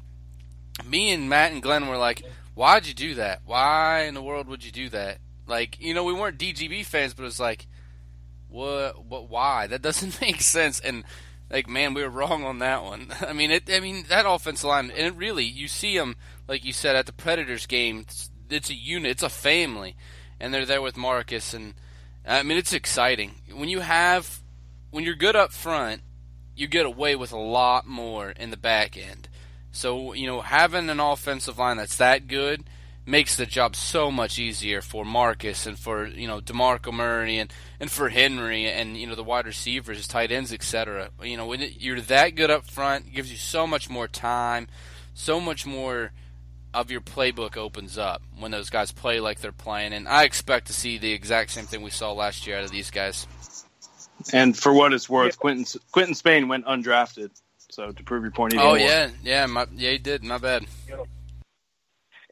me 0.83 1.11
and 1.11 1.29
Matt 1.29 1.51
and 1.51 1.61
Glenn 1.61 1.87
were 1.87 1.97
like, 1.97 2.23
why'd 2.53 2.87
you 2.87 2.93
do 2.93 3.15
that? 3.15 3.41
Why 3.45 4.03
in 4.03 4.13
the 4.13 4.21
world 4.21 4.47
would 4.47 4.65
you 4.65 4.71
do 4.71 4.89
that? 4.89 5.19
Like, 5.47 5.79
you 5.79 5.93
know, 5.93 6.03
we 6.03 6.13
weren't 6.13 6.39
DGB 6.39 6.85
fans, 6.85 7.13
but 7.13 7.23
it 7.23 7.25
was 7.25 7.39
like, 7.39 7.67
what, 8.49 9.05
what, 9.05 9.29
why? 9.29 9.67
That 9.67 9.81
doesn't 9.81 10.19
make 10.21 10.41
sense. 10.41 10.79
And, 10.79 11.03
like, 11.49 11.69
man, 11.69 11.93
we 11.93 12.01
were 12.01 12.09
wrong 12.09 12.43
on 12.43 12.59
that 12.59 12.83
one. 12.83 13.13
I 13.21 13.33
mean, 13.33 13.51
it, 13.51 13.69
I 13.71 13.79
mean, 13.79 14.05
that 14.09 14.25
offensive 14.27 14.67
line, 14.67 14.89
and 14.89 15.07
it 15.07 15.15
really, 15.15 15.45
you 15.45 15.67
see 15.67 15.97
them, 15.97 16.15
like 16.47 16.65
you 16.65 16.73
said, 16.73 16.95
at 16.95 17.05
the 17.05 17.13
Predators 17.13 17.65
game, 17.65 17.99
it's, 17.99 18.29
it's 18.49 18.69
a 18.69 18.75
unit, 18.75 19.11
it's 19.11 19.23
a 19.23 19.29
family. 19.29 19.95
And 20.39 20.53
they're 20.53 20.65
there 20.65 20.81
with 20.81 20.97
Marcus, 20.97 21.53
and, 21.53 21.75
I 22.27 22.43
mean, 22.43 22.57
it's 22.57 22.73
exciting. 22.73 23.35
When 23.53 23.69
you 23.69 23.81
have, 23.81 24.41
when 24.89 25.03
you're 25.03 25.15
good 25.15 25.35
up 25.35 25.53
front, 25.53 26.01
you 26.55 26.67
get 26.67 26.85
away 26.85 27.15
with 27.15 27.31
a 27.31 27.39
lot 27.39 27.85
more 27.85 28.29
in 28.31 28.49
the 28.49 28.57
back 28.57 28.97
end. 28.97 29.29
So, 29.75 30.13
you 30.13 30.25
know, 30.25 30.41
having 30.41 30.89
an 30.89 30.99
offensive 30.99 31.59
line 31.59 31.77
that's 31.77 31.97
that 31.97 32.27
good 32.27 32.63
makes 33.05 33.35
the 33.35 33.45
job 33.45 33.75
so 33.75 34.09
much 34.09 34.39
easier 34.39 34.81
for 34.81 35.05
Marcus 35.05 35.67
and 35.67 35.77
for, 35.77 36.07
you 36.07 36.27
know, 36.27 36.39
DeMarco 36.39 36.93
Murray 36.93 37.37
and, 37.37 37.53
and 37.79 37.91
for 37.91 38.09
Henry 38.09 38.67
and, 38.67 38.97
you 38.97 39.05
know, 39.05 39.15
the 39.15 39.23
wide 39.23 39.45
receivers, 39.45 40.07
tight 40.07 40.31
ends, 40.31 40.53
etc. 40.53 41.09
You 41.21 41.37
know, 41.37 41.45
when 41.45 41.61
you're 41.77 42.01
that 42.01 42.35
good 42.35 42.49
up 42.49 42.65
front, 42.65 43.07
it 43.07 43.13
gives 43.13 43.29
you 43.29 43.37
so 43.37 43.67
much 43.67 43.89
more 43.89 44.07
time, 44.07 44.67
so 45.13 45.39
much 45.39 45.65
more 45.65 46.13
of 46.73 46.89
your 46.89 47.01
playbook 47.01 47.57
opens 47.57 47.97
up 47.97 48.21
when 48.39 48.51
those 48.51 48.69
guys 48.69 48.91
play 48.91 49.19
like 49.19 49.39
they're 49.39 49.51
playing. 49.51 49.93
And 49.93 50.07
I 50.07 50.23
expect 50.23 50.67
to 50.67 50.73
see 50.73 50.97
the 50.97 51.11
exact 51.11 51.51
same 51.51 51.65
thing 51.65 51.81
we 51.81 51.91
saw 51.91 52.13
last 52.13 52.47
year 52.47 52.57
out 52.57 52.63
of 52.63 52.71
these 52.71 52.91
guys. 52.91 53.27
And 54.33 54.57
for 54.57 54.73
what 54.73 54.93
it's 54.93 55.09
worth, 55.09 55.37
Quentin 55.37 55.65
Quinton 55.91 56.15
Spain 56.15 56.47
went 56.47 56.65
undrafted. 56.65 57.31
So 57.75 57.91
to 57.91 58.03
prove 58.03 58.23
your 58.23 58.31
point, 58.31 58.53
oh 58.55 58.69
more. 58.69 58.77
yeah, 58.77 59.09
yeah, 59.21 59.45
my, 59.47 59.67
yeah, 59.75 59.91
he 59.91 59.97
did. 59.97 60.23
My 60.23 60.37
bad. 60.37 60.65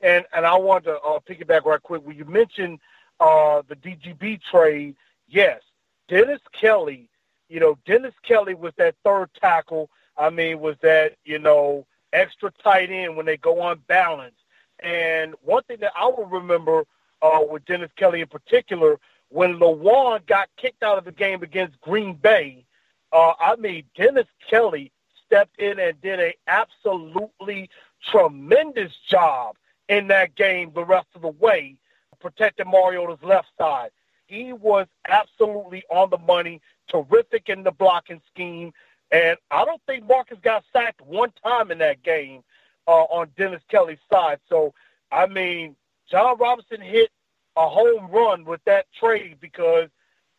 And 0.02 0.24
and 0.34 0.46
I 0.46 0.56
want 0.56 0.86
to 0.86 0.94
uh, 0.94 1.20
piggyback 1.20 1.66
right 1.66 1.84
quick. 1.84 2.08
When 2.08 2.16
you 2.16 2.24
mentioned 2.24 2.80
uh, 3.20 3.62
the 3.68 3.76
DGB 3.76 4.40
trade, 4.50 4.96
yes, 5.28 5.62
Dennis 6.08 6.40
Kelly. 6.54 7.10
You 7.50 7.60
know, 7.60 7.78
Dennis 7.86 8.14
Kelly 8.26 8.54
was 8.54 8.72
that 8.78 8.96
third 9.04 9.32
tackle. 9.34 9.90
I 10.18 10.30
mean, 10.30 10.62
was 10.62 10.78
that 10.82 11.18
you 11.26 11.40
know 11.40 11.86
extra 12.14 12.50
tight 12.64 12.90
end 12.90 13.18
when 13.18 13.26
they 13.26 13.36
go 13.36 13.60
on 13.60 13.82
balance. 13.86 14.36
And 14.80 15.36
one 15.42 15.64
thing 15.64 15.78
that 15.82 15.92
I 15.94 16.06
will 16.06 16.26
remember 16.26 16.86
uh, 17.22 17.42
with 17.50 17.66
Dennis 17.66 17.92
Kelly 17.98 18.22
in 18.22 18.28
particular, 18.28 18.98
when 19.28 19.60
Lewan 19.60 20.26
got 20.26 20.48
kicked 20.56 20.84
out 20.84 20.98
of 20.98 21.04
the 21.04 21.12
game 21.12 21.44
against 21.44 21.82
Green 21.82 22.14
Bay, 22.14 22.64
uh, 23.12 23.34
I 23.38 23.58
mean, 23.58 23.84
Dennis 23.98 24.28
Kelly 24.50 24.94
stepped 25.34 25.60
in 25.60 25.80
and 25.80 26.00
did 26.02 26.20
a 26.20 26.34
absolutely 26.48 27.68
tremendous 28.12 28.92
job 29.10 29.56
in 29.90 30.08
that 30.08 30.36
game 30.36 30.72
the 30.76 30.86
rest 30.86 31.08
of 31.16 31.24
the 31.24 31.30
way, 31.30 31.76
protecting 32.20 32.70
Mariota's 32.70 33.24
left 33.24 33.48
side. 33.58 33.90
He 34.28 34.54
was 34.54 34.86
absolutely 35.08 35.84
on 35.90 36.12
the 36.12 36.20
money, 36.20 36.62
terrific 36.88 37.50
in 37.50 37.64
the 37.64 37.72
blocking 37.72 38.22
scheme, 38.32 38.74
and 39.12 39.38
I 39.50 39.66
don't 39.66 39.82
think 39.88 40.08
Marcus 40.08 40.38
got 40.44 40.64
sacked 40.72 41.02
one 41.02 41.32
time 41.44 41.72
in 41.72 41.80
that 41.80 42.04
game 42.04 42.44
uh, 42.88 43.04
on 43.04 43.30
Dennis 43.36 43.62
Kelly's 43.70 43.98
side. 44.12 44.40
So, 44.50 44.74
I 45.12 45.26
mean, 45.26 45.76
Jon 46.10 46.38
Robinson 46.38 46.82
hit 46.82 47.10
a 47.56 47.68
home 47.68 48.10
run 48.12 48.46
with 48.46 48.62
that 48.66 48.86
trade 49.00 49.38
because 49.40 49.90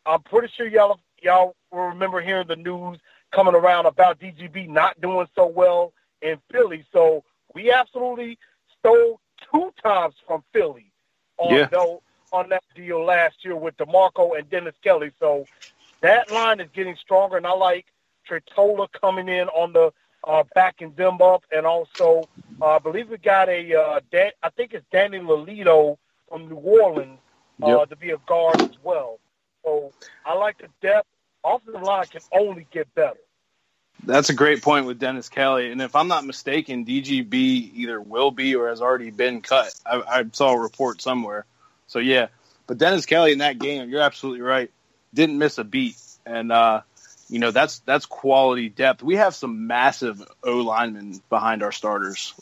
I'm 0.07 0.23
pretty 0.23 0.53
sure 0.57 0.69
y'all 0.69 1.01
y'all 1.21 1.57
will 1.73 1.87
remember 1.87 2.21
hearing 2.21 2.49
the 2.49 2.57
news 2.57 2.99
coming 3.35 3.55
around 3.55 3.87
about 3.87 4.21
DGB 4.21 4.69
not 4.69 5.01
doing 5.01 5.27
so 5.35 5.47
well 5.47 5.93
in 6.23 6.39
Philly. 6.51 6.85
So 6.93 7.25
we 7.55 7.73
absolutely 7.73 8.39
stole 8.79 9.21
two 9.53 9.73
times 9.83 10.15
from 10.27 10.45
Philly 10.53 10.93
on 11.39 11.55
yeah. 11.55 11.67
though, 11.67 12.03
on 12.33 12.49
that 12.51 12.63
deal 12.75 13.05
last 13.05 13.45
year 13.45 13.57
with 13.57 13.77
DeMarco 13.77 14.39
and 14.39 14.49
Dennis 14.49 14.75
Kelly. 14.83 15.11
So 15.21 15.47
that 16.01 16.31
line 16.31 16.61
is 16.61 16.69
getting 16.75 16.97
stronger, 16.97 17.37
and 17.37 17.47
I 17.47 17.53
like 17.53 17.87
Tretola 18.29 18.89
coming 19.01 19.29
in 19.29 19.49
on 19.49 19.73
the 19.73 19.93
uh, 20.25 20.45
backing 20.55 20.93
them 20.95 21.21
up, 21.21 21.45
and 21.55 21.67
also 21.67 22.29
uh, 22.63 22.77
I 22.77 22.79
believe 22.79 23.11
we 23.11 23.19
got 23.19 23.49
a 23.49 23.75
uh, 23.75 24.01
Dan- 24.11 24.33
I 24.43 24.51
think 24.51 24.75
it's 24.75 24.87
Danny 24.91 25.19
Lolito 25.19 25.99
from 26.29 26.49
New 26.49 26.57
Orleans 26.57 27.19
uh, 27.63 27.69
yep. 27.69 27.89
to 27.91 27.97
be 27.97 28.11
a 28.11 28.19
guard 28.27 28.61
as 28.61 28.77
well. 28.83 29.19
So 29.65 29.93
I 30.25 30.35
like 30.35 30.59
the 30.59 30.69
depth. 30.81 31.09
Offensive 31.45 31.83
line 31.83 32.07
can 32.07 32.21
only 32.33 32.67
get 32.71 32.95
better. 32.95 33.19
That's 34.03 34.29
a 34.29 34.35
great 34.35 34.63
point 34.63 34.87
with 34.87 34.99
Dennis 34.99 35.29
Kelly. 35.29 35.71
And 35.71 35.81
if 35.81 35.95
I'm 35.95 36.09
not 36.09 36.25
mistaken, 36.25 36.85
DGB 36.85 37.33
either 37.75 38.01
will 38.01 38.31
be 38.31 38.55
or 38.55 38.69
has 38.69 38.81
already 38.81 39.11
been 39.11 39.41
cut. 39.41 39.75
I, 39.87 40.03
I 40.07 40.25
saw 40.33 40.53
a 40.53 40.59
report 40.59 41.01
somewhere. 41.01 41.47
So, 41.87 42.01
yeah. 42.01 42.29
But 42.67 42.79
Dennis 42.79 43.07
Kelly 43.07 43.33
in 43.33 43.39
that 43.39 43.59
game, 43.59 43.89
you're 43.89 44.01
absolutely 44.01 44.41
right, 44.41 44.71
didn't 45.13 45.39
miss 45.39 45.59
a 45.59 45.65
beat. 45.65 45.97
And, 46.27 46.51
uh, 46.51 46.81
you 47.29 47.39
know, 47.39 47.51
that's 47.51 47.81
that's 47.81 48.07
quality 48.07 48.69
depth. 48.69 49.03
We 49.03 49.17
have 49.17 49.35
some 49.35 49.67
massive 49.67 50.23
O 50.43 50.59
linemen 50.59 51.21
behind 51.31 51.63
our 51.63 51.73
starters. 51.73 52.35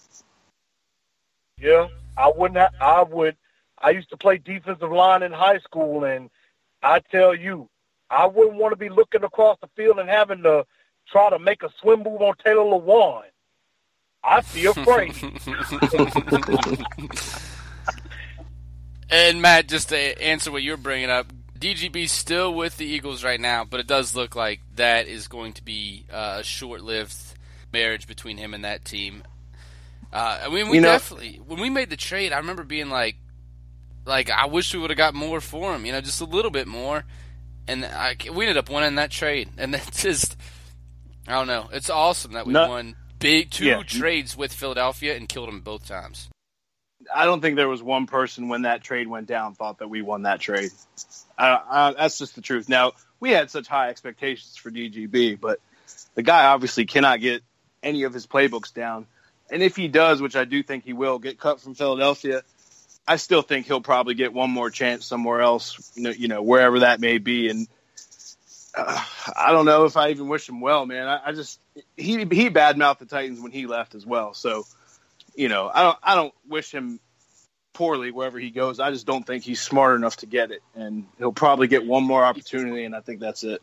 Yeah, 1.61 1.89
I 2.17 2.33
wouldn't. 2.35 2.59
Have, 2.59 2.75
I 2.81 3.03
would. 3.03 3.37
I 3.79 3.91
used 3.91 4.11
to 4.11 4.17
play 4.17 4.39
defensive 4.39 4.91
line 4.91 5.23
in 5.23 5.33
high 5.33 5.59
school, 5.59 6.05
and 6.05 6.31
I 6.83 7.01
tell 7.01 7.35
you, 7.35 7.69
I 8.13 8.27
wouldn't 8.27 8.57
want 8.57 8.73
to 8.73 8.77
be 8.77 8.89
looking 8.89 9.25
across 9.25 9.59
the 9.61 9.69
field 9.77 9.99
and 9.99 10.09
having 10.09 10.43
to– 10.43 10.65
try 11.13 11.31
to 11.31 11.39
make 11.39 11.63
a 11.63 11.71
swim 11.81 12.03
move 12.03 12.21
on 12.21 12.35
Taylor 12.45 12.65
Lewan. 12.65 13.23
I'd 14.25 14.45
be 14.55 14.67
afraid. 14.67 15.15
and 19.11 19.43
Matt, 19.43 19.69
just 19.69 19.89
to 19.89 20.23
answer 20.23 20.53
what 20.53 20.63
you're 20.63 20.77
bringing 20.77 21.11
up, 21.11 21.33
DGB 21.59 22.09
still 22.09 22.55
with 22.55 22.77
the 22.77 22.87
Eagles 22.87 23.25
right 23.25 23.41
now, 23.41 23.65
but 23.65 23.81
it 23.81 23.87
does 23.87 24.15
look 24.15 24.37
like 24.37 24.61
that 24.77 25.09
is 25.09 25.29
going 25.29 25.55
to 25.55 25.65
be 25.65 26.07
uh, 26.13 26.39
a 26.41 26.45
short-lived 26.45 27.17
marriage 27.73 28.07
between 28.07 28.37
him 28.37 28.55
and 28.55 28.65
that 28.65 28.85
team. 28.85 29.25
Uh, 30.13 30.43
I 30.45 30.49
mean, 30.49 30.69
we 30.69 30.77
you 30.77 30.83
definitely 30.83 31.41
when 31.47 31.61
we 31.61 31.71
made 31.71 31.89
the 31.89 31.97
trade, 31.97 32.33
I 32.33 32.39
remember 32.39 32.65
being 32.65 32.91
like, 32.91 33.17
like 34.05 34.31
I 34.31 34.47
wish 34.47 34.75
we 34.75 34.81
would 34.81 34.91
have 34.91 34.97
got 34.99 35.15
more 35.15 35.41
for 35.41 35.75
him, 35.75 35.87
you 35.87 35.93
know, 35.93 36.01
just 36.01 36.21
a 36.21 36.27
little 36.27 36.51
bit 36.51 36.69
more. 36.69 37.05
And 37.69 37.85
I, 37.85 38.17
we 38.33 38.45
ended 38.45 38.57
up 38.57 38.69
winning 38.69 38.97
that 38.97 39.11
trade, 39.11 39.49
and 39.57 39.75
that's 39.75 40.03
just 40.03 40.37
I 41.27 41.33
don't 41.33 41.47
know. 41.47 41.69
It's 41.73 41.91
awesome 41.91 42.33
that 42.33 42.47
we 42.47 42.53
no, 42.53 42.69
won 42.69 42.97
big 43.19 43.51
two 43.51 43.67
yeah. 43.67 43.83
trades 43.83 44.37
with 44.37 44.53
Philadelphia 44.53 45.17
and 45.17 45.29
killed 45.29 45.49
them 45.49 45.61
both 45.61 45.87
times. 45.87 46.29
I 47.15 47.25
don't 47.25 47.41
think 47.41 47.57
there 47.57 47.69
was 47.69 47.83
one 47.83 48.07
person 48.07 48.49
when 48.49 48.63
that 48.63 48.83
trade 48.83 49.09
went 49.09 49.27
down 49.27 49.55
thought 49.55 49.79
that 49.79 49.89
we 49.89 50.03
won 50.03 50.23
that 50.23 50.41
trade. 50.41 50.71
I, 51.37 51.61
I, 51.69 51.93
that's 51.93 52.19
just 52.19 52.35
the 52.35 52.41
truth. 52.41 52.69
Now 52.69 52.93
we 53.21 53.31
had 53.31 53.51
such 53.51 53.67
high 53.67 53.89
expectations 53.89 54.57
for 54.57 54.71
DGB, 54.71 55.41
but 55.41 55.61
the 56.15 56.23
guy 56.23 56.47
obviously 56.47 56.87
cannot 56.87 57.21
get 57.21 57.43
any 57.83 58.05
of 58.05 58.13
his 58.13 58.27
playbooks 58.27 58.73
down. 58.73 59.07
And 59.51 59.63
if 59.63 59.77
he 59.77 59.89
does, 59.89 60.21
which 60.23 60.37
I 60.37 60.45
do 60.45 60.63
think 60.63 60.85
he 60.85 60.93
will, 60.93 61.19
get 61.19 61.39
cut 61.39 61.61
from 61.61 61.75
Philadelphia, 61.75 62.43
I 63.07 63.17
still 63.17 63.43
think 63.43 63.67
he'll 63.67 63.81
probably 63.81 64.15
get 64.15 64.33
one 64.33 64.51
more 64.51 64.71
chance 64.71 65.07
somewhere 65.07 65.41
else, 65.41 65.93
you 65.97 66.29
know, 66.29 66.43
wherever 66.43 66.81
that 66.81 67.01
may 67.01 67.19
be. 67.19 67.49
And 67.49 67.69
uh, 68.77 69.05
I 69.37 69.53
don't 69.53 69.65
know 69.65 69.85
if 69.85 69.97
I 69.97 70.11
even 70.11 70.29
wish 70.29 70.49
him 70.49 70.61
well, 70.61 70.87
man. 70.87 71.09
I, 71.09 71.21
I 71.27 71.33
just 71.33 71.61
he 71.97 72.19
he 72.19 72.51
badmouthed 72.51 72.99
the 72.99 73.07
Titans 73.07 73.41
when 73.41 73.53
he 73.53 73.67
left 73.67 73.95
as 73.95 74.07
well. 74.07 74.35
So, 74.35 74.65
you 75.35 75.49
know, 75.49 75.71
I 75.73 75.83
don't 75.83 75.99
I 76.03 76.15
don't 76.15 76.35
wish 76.49 76.73
him 76.73 77.01
poorly 77.73 78.11
wherever 78.11 78.39
he 78.39 78.51
goes. 78.51 78.79
I 78.79 78.91
just 78.91 79.07
don't 79.07 79.27
think 79.27 79.45
he's 79.45 79.61
smart 79.61 79.97
enough 79.97 80.17
to 80.19 80.27
get 80.27 80.51
it, 80.53 80.63
and 80.75 81.07
he'll 81.19 81.33
probably 81.33 81.67
get 81.67 81.85
one 81.85 82.05
more 82.05 82.25
opportunity, 82.25 82.85
and 82.85 82.95
I 82.95 83.01
think 83.01 83.21
that's 83.21 83.45
it. 83.45 83.63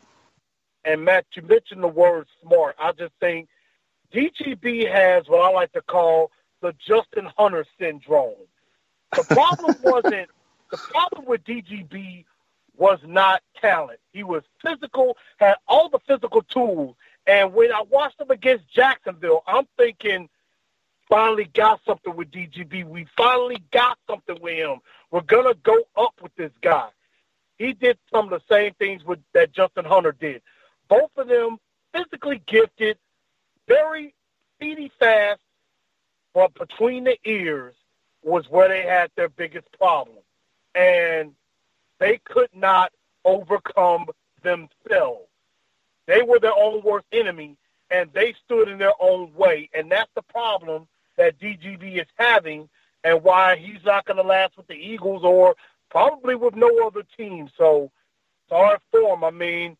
And 0.84 1.04
Matt, 1.04 1.26
you 1.34 1.42
mentioned 1.42 1.82
the 1.82 1.88
word 1.88 2.26
smart. 2.42 2.76
I 2.78 2.92
just 2.92 3.12
think 3.20 3.48
DGB 4.12 4.90
has 4.90 5.28
what 5.28 5.40
I 5.40 5.50
like 5.52 5.72
to 5.72 5.82
call 5.82 6.30
the 6.62 6.74
Justin 6.86 7.28
Hunter 7.36 7.64
syndrome. 7.78 8.34
The 9.16 9.24
problem 9.24 9.76
wasn't 9.82 10.30
the 10.70 10.78
problem 10.78 11.26
with 11.26 11.44
DGB 11.44 12.24
was 12.76 13.00
not 13.04 13.42
talent. 13.60 14.00
He 14.12 14.22
was 14.22 14.42
physical, 14.64 15.16
had 15.38 15.56
all 15.68 15.88
the 15.88 15.98
physical 16.00 16.42
tools. 16.42 16.96
And 17.26 17.52
when 17.52 17.72
I 17.72 17.82
watched 17.90 18.20
him 18.20 18.30
against 18.30 18.68
Jacksonville, 18.72 19.42
I'm 19.46 19.66
thinking 19.76 20.28
finally 21.08 21.44
got 21.54 21.80
something 21.84 22.14
with 22.16 22.30
DGB. 22.30 22.84
We 22.84 23.06
finally 23.16 23.62
got 23.72 23.98
something 24.08 24.38
with 24.40 24.54
him. 24.54 24.78
We're 25.10 25.22
gonna 25.22 25.54
go 25.54 25.82
up 25.96 26.14
with 26.22 26.34
this 26.36 26.52
guy. 26.62 26.88
He 27.58 27.72
did 27.74 27.98
some 28.12 28.32
of 28.32 28.40
the 28.40 28.54
same 28.54 28.74
things 28.74 29.04
with 29.04 29.18
that 29.34 29.52
Justin 29.52 29.84
Hunter 29.84 30.12
did. 30.18 30.42
Both 30.88 31.10
of 31.16 31.28
them 31.28 31.58
physically 31.92 32.42
gifted, 32.46 32.96
very 33.68 34.14
speedy, 34.56 34.90
fast, 34.98 35.40
but 36.32 36.54
between 36.54 37.04
the 37.04 37.18
ears 37.24 37.74
was 38.22 38.48
where 38.50 38.68
they 38.68 38.82
had 38.82 39.10
their 39.16 39.28
biggest 39.28 39.66
problem. 39.78 40.18
And 40.74 41.32
they 41.98 42.18
could 42.24 42.50
not 42.54 42.92
overcome 43.24 44.06
themselves. 44.42 45.26
They 46.06 46.22
were 46.22 46.38
their 46.38 46.56
own 46.56 46.82
worst 46.82 47.06
enemy, 47.12 47.56
and 47.90 48.10
they 48.12 48.34
stood 48.44 48.68
in 48.68 48.78
their 48.78 48.94
own 49.00 49.32
way. 49.34 49.68
And 49.74 49.90
that's 49.90 50.10
the 50.14 50.22
problem 50.22 50.88
that 51.16 51.38
DGB 51.38 52.00
is 52.00 52.08
having 52.16 52.68
and 53.04 53.22
why 53.22 53.56
he's 53.56 53.84
not 53.84 54.04
going 54.04 54.16
to 54.16 54.22
last 54.22 54.56
with 54.56 54.66
the 54.66 54.74
Eagles 54.74 55.22
or 55.24 55.54
probably 55.90 56.34
with 56.34 56.54
no 56.54 56.86
other 56.86 57.02
team. 57.16 57.48
So 57.56 57.90
sorry 58.48 58.78
for 58.90 59.14
him. 59.14 59.24
I 59.24 59.30
mean, 59.30 59.76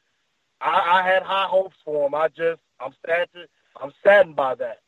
I, 0.61 1.01
I 1.01 1.09
had 1.09 1.23
high 1.23 1.47
hopes 1.47 1.77
for 1.85 2.07
him. 2.07 2.15
I 2.15 2.29
just 2.29 2.61
I'm 2.81 2.95
sad 3.07 3.29
to, 3.35 3.47
I'm 3.81 3.93
saddened 4.03 4.37
by 4.37 4.55
that. 4.57 4.81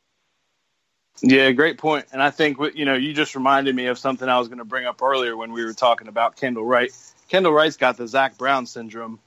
Yeah, 1.21 1.51
great 1.51 1.77
point. 1.77 2.05
And 2.11 2.21
I 2.21 2.31
think 2.31 2.57
you 2.75 2.85
know 2.85 2.95
you 2.95 3.13
just 3.13 3.35
reminded 3.35 3.75
me 3.75 3.87
of 3.87 3.97
something 3.97 4.27
I 4.27 4.39
was 4.39 4.47
going 4.47 4.57
to 4.59 4.65
bring 4.65 4.85
up 4.85 5.01
earlier 5.01 5.37
when 5.37 5.51
we 5.51 5.63
were 5.63 5.73
talking 5.73 6.07
about 6.07 6.35
Kendall 6.35 6.65
Wright. 6.65 6.91
Kendall 7.29 7.53
Wright's 7.53 7.77
got 7.77 7.97
the 7.97 8.07
Zach 8.07 8.37
Brown 8.37 8.65
syndrome. 8.65 9.19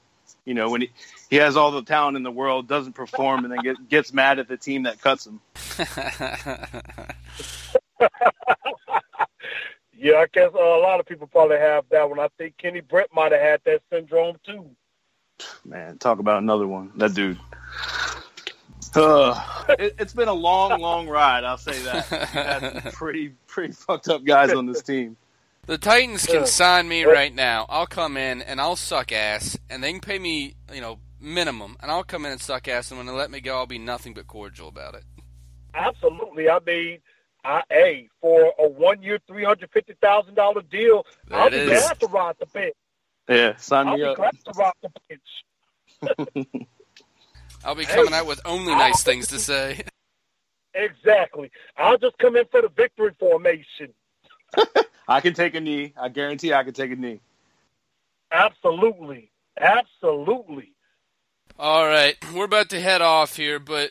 You 0.45 0.53
know, 0.53 0.69
when 0.69 0.81
he, 0.81 0.91
he 1.29 1.35
has 1.37 1.57
all 1.57 1.71
the 1.71 1.81
talent 1.81 2.15
in 2.15 2.23
the 2.23 2.31
world, 2.31 2.67
doesn't 2.67 2.93
perform, 2.93 3.43
and 3.43 3.53
then 3.53 3.59
get, 3.61 3.89
gets 3.89 4.13
mad 4.13 4.39
at 4.39 4.47
the 4.47 4.55
team 4.55 4.83
that 4.83 5.01
cuts 5.01 5.27
him. 5.27 5.41
yeah, 9.97 10.15
I 10.19 10.27
guess 10.31 10.51
uh, 10.55 10.59
a 10.59 10.79
lot 10.79 11.01
of 11.01 11.05
people 11.05 11.27
probably 11.27 11.57
have 11.57 11.83
that 11.89 12.09
one. 12.09 12.19
I 12.19 12.29
think 12.37 12.57
Kenny 12.57 12.79
Britt 12.79 13.09
might 13.13 13.33
have 13.33 13.41
had 13.41 13.61
that 13.65 13.81
syndrome 13.91 14.37
too. 14.45 14.69
Man, 15.65 15.97
talk 15.97 16.19
about 16.19 16.41
another 16.41 16.67
one. 16.67 16.91
That 16.95 17.13
dude. 17.13 17.37
Uh, 18.95 19.65
it, 19.79 19.95
has 19.99 20.13
been 20.13 20.27
a 20.27 20.33
long, 20.33 20.79
long 20.79 21.07
ride. 21.07 21.43
I'll 21.43 21.57
say 21.57 21.79
that. 21.83 22.91
pretty, 22.93 23.29
pretty 23.47 23.73
fucked 23.73 24.07
up 24.09 24.23
guys 24.23 24.53
on 24.53 24.65
this 24.65 24.81
team. 24.81 25.17
The 25.65 25.77
Titans 25.77 26.25
can 26.25 26.45
sign 26.45 26.87
me 26.87 27.03
right 27.03 27.33
now. 27.33 27.65
I'll 27.67 27.87
come 27.87 28.15
in 28.15 28.41
and 28.41 28.61
I'll 28.61 28.77
suck 28.77 29.11
ass, 29.11 29.57
and 29.69 29.83
they 29.83 29.91
can 29.91 29.99
pay 29.99 30.17
me, 30.17 30.55
you 30.73 30.79
know, 30.79 30.99
minimum, 31.19 31.75
and 31.81 31.91
I'll 31.91 32.05
come 32.05 32.25
in 32.25 32.31
and 32.31 32.39
suck 32.39 32.69
ass. 32.69 32.89
And 32.89 32.97
when 32.97 33.05
they 33.05 33.13
let 33.13 33.29
me 33.29 33.41
go, 33.41 33.57
I'll 33.57 33.67
be 33.67 33.77
nothing 33.77 34.13
but 34.13 34.27
cordial 34.27 34.69
about 34.69 34.95
it. 34.95 35.03
Absolutely. 35.73 36.49
I 36.49 36.59
mean, 36.65 36.99
I, 37.43 37.63
hey, 37.69 38.09
for 38.21 38.53
a 38.57 38.67
one-year, 38.67 39.19
three 39.27 39.43
hundred 39.43 39.71
fifty 39.71 39.93
thousand 40.01 40.35
dollar 40.35 40.61
deal, 40.61 41.05
that 41.27 41.37
I'll 41.37 41.49
be 41.49 41.57
is. 41.57 41.81
glad 41.81 41.99
to 41.99 42.07
ride 42.07 42.35
the 42.39 42.45
bench. 42.45 42.75
Yeah, 43.27 43.55
sign 43.57 43.87
I'll 43.87 43.97
me 43.97 44.03
up. 44.03 44.19
I'll 44.19 44.31
be 44.31 44.37
glad 44.37 44.45
to 44.45 44.51
ride 44.57 44.73
the 44.81 44.89
bench. 46.39 46.67
I'll 47.63 47.75
be 47.75 47.85
coming 47.85 48.11
hey, 48.11 48.19
out 48.19 48.27
with 48.27 48.41
only 48.45 48.73
nice 48.73 49.05
I'll, 49.05 49.11
things 49.11 49.27
to 49.27 49.39
say. 49.39 49.83
Exactly. 50.79 51.49
I'll 51.75 51.97
just 51.97 52.19
come 52.19 52.35
in 52.35 52.45
for 52.51 52.61
the 52.61 52.69
victory 52.69 53.11
formation. 53.19 53.95
I 55.07 55.21
can 55.21 55.33
take 55.33 55.55
a 55.55 55.59
knee. 55.59 55.93
I 55.99 56.09
guarantee 56.09 56.53
I 56.53 56.63
can 56.63 56.73
take 56.73 56.91
a 56.91 56.95
knee. 56.95 57.19
Absolutely. 58.31 59.31
Absolutely. 59.59 60.73
All 61.57 61.87
right. 61.87 62.15
We're 62.31 62.45
about 62.45 62.69
to 62.69 62.79
head 62.79 63.01
off 63.01 63.37
here, 63.37 63.57
but 63.57 63.89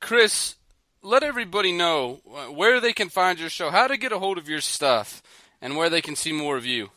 Chris, 0.00 0.56
let 1.02 1.22
everybody 1.22 1.72
know 1.72 2.20
uh, 2.30 2.52
where 2.52 2.80
they 2.80 2.92
can 2.92 3.08
find 3.08 3.38
your 3.38 3.48
show, 3.48 3.70
how 3.70 3.86
to 3.86 3.96
get 3.96 4.12
a 4.12 4.18
hold 4.18 4.36
of 4.36 4.48
your 4.48 4.60
stuff, 4.60 5.22
and 5.62 5.76
where 5.76 5.88
they 5.88 6.02
can 6.02 6.16
see 6.16 6.32
more 6.32 6.56
of 6.56 6.66
you. 6.66 6.90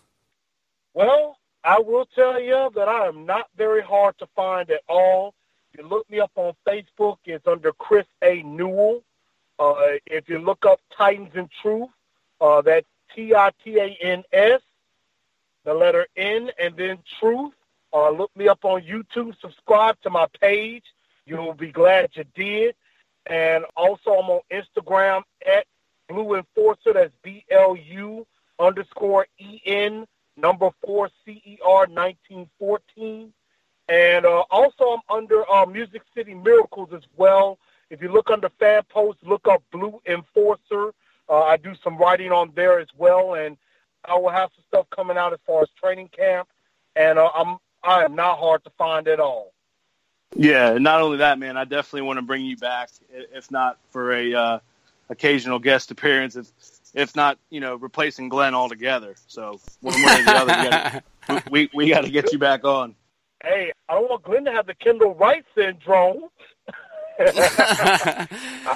Well, 0.93 1.38
I 1.63 1.80
will 1.80 2.05
tell 2.15 2.41
you 2.41 2.72
that 2.76 2.89
I 2.89 3.07
am 3.07 3.26
not 3.26 3.47
very 3.55 3.82
hard 3.82 4.17
to 4.20 4.28
find 4.36 4.70
at 4.70 4.82
all. 4.89 5.34
If 5.74 5.82
you 5.82 5.88
look 5.88 6.09
me 6.09 6.20
up 6.20 6.32
on 6.36 6.53
Facebook, 6.67 7.17
it's 7.26 7.45
under 7.47 7.72
Chris 7.74 8.05
A. 8.24 8.41
Newell. 8.43 9.03
Uh, 9.59 9.97
if 10.05 10.30
you 10.30 10.39
look 10.39 10.65
up 10.65 10.80
Titans 10.95 11.32
and 11.36 11.49
Truth, 11.61 11.89
uh, 12.41 12.61
that's 12.61 12.88
T 13.15 13.36
I 13.36 13.51
T 13.63 13.78
A 13.78 13.97
N 14.01 14.24
S, 14.32 14.61
the 15.65 15.74
letter 15.74 16.07
N, 16.15 16.51
and 16.59 16.76
then 16.76 16.99
Truth. 17.20 17.53
Uh, 17.93 18.09
look 18.11 18.32
me 18.36 18.47
up 18.47 18.63
on 18.63 18.82
YouTube. 18.82 19.39
Subscribe 19.41 19.99
to 20.01 20.09
my 20.09 20.28
page. 20.39 20.84
You'll 21.26 21.53
be 21.53 21.72
glad 21.72 22.11
you 22.13 22.24
did. 22.36 22.76
And 23.26 23.65
also, 23.76 24.11
I'm 24.11 24.30
on 24.30 24.41
Instagram 24.51 25.24
at 25.45 25.65
Blue 26.07 26.36
Enforcer. 26.36 26.93
That's 26.93 27.13
B 27.24 27.45
L 27.51 27.76
U 27.76 28.26
underscore 28.59 29.28
E 29.38 29.61
N 29.65 30.07
number 30.38 30.70
four 30.84 31.09
C 31.26 31.41
E 31.45 31.57
R 31.63 31.86
1914. 31.88 33.34
And 33.89 34.25
uh, 34.25 34.43
also, 34.51 34.83
I'm 34.91 35.17
under 35.17 35.49
uh, 35.49 35.65
Music 35.65 36.03
City 36.15 36.35
Miracles 36.35 36.89
as 36.93 37.01
well. 37.17 37.57
If 37.89 38.01
you 38.03 38.11
look 38.11 38.29
under 38.29 38.49
fan 38.59 38.83
posts, 38.87 39.23
look 39.23 39.47
up 39.47 39.63
Blue 39.71 39.99
Enforcer. 40.05 40.93
Uh, 41.27 41.43
I 41.43 41.57
do 41.57 41.73
some 41.83 41.97
writing 41.97 42.31
on 42.31 42.51
there 42.55 42.79
as 42.79 42.87
well, 42.97 43.33
and 43.33 43.57
I 44.05 44.15
will 44.17 44.29
have 44.29 44.51
some 44.55 44.63
stuff 44.67 44.89
coming 44.91 45.17
out 45.17 45.33
as 45.33 45.39
far 45.45 45.63
as 45.63 45.69
training 45.79 46.09
camp. 46.09 46.47
And 46.95 47.17
uh, 47.17 47.31
I'm 47.33 47.57
I 47.83 48.03
am 48.03 48.15
not 48.15 48.37
hard 48.37 48.63
to 48.65 48.69
find 48.71 49.07
at 49.07 49.19
all. 49.19 49.53
Yeah, 50.35 50.77
not 50.77 51.01
only 51.01 51.17
that, 51.17 51.39
man, 51.39 51.57
I 51.57 51.63
definitely 51.63 52.03
want 52.03 52.17
to 52.17 52.21
bring 52.21 52.45
you 52.45 52.57
back, 52.57 52.89
if 53.09 53.49
not 53.49 53.77
for 53.89 54.13
a 54.13 54.33
uh, 54.33 54.59
occasional 55.09 55.57
guest 55.57 55.89
appearance, 55.89 56.35
if 56.35 56.51
if 56.93 57.15
not, 57.15 57.37
you 57.49 57.59
know, 57.59 57.75
replacing 57.75 58.29
Glenn 58.29 58.53
altogether. 58.53 59.15
So 59.27 59.59
one 59.81 59.95
way 60.03 60.19
or 60.19 60.23
the 60.23 60.31
other, 60.31 60.55
we 60.61 60.69
got 60.69 61.51
we 61.51 61.69
we 61.73 61.89
got 61.89 62.01
to 62.01 62.11
get 62.11 62.31
you 62.31 62.37
back 62.37 62.63
on. 62.63 62.95
Hey, 63.43 63.71
I 63.87 63.93
don't 63.93 64.09
want 64.09 64.23
Glenn 64.23 64.45
to 64.45 64.51
have 64.51 64.67
the 64.67 64.75
Kendall 64.75 65.15
Wright 65.15 65.45
syndrome. 65.55 66.23
I 67.19 68.27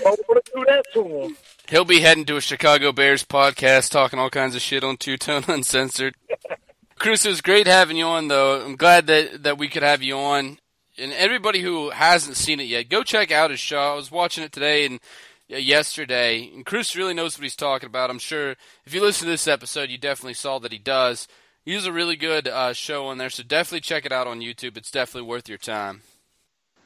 don't 0.04 0.20
want 0.28 0.46
to 0.46 0.52
do 0.56 0.66
that 0.68 0.86
to 0.94 1.04
him. 1.04 1.38
He'll 1.70 1.86
be 1.86 2.02
heading 2.02 2.26
to 2.26 2.38
a 2.38 2.42
Chicago 2.42 2.92
Bears 2.92 3.24
podcast, 3.24 3.92
talking 3.92 4.20
all 4.20 4.30
kinds 4.30 4.56
of 4.56 4.62
shit 4.62 4.84
on 4.84 4.98
Two 4.98 5.18
Tone 5.18 5.44
Uncensored. 5.48 6.16
Chris, 6.98 7.26
it 7.26 7.30
was 7.30 7.42
great 7.42 7.68
having 7.68 7.98
you 7.98 8.06
on, 8.06 8.28
though. 8.30 8.64
I'm 8.66 8.76
glad 8.76 9.08
that 9.08 9.44
that 9.44 9.58
we 9.58 9.68
could 9.68 9.84
have 9.84 10.02
you 10.02 10.18
on. 10.18 10.60
And 10.98 11.12
everybody 11.14 11.60
who 11.62 11.90
hasn't 11.90 12.38
seen 12.38 12.60
it 12.60 12.68
yet, 12.68 12.88
go 12.90 13.04
check 13.04 13.32
out 13.32 13.50
his 13.52 13.60
show. 13.60 13.80
I 13.80 13.96
was 13.96 14.12
watching 14.12 14.44
it 14.44 14.52
today 14.52 14.86
and 14.86 15.00
yesterday, 15.48 16.50
and 16.54 16.66
Chris 16.66 16.96
really 16.96 17.14
knows 17.14 17.38
what 17.38 17.44
he's 17.44 17.56
talking 17.56 17.88
about. 17.88 18.10
I'm 18.10 18.20
sure 18.20 18.56
if 18.86 18.94
you 18.94 19.02
listen 19.02 19.26
to 19.26 19.32
this 19.32 19.48
episode, 19.48 19.90
you 19.90 19.98
definitely 19.98 20.36
saw 20.36 20.60
that 20.60 20.72
he 20.72 20.78
does. 20.78 21.28
He's 21.66 21.86
a 21.86 21.92
really 21.92 22.16
good 22.16 22.48
uh, 22.48 22.74
show 22.74 23.08
on 23.08 23.18
there, 23.18 23.30
so 23.30 23.44
definitely 23.44 23.82
check 23.82 24.06
it 24.06 24.12
out 24.12 24.28
on 24.28 24.42
YouTube. 24.42 24.78
It's 24.78 24.92
definitely 24.92 25.30
worth 25.30 25.48
your 25.48 25.58
time. 25.58 26.02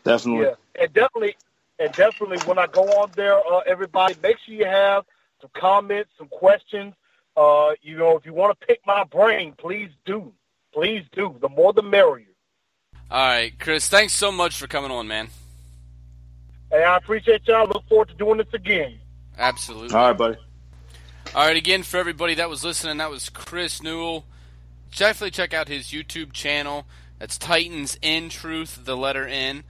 Definitely. 0.03 0.45
Yeah, 0.45 0.84
and 0.84 0.93
definitely 0.93 1.36
and 1.80 1.91
definitely, 1.93 2.39
when 2.45 2.57
I 2.57 2.65
go 2.67 2.84
on 2.84 3.11
there, 3.15 3.38
uh, 3.38 3.59
everybody, 3.67 4.15
make 4.23 4.38
sure 4.39 4.55
you 4.55 4.65
have 4.65 5.05
some 5.41 5.51
comments, 5.53 6.09
some 6.17 6.28
questions. 6.28 6.93
Uh, 7.36 7.73
you 7.84 7.97
know, 7.97 8.17
if 8.17 8.25
you 8.25 8.34
want 8.34 8.59
to 8.59 8.67
pick 8.67 8.80
my 8.86 9.03
brain, 9.03 9.53
please 9.57 9.89
do. 10.05 10.34
Please 10.73 11.03
do. 11.11 11.36
The 11.39 11.49
more 11.49 11.73
the 11.73 11.84
merrier. 11.84 12.25
All 13.11 13.25
right, 13.25 13.57
Chris, 13.59 13.88
thanks 13.88 14.13
so 14.13 14.32
much 14.32 14.57
for 14.57 14.67
coming 14.67 14.89
on, 14.89 15.07
man. 15.07 15.30
Hey, 16.71 16.84
I 16.84 16.97
appreciate 16.97 17.47
y'all. 17.47 17.67
Look 17.67 17.88
forward 17.88 18.09
to 18.09 18.15
doing 18.15 18.39
this 18.39 18.53
again. 18.53 18.99
Absolutely. 19.38 19.95
All 19.95 20.07
right, 20.07 20.17
buddy. 20.17 20.38
All 21.36 21.45
right, 21.45 21.55
again, 21.55 21.84
for 21.84 21.97
everybody 21.97 22.36
that 22.36 22.49
was 22.49 22.63
listening, 22.63 22.97
that 22.97 23.11
was 23.11 23.30
Chris 23.30 23.84
Newell. 23.84 24.25
Definitely 24.95 25.31
check 25.31 25.53
out 25.53 25.67
his 25.67 25.88
YouTube 25.88 26.33
channel. 26.33 26.85
That's 27.19 27.38
Titans 27.38 27.97
in 28.01 28.29
Truth, 28.29 28.85
the 28.85 28.95
letter 28.97 29.27
N. 29.27 29.63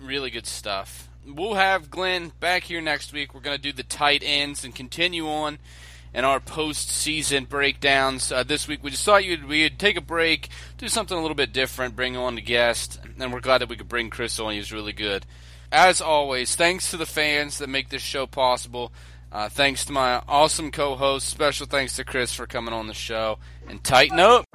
Really 0.00 0.30
good 0.30 0.46
stuff. 0.46 1.08
We'll 1.26 1.54
have 1.54 1.90
Glenn 1.90 2.32
back 2.38 2.64
here 2.64 2.80
next 2.80 3.12
week. 3.12 3.34
We're 3.34 3.40
going 3.40 3.56
to 3.56 3.62
do 3.62 3.72
the 3.72 3.82
tight 3.82 4.22
ends 4.24 4.64
and 4.64 4.74
continue 4.74 5.28
on 5.28 5.58
in 6.14 6.24
our 6.24 6.40
postseason 6.40 7.48
breakdowns. 7.48 8.30
Uh, 8.30 8.42
this 8.42 8.68
week 8.68 8.82
we 8.82 8.90
just 8.90 9.04
thought 9.04 9.24
you'd, 9.24 9.46
we'd 9.46 9.78
take 9.78 9.96
a 9.96 10.00
break, 10.00 10.48
do 10.78 10.88
something 10.88 11.16
a 11.16 11.20
little 11.20 11.34
bit 11.34 11.52
different, 11.52 11.96
bring 11.96 12.16
on 12.16 12.38
a 12.38 12.40
guest, 12.40 13.00
and 13.18 13.32
we're 13.32 13.40
glad 13.40 13.58
that 13.58 13.68
we 13.68 13.76
could 13.76 13.88
bring 13.88 14.08
Chris 14.08 14.38
on. 14.38 14.52
He 14.52 14.58
was 14.58 14.72
really 14.72 14.92
good. 14.92 15.26
As 15.72 16.00
always, 16.00 16.54
thanks 16.54 16.90
to 16.90 16.96
the 16.96 17.06
fans 17.06 17.58
that 17.58 17.68
make 17.68 17.88
this 17.88 18.02
show 18.02 18.26
possible. 18.26 18.92
Uh, 19.36 19.48
thanks 19.50 19.84
to 19.84 19.92
my 19.92 20.22
awesome 20.26 20.70
co-host. 20.70 21.28
Special 21.28 21.66
thanks 21.66 21.94
to 21.96 22.04
Chris 22.04 22.32
for 22.32 22.46
coming 22.46 22.72
on 22.72 22.86
the 22.86 22.94
show. 22.94 23.38
And 23.68 23.84
tighten 23.84 24.18
up. 24.18 24.46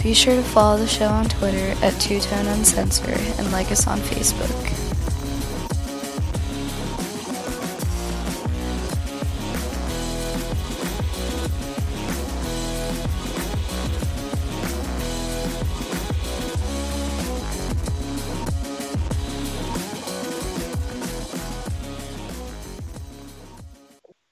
Be 0.03 0.13
sure 0.13 0.35
to 0.35 0.43
follow 0.43 0.77
the 0.77 0.87
show 0.87 1.07
on 1.07 1.25
Twitter 1.25 1.75
at 1.83 1.99
Two 1.99 2.19
Tone 2.19 2.47
Uncensored 2.47 3.19
and 3.37 3.51
like 3.51 3.71
us 3.71 3.85
on 3.85 3.99
Facebook. 3.99 4.88